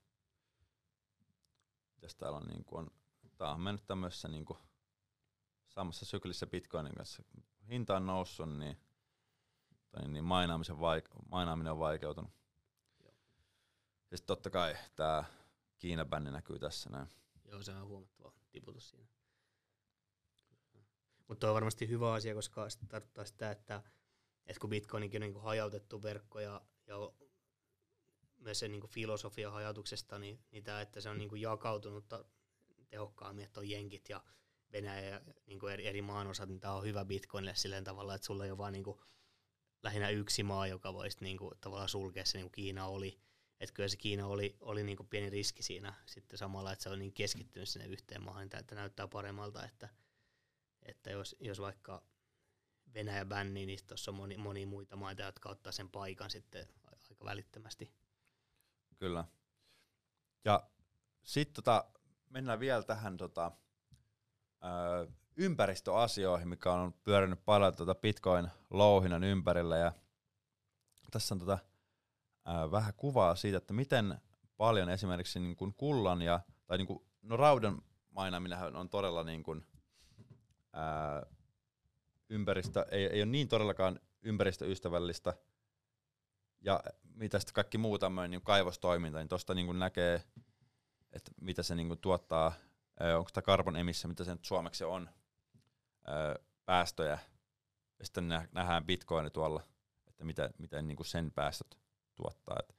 Mitäs 1.96 2.16
täällä 2.16 2.38
on, 2.38 2.48
niin 2.48 2.64
kuin 2.64 2.80
on, 2.80 2.92
tää 3.38 3.52
on 3.52 3.62
mennyt 3.62 3.86
tämmöisessä 3.86 4.28
niin 4.28 4.46
kuin, 4.46 4.60
samassa 5.68 6.06
syklissä 6.06 6.48
Bitcoinin 6.48 6.96
kanssa. 6.96 7.24
Hinta 7.70 7.96
on 7.96 8.06
noussut, 8.06 8.58
niin, 8.58 8.78
tai 9.92 10.08
niin 10.08 10.24
mainaamisen 10.24 10.76
vaik- 10.76 11.30
mainaaminen 11.32 11.74
on 11.74 11.80
vaikeutunut. 11.80 12.32
Joo. 13.04 13.14
Ja 14.12 14.18
sitten 14.18 14.28
totta 14.28 14.50
kai 14.50 14.76
tämä 14.96 15.24
Kiina-bänni 15.80 16.32
näkyy 16.32 16.60
tässä 16.60 16.90
näin. 16.90 17.08
Joo, 17.46 17.64
se 17.64 17.72
on 17.72 17.88
huomattava 17.88 18.34
tiputus 18.52 18.90
siinä. 18.90 19.08
Mutta 21.28 21.48
on 21.48 21.54
varmasti 21.54 21.90
hyvä 21.90 22.14
asia, 22.14 22.34
koska 22.34 22.70
se 22.70 22.80
tarkoittaa 22.88 23.26
sitä, 23.26 23.52
että, 23.52 23.84
että 24.46 24.60
kun 24.60 24.70
Bitcoininkin 24.70 25.24
on 25.24 25.30
niin 25.32 25.42
hajautettu 25.42 26.04
verkko 26.04 26.40
ja, 26.40 26.62
ja 26.88 26.96
myös 28.40 28.60
se 28.60 28.68
niin 28.68 28.82
kuin 28.82 28.92
filosofia 28.92 29.52
hajautuksesta, 29.52 30.20
niin, 30.20 30.40
niin 30.52 30.64
tämä, 30.64 30.82
että 30.82 31.02
se 31.02 31.10
on 31.10 31.18
niin 31.18 31.30
kuin 31.30 31.42
jakautunut 31.42 32.06
tehokkaammin, 32.90 33.46
että 33.46 33.60
on 33.60 33.70
jenkit 33.70 34.10
ja 34.10 34.24
Venäjä 34.72 35.10
ja 35.10 35.22
niin 35.46 35.60
kuin 35.60 35.74
eri, 35.74 35.88
eri 35.88 36.02
maanosat, 36.02 36.50
niin 36.50 36.60
tämä 36.60 36.74
on 36.74 36.84
hyvä 36.84 37.06
Bitcoinille 37.06 37.56
silleen 37.56 37.84
tavalla, 37.84 38.16
että 38.16 38.26
sulla 38.26 38.46
ei 38.46 38.52
ole 38.52 38.58
vaan 38.58 38.74
niin 38.74 38.84
kuin 38.84 39.00
lähinnä 39.84 40.10
yksi 40.10 40.44
maa, 40.44 40.68
joka 40.68 40.94
voisi 40.94 41.18
niin 41.22 41.38
kuin 41.38 41.52
tavallaan 41.62 41.90
sulkea 41.90 42.26
se, 42.26 42.38
niin 42.38 42.46
kuin 42.46 42.52
Kiina 42.52 42.88
oli. 42.88 43.20
Että 43.60 43.74
kyllä 43.74 43.90
se 43.90 43.98
Kiina 43.98 44.28
oli, 44.28 44.58
oli 44.60 44.84
niin 44.84 44.98
kuin 44.98 45.10
pieni 45.10 45.30
riski 45.30 45.64
siinä 45.64 45.94
sitten 46.06 46.38
samalla, 46.38 46.72
että 46.72 46.84
se 46.84 46.90
on 46.90 47.00
niin 47.00 47.14
keskittynyt 47.14 47.70
sinne 47.70 47.88
yhteen 47.88 48.24
maahan, 48.24 48.42
niin 48.42 48.60
että 48.60 48.76
näyttää 48.76 49.08
paremmalta, 49.08 49.66
että, 49.66 49.90
että 50.84 51.10
jos, 51.10 51.36
jos 51.40 51.60
vaikka 51.60 52.04
Venäjä 52.94 53.26
bänni, 53.26 53.66
niin 53.66 53.80
tuossa 53.88 54.12
on 54.12 54.16
moni, 54.16 54.38
moni 54.38 54.66
muita 54.66 54.96
maita, 54.96 55.24
jotka 55.24 55.50
ottaa 55.50 55.72
sen 55.72 55.90
paikan 55.90 56.30
sitten 56.30 56.68
aika 56.84 57.26
välittömästi. 57.26 57.94
Kyllä. 59.00 59.26
Ja 60.46 60.70
sitten 61.24 61.54
tota, 61.54 61.86
mennään 62.30 62.60
vielä 62.60 62.84
tähän 62.84 63.18
tota, 63.18 63.52
ö, 64.64 65.12
ympäristöasioihin, 65.36 66.48
mikä 66.48 66.72
on 66.72 66.94
pyörinyt 66.94 67.46
paljon 67.46 67.76
tota 67.76 67.96
Bitcoin-louhinnan 67.96 69.24
ympärillä. 69.24 69.78
Ja 69.78 69.92
tässä 71.12 71.36
on 71.36 71.40
tota, 71.40 71.60
ö, 72.48 72.72
vähän 72.72 72.94
kuvaa 72.98 73.36
siitä, 73.36 73.58
että 73.58 73.74
miten 73.74 74.22
paljon 74.58 74.90
esimerkiksi 74.90 75.40
niin 75.40 75.56
kuin 75.56 75.74
kullan 75.74 76.22
ja, 76.22 76.40
tai 76.68 76.78
niin 76.78 76.88
kuin, 76.88 77.04
no 77.22 77.38
raudan 77.38 77.82
mainaaminen 78.10 78.76
on 78.76 78.90
todella 78.90 79.24
niin 79.24 79.44
kuin, 79.44 79.66
ää, 80.74 81.26
ympäristö, 82.30 82.86
ei, 82.92 83.06
ei 83.06 83.22
ole 83.22 83.32
niin 83.32 83.48
todellakaan 83.48 84.00
ympäristöystävällistä, 84.22 85.34
ja 86.62 86.84
mitä 87.16 87.40
sitten 87.40 87.54
kaikki 87.54 87.78
muu 87.78 88.00
tämmöinen 88.00 88.32
niin 88.32 88.42
kaivostoiminta, 88.42 89.20
niin 89.20 89.30
tuosta 89.30 89.54
niin 89.54 89.80
näkee, 89.80 90.24
että 91.14 91.32
mitä 91.42 91.64
se 91.64 91.76
niin 91.76 92.00
tuottaa, 92.02 92.54
onko 93.18 93.30
tämä 93.34 93.46
carbon 93.46 93.76
emissio, 93.76 94.08
mitä 94.08 94.24
se 94.24 94.32
nyt 94.32 94.46
suomeksi 94.46 94.84
on, 94.84 95.10
päästöjä, 96.66 97.20
ja 98.00 98.06
sitten 98.06 98.28
nähdään 98.52 98.86
bitcoini 98.86 99.30
tuolla, 99.30 99.64
että 100.08 100.24
mitä, 100.24 100.50
miten 100.58 100.88
niin 100.88 101.06
sen 101.06 101.32
päästöt 101.32 101.78
tuottaa. 102.16 102.58
Et, 102.60 102.76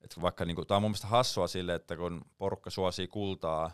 et 0.00 0.20
vaikka 0.22 0.44
niin 0.44 0.66
tämä 0.66 0.76
on 0.76 0.82
mun 0.82 0.90
mielestä 0.90 1.06
hassua 1.06 1.46
sille, 1.46 1.74
että 1.74 1.96
kun 1.96 2.24
porukka 2.38 2.70
suosii 2.70 3.08
kultaa, 3.08 3.70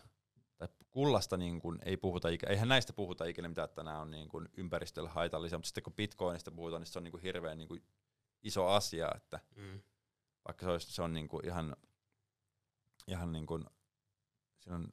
tai 0.58 0.68
kullasta 0.90 1.36
niin 1.36 1.60
kuin 1.60 1.78
ei 1.84 1.96
puhuta, 1.96 2.28
eihän 2.48 2.68
näistä 2.68 2.92
puhuta 2.92 3.24
ikinä 3.24 3.48
mitään, 3.48 3.68
että 3.68 3.82
nämä 3.82 4.00
on 4.00 4.10
niin 4.10 4.28
kuin 4.28 4.48
ympäristölle 4.56 5.08
haitallisia, 5.08 5.58
mutta 5.58 5.68
sitten 5.68 5.84
kun 5.84 5.92
bitcoinista 5.92 6.50
puhutaan, 6.50 6.82
niin 6.82 6.86
se 6.86 6.98
on 6.98 7.04
niin 7.04 7.12
kuin 7.12 7.22
hirveän 7.22 7.58
niin 7.58 7.68
kuin 7.68 7.82
iso 8.42 8.66
asia, 8.66 9.08
että 9.16 9.40
mm. 9.56 9.82
vaikka 10.48 10.66
se, 10.66 10.70
olisi, 10.70 10.92
se 10.92 11.02
on 11.02 11.12
niin 11.12 11.28
kuin 11.28 11.46
ihan, 11.46 11.76
ihan 13.06 13.32
niin 13.32 13.46
kuin, 13.46 13.64
siinä 14.60 14.76
on 14.76 14.92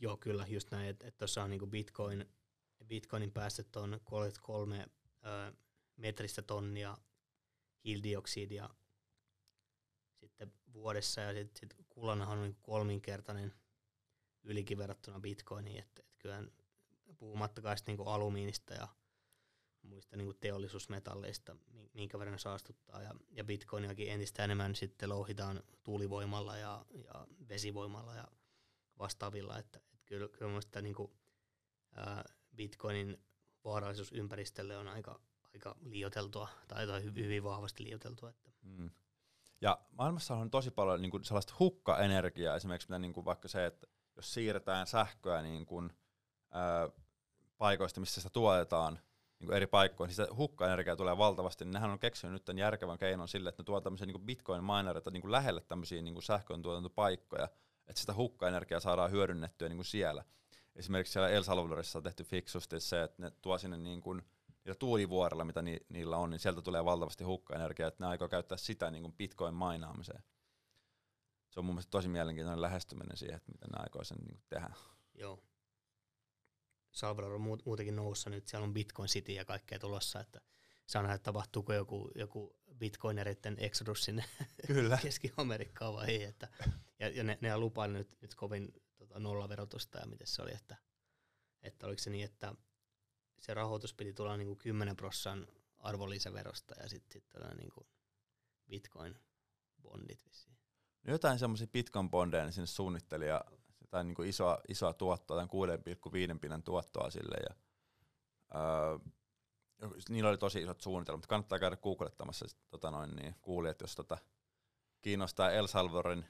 Joo, 0.00 0.16
kyllä, 0.16 0.46
just 0.48 0.70
näin, 0.70 0.88
että 0.88 1.10
tuossa 1.10 1.42
on 1.42 1.50
niin 1.50 1.70
Bitcoin, 1.70 2.26
Bitcoinin 2.86 3.32
päästöt 3.32 3.76
on 3.76 4.00
33 4.04 4.86
ö, 5.24 5.52
metristä 5.96 6.42
tonnia 6.42 6.96
hiilidioksidia 7.84 8.70
sitten 10.20 10.52
vuodessa, 10.72 11.20
ja 11.20 11.34
sitten 11.34 11.58
sit 11.58 11.86
kullanahan 11.88 12.38
on 12.38 12.44
niin 12.44 12.58
kolminkertainen 12.62 13.54
ylikin 14.42 14.78
verrattuna 14.78 15.20
Bitcoiniin, 15.20 15.78
että 15.78 16.02
et 16.02 16.16
kyllä 16.18 16.42
puhumattakaan 17.18 17.76
niin 17.86 17.98
alumiinista 18.06 18.74
ja 18.74 18.88
muista 19.82 20.16
niin 20.16 20.34
teollisuusmetalleista, 20.40 21.56
minkä 21.94 22.18
verran 22.18 22.38
saastuttaa, 22.38 23.02
ja, 23.02 23.14
ja 23.30 23.44
Bitcoiniakin 23.44 24.10
entistä 24.12 24.44
enemmän 24.44 24.74
sitten 24.74 25.08
louhitaan 25.08 25.62
tuulivoimalla 25.82 26.56
ja, 26.56 26.86
ja 27.04 27.26
vesivoimalla 27.48 28.14
ja 28.14 28.24
vastaavilla, 28.98 29.58
että, 29.58 29.80
että 29.92 30.06
kyllä, 30.06 30.28
kyllä 30.28 30.48
minusta 30.48 30.82
niin 30.82 30.94
kuin, 30.94 31.12
ää, 31.94 32.24
Bitcoinin 32.56 33.18
vaarallisuus 33.64 34.12
ympäristölle 34.12 34.76
on 34.76 34.88
aika, 34.88 35.20
aika 35.54 35.76
liioteltua, 35.80 36.48
tai, 36.68 36.86
tai 36.86 37.04
hyvin 37.04 37.44
vahvasti 37.44 37.84
liioteltua. 37.84 38.30
Että. 38.30 38.50
Mm. 38.62 38.90
Ja 39.60 39.78
maailmassa 39.90 40.34
on 40.34 40.50
tosi 40.50 40.70
paljon 40.70 41.02
niin 41.02 41.10
kuin 41.10 41.24
sellaista 41.24 41.54
hukkaenergiaa, 41.58 42.56
esimerkiksi 42.56 42.88
mitä, 42.88 42.98
niin 42.98 43.12
kuin 43.12 43.24
vaikka 43.24 43.48
se, 43.48 43.66
että 43.66 43.86
jos 44.16 44.34
siirretään 44.34 44.86
sähköä 44.86 45.42
niin 45.42 45.66
kuin, 45.66 45.92
ää, 46.50 46.88
paikoista, 47.58 48.00
missä 48.00 48.20
sitä 48.20 48.32
tuotetaan, 48.32 48.98
niin 49.38 49.52
eri 49.52 49.66
paikkoihin, 49.66 50.08
niin 50.08 50.26
sitä 50.26 50.34
hukkaenergiaa 50.34 50.96
tulee 50.96 51.18
valtavasti, 51.18 51.64
niin 51.64 51.72
nehän 51.72 51.90
on 51.90 51.98
keksinyt 51.98 52.32
nyt 52.32 52.44
tämän 52.44 52.58
järkevän 52.58 52.98
keinon 52.98 53.28
sille, 53.28 53.48
että 53.48 53.62
ne 53.62 53.64
tuovat 53.64 53.84
tämmöisiä 53.84 54.06
niin 54.06 54.26
bitcoin-minereita 54.26 55.10
niin 55.10 55.32
lähelle 55.32 55.60
tämmöisiä 55.60 56.02
niin 56.02 56.22
sähkön 56.22 56.62
tuotantopaikkoja, 56.62 57.48
että 57.88 58.00
sitä 58.00 58.14
hukkaenergiaa 58.14 58.80
saadaan 58.80 59.10
hyödynnettyä 59.10 59.68
niin 59.68 59.84
siellä. 59.84 60.24
Esimerkiksi 60.76 61.12
siellä 61.12 61.28
El 61.28 61.42
Salvadorissa 61.42 61.98
on 61.98 62.02
tehty 62.02 62.24
fiksusti 62.24 62.80
se, 62.80 63.02
että 63.02 63.22
ne 63.22 63.30
tuo 63.30 63.58
sinne 63.58 63.76
niin 63.76 64.00
kuin 64.00 64.22
niillä 64.64 64.78
tuulivuorilla, 64.78 65.44
mitä 65.44 65.62
ni, 65.62 65.80
niillä 65.88 66.16
on, 66.16 66.30
niin 66.30 66.40
sieltä 66.40 66.62
tulee 66.62 66.84
valtavasti 66.84 67.24
hukkaenergiaa, 67.24 67.88
että 67.88 68.04
ne 68.04 68.08
aikoo 68.08 68.28
käyttää 68.28 68.58
sitä 68.58 68.90
niin 68.90 69.12
bitcoin-mainaamiseen. 69.12 70.22
Se 71.50 71.60
on 71.60 71.64
mun 71.64 71.74
mielestä 71.74 71.90
tosi 71.90 72.08
mielenkiintoinen 72.08 72.62
lähestyminen 72.62 73.16
siihen, 73.16 73.36
että 73.36 73.52
miten 73.52 73.70
ne 73.70 73.82
aikoo 73.82 74.04
sen 74.04 74.18
niin 74.18 74.40
tehdä. 74.48 74.74
Joo. 75.14 75.42
Salvador 76.90 77.32
on 77.32 77.40
muutenkin 77.40 77.96
noussa 77.96 78.30
nyt, 78.30 78.48
siellä 78.48 78.64
on 78.64 78.74
Bitcoin 78.74 79.08
City 79.08 79.32
ja 79.32 79.44
kaikkea 79.44 79.78
tulossa, 79.78 80.20
että 80.20 80.40
saa 80.86 81.02
nähdä, 81.02 81.14
että 81.14 81.24
tapahtuuko 81.24 81.72
joku, 81.72 82.10
joku 82.14 82.56
bitcoinereiden 82.78 83.56
exodus 83.58 84.04
sinne 84.04 84.24
Kyllä. 84.66 84.98
Keski-Amerikkaan 85.02 85.94
vai 85.94 86.06
ei. 86.06 86.24
Että, 86.24 86.48
ja, 86.98 87.08
ja 87.08 87.24
ne, 87.24 87.38
ne 87.40 87.56
lupaa 87.56 87.88
nyt, 87.88 88.16
nyt 88.20 88.34
kovin 88.34 88.72
tota, 88.96 89.18
nollaverotusta 89.18 89.98
ja 89.98 90.06
miten 90.06 90.26
se 90.26 90.42
oli, 90.42 90.54
että, 90.54 90.76
että 91.62 91.86
oliko 91.86 91.98
se 91.98 92.10
niin, 92.10 92.24
että 92.24 92.54
se 93.40 93.54
rahoitus 93.54 93.94
piti 93.94 94.12
tulla 94.12 94.36
niin 94.36 94.46
kuin 94.46 94.58
10 94.58 94.96
prossan 94.96 95.46
arvonlisäverosta 95.78 96.74
ja 96.82 96.88
sitten 96.88 97.12
sit, 97.12 97.32
sit 97.32 97.58
niin 97.58 97.70
kuin 97.70 97.86
bitcoin-bondit 98.70 100.24
vissiin. 100.24 100.56
No 101.02 101.12
jotain 101.12 101.38
semmoisia 101.38 101.66
bitcoin 101.66 102.10
bondeja 102.10 102.44
niin 102.44 102.52
sinne 102.52 102.66
suunnitteli 102.66 103.26
tai 103.90 104.04
niinku 104.04 104.22
isoa, 104.22 104.58
isoa 104.68 104.92
tuottoa, 104.92 105.36
tai 105.36 105.46
6,5 106.32 106.38
pinnan 106.40 106.62
tuottoa 106.62 107.10
sille. 107.10 107.36
Ja, 107.48 107.54
öö, 108.54 108.98
niillä 110.08 110.30
oli 110.30 110.38
tosi 110.38 110.62
isot 110.62 110.80
suunnitelmat. 110.80 111.26
Kannattaa 111.26 111.58
käydä 111.58 111.76
googlettamassa 111.76 112.46
tota 112.70 112.90
noin, 112.90 113.16
niin 113.16 113.34
kuulijat, 113.42 113.80
jos 113.80 113.94
tota, 113.94 114.18
kiinnostaa 115.00 115.50
El 115.50 115.66
Salvadorin 115.66 116.24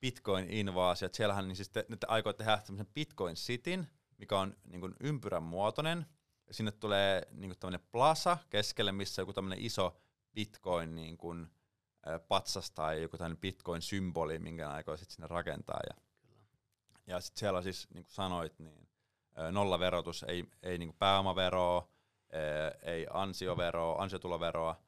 Bitcoin-invaasiot. 0.00 1.14
Siellähän 1.14 1.48
niin 1.48 1.56
siis 1.56 1.68
te, 1.68 1.86
ne 1.88 1.96
aikoo 2.08 2.32
tehdä 2.32 2.58
tämmöisen 2.66 2.92
Bitcoin 2.94 3.36
Cityn, 3.36 3.88
mikä 4.18 4.38
on 4.38 4.56
niin 4.64 4.80
kuin 4.80 4.94
ympyrän 5.00 5.42
muotoinen. 5.42 6.06
Ja 6.48 6.54
sinne 6.54 6.72
tulee 6.72 7.26
niin 7.32 7.50
kuin 7.50 7.58
tämmöinen 7.58 7.88
plaza 7.92 8.38
keskelle, 8.50 8.92
missä 8.92 9.22
joku 9.22 9.32
tämmöinen 9.32 9.64
iso 9.64 10.00
Bitcoin 10.34 10.94
niin 10.94 11.16
kuin, 11.16 11.50
äh, 12.08 12.20
patsas 12.28 12.70
tai 12.70 13.02
joku 13.02 13.16
tämmöinen 13.16 13.40
Bitcoin-symboli, 13.40 14.38
minkä 14.38 14.70
aikoo 14.70 14.96
sitten 14.96 15.14
sinne 15.14 15.26
rakentaa. 15.26 15.80
Ja, 15.88 16.02
ja 17.10 17.20
sitten 17.20 17.40
siellä 17.40 17.62
siis, 17.62 17.88
niin 17.94 18.04
kuin 18.04 18.12
sanoit, 18.12 18.58
niin 18.58 18.88
nollaverotus, 19.52 20.22
ei, 20.22 20.44
ei 20.62 20.78
niin 20.78 20.88
kuin 20.88 20.96
pääomaveroa, 20.98 21.88
ei 22.82 23.06
ansioveroa, 23.10 24.02
ansiotuloveroa, 24.02 24.82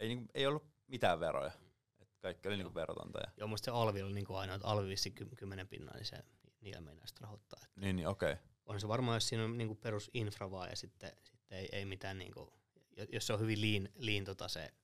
ei, 0.00 0.08
niin 0.08 0.18
kuin, 0.18 0.28
ei 0.34 0.46
ollut 0.46 0.64
mitään 0.86 1.20
veroja. 1.20 1.50
Et 2.00 2.08
kaikki 2.20 2.48
oli 2.48 2.56
niin 2.56 2.64
kuin 2.64 2.74
verotonta. 2.74 3.18
Ja. 3.18 3.32
Joo, 3.36 3.48
musta 3.48 3.64
se 3.64 3.70
alvi 3.70 4.02
oli 4.02 4.12
niin 4.12 4.26
kuin 4.26 4.38
aina, 4.38 4.54
että 4.54 4.66
alvi 4.68 4.88
vissi 4.88 5.10
ky- 5.10 5.28
kymmenen 5.36 5.68
pinnaa, 5.68 5.94
niin 5.94 6.04
se 6.06 6.24
niillä 6.60 6.80
meinaa 6.80 7.06
sitten 7.06 7.22
rahoittaa. 7.22 7.60
Että 7.64 7.80
Niin, 7.80 7.96
niin 7.96 8.08
okei. 8.08 8.32
Okay. 8.32 8.44
on 8.66 8.80
se 8.80 8.88
varmaan, 8.88 9.16
jos 9.16 9.28
siinä 9.28 9.44
on 9.44 9.58
niin 9.58 9.68
kuin 9.68 9.78
perusinfra 9.78 10.50
vaan 10.50 10.70
ja 10.70 10.76
sitten, 10.76 11.12
sitten 11.22 11.58
ei, 11.58 11.68
ei 11.72 11.84
mitään, 11.84 12.18
niin 12.18 12.32
kuin, 12.32 12.50
jos 13.12 13.26
se 13.26 13.32
on 13.32 13.40
hyvin 13.40 13.60
liin, 13.60 13.92
liin 13.94 14.24
tota 14.24 14.48
se 14.48 14.74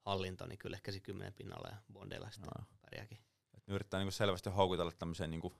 hallinto, 0.00 0.46
niin 0.46 0.58
kyllä 0.58 0.76
ehkä 0.76 0.92
se 0.92 1.00
kymmenen 1.00 1.32
pinnalla 1.34 1.68
ja 1.68 1.76
bondeilla 1.92 2.30
sitten 2.30 2.50
No. 2.58 2.66
pärjääkin. 2.80 3.18
Ne 3.66 3.74
yrittää 3.74 4.00
niin 4.00 4.06
kuin 4.06 4.12
selvästi 4.12 4.50
houkutella 4.50 4.92
tämmöisiä 4.92 5.26
niin 5.26 5.40
kuin 5.40 5.54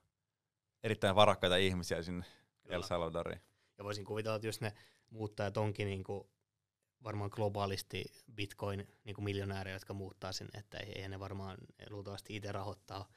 erittäin 0.83 1.15
varakkaita 1.15 1.55
ihmisiä 1.55 2.03
sinne 2.03 2.25
Kyllä. 2.63 2.75
El 2.75 2.81
Salvadoriin. 2.81 3.41
Ja 3.77 3.83
voisin 3.83 4.05
kuvitella, 4.05 4.35
että 4.35 4.47
jos 4.47 4.61
ne 4.61 4.73
muuttajat 5.09 5.57
onkin 5.57 5.87
niin 5.87 6.03
kuin 6.03 6.27
varmaan 7.03 7.29
globaalisti 7.33 8.05
bitcoin 8.35 8.87
niin 9.03 9.23
miljonäärejä, 9.23 9.75
jotka 9.75 9.93
muuttaa 9.93 10.31
sinne, 10.31 10.59
että 10.59 10.77
ei, 10.77 10.91
eihän 10.95 11.11
ne 11.11 11.19
varmaan 11.19 11.57
luultavasti 11.89 12.35
itse 12.35 12.51
rahoittaa 12.51 13.09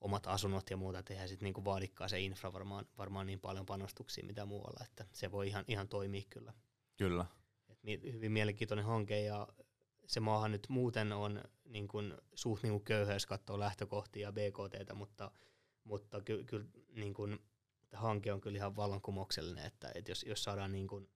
omat 0.00 0.26
asunnot 0.26 0.70
ja 0.70 0.76
muuta, 0.76 0.98
että 0.98 1.12
eihän 1.12 1.28
sitten 1.28 1.52
niin 1.52 1.64
vaadikkaa 1.64 2.08
se 2.08 2.20
infra 2.20 2.52
varmaan, 2.52 2.86
varmaan 2.98 3.26
niin 3.26 3.40
paljon 3.40 3.66
panostuksia 3.66 4.26
mitä 4.26 4.46
muualla, 4.46 4.84
että 4.84 5.06
se 5.12 5.30
voi 5.30 5.48
ihan, 5.48 5.64
ihan 5.68 5.88
toimia 5.88 6.22
kyllä. 6.30 6.52
Kyllä. 6.96 7.26
Et 7.68 8.02
hyvin 8.12 8.32
mielenkiintoinen 8.32 8.84
hanke 8.84 9.20
ja 9.20 9.48
se 10.12 10.20
maahan 10.20 10.50
nyt 10.50 10.66
muuten 10.68 11.12
on 11.12 11.44
niin 11.64 11.88
kuin, 11.88 12.14
suht 12.34 12.62
niin 12.62 12.72
kuin 12.72 12.84
köyhä, 12.84 13.12
jos 13.12 13.26
katsoo 13.26 13.58
lähtökohtia 13.58 14.28
ja 14.28 14.32
BKTtä, 14.32 14.94
mutta, 14.94 15.30
mutta 15.84 16.20
ky- 16.20 16.44
kyllä 16.44 16.66
niin 16.94 17.14
kuin, 17.14 17.38
hanke 17.92 18.32
on 18.32 18.40
kyllä 18.40 18.56
ihan 18.56 18.76
vallankumouksellinen, 18.76 19.66
että, 19.66 19.92
että 19.94 20.10
jos, 20.10 20.24
jos 20.28 20.44
saadaan 20.44 20.72
niin 20.72 20.88
kuin, 20.88 21.10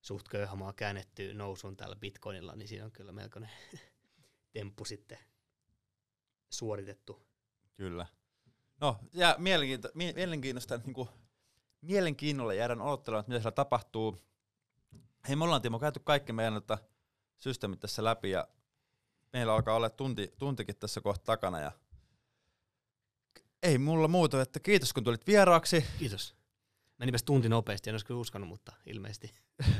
suht 0.00 0.28
köyhä 0.28 0.54
maa 0.54 0.72
käännettyä 0.72 1.34
nousuun 1.34 1.76
tällä 1.76 1.96
bitcoinilla, 1.96 2.56
niin 2.56 2.68
siinä 2.68 2.84
on 2.84 2.92
kyllä 2.92 3.12
melkoinen 3.12 3.50
temppu 4.52 4.84
sitten 4.84 5.18
suoritettu. 6.50 7.26
Kyllä. 7.76 8.06
No, 8.80 8.96
ja 9.12 9.34
mielenkiinto, 9.38 9.88
mie- 9.94 10.12
mielenkiintoista, 10.12 10.76
niin 10.76 10.94
kuin, 10.94 11.08
mielenkiinnolla 11.80 12.54
jäädään 12.54 12.80
odottelemaan, 12.80 13.20
että 13.20 13.30
mitä 13.30 13.40
siellä 13.40 13.54
tapahtuu. 13.54 14.18
Hei, 15.28 15.36
me 15.36 15.44
ollaan 15.44 15.62
Timo 15.62 15.78
käyty 15.78 16.00
kaikki 16.04 16.32
meidän 16.32 16.54
tota, 16.54 16.78
systeemit 17.38 17.80
tässä 17.80 18.04
läpi 18.04 18.30
ja 18.30 18.48
meillä 19.32 19.54
alkaa 19.54 19.76
olla 19.76 19.90
tunti, 19.90 20.32
tuntikin 20.38 20.76
tässä 20.76 21.00
kohta 21.00 21.24
takana 21.24 21.60
ja 21.60 21.72
ei 23.64 23.78
mulla 23.78 24.08
muuta, 24.08 24.42
että 24.42 24.60
kiitos 24.60 24.92
kun 24.92 25.04
tulit 25.04 25.26
vieraaksi. 25.26 25.84
Kiitos. 25.98 26.34
Menipäs 26.98 27.22
tunti 27.22 27.48
nopeasti, 27.48 27.90
en 27.90 27.94
olisi 27.94 28.06
kyllä 28.06 28.20
uskonut, 28.20 28.48
mutta 28.48 28.72
ilmeisesti. 28.86 29.34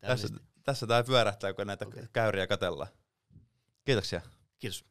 Tässä, 0.00 0.28
tässä 0.62 0.86
tää 0.86 1.04
pyörähtää, 1.04 1.52
kun 1.52 1.66
näitä 1.66 1.86
Okei. 1.86 2.04
käyriä 2.12 2.46
katellaan. 2.46 2.90
Kiitoksia. 3.84 4.20
Kiitos. 4.58 4.84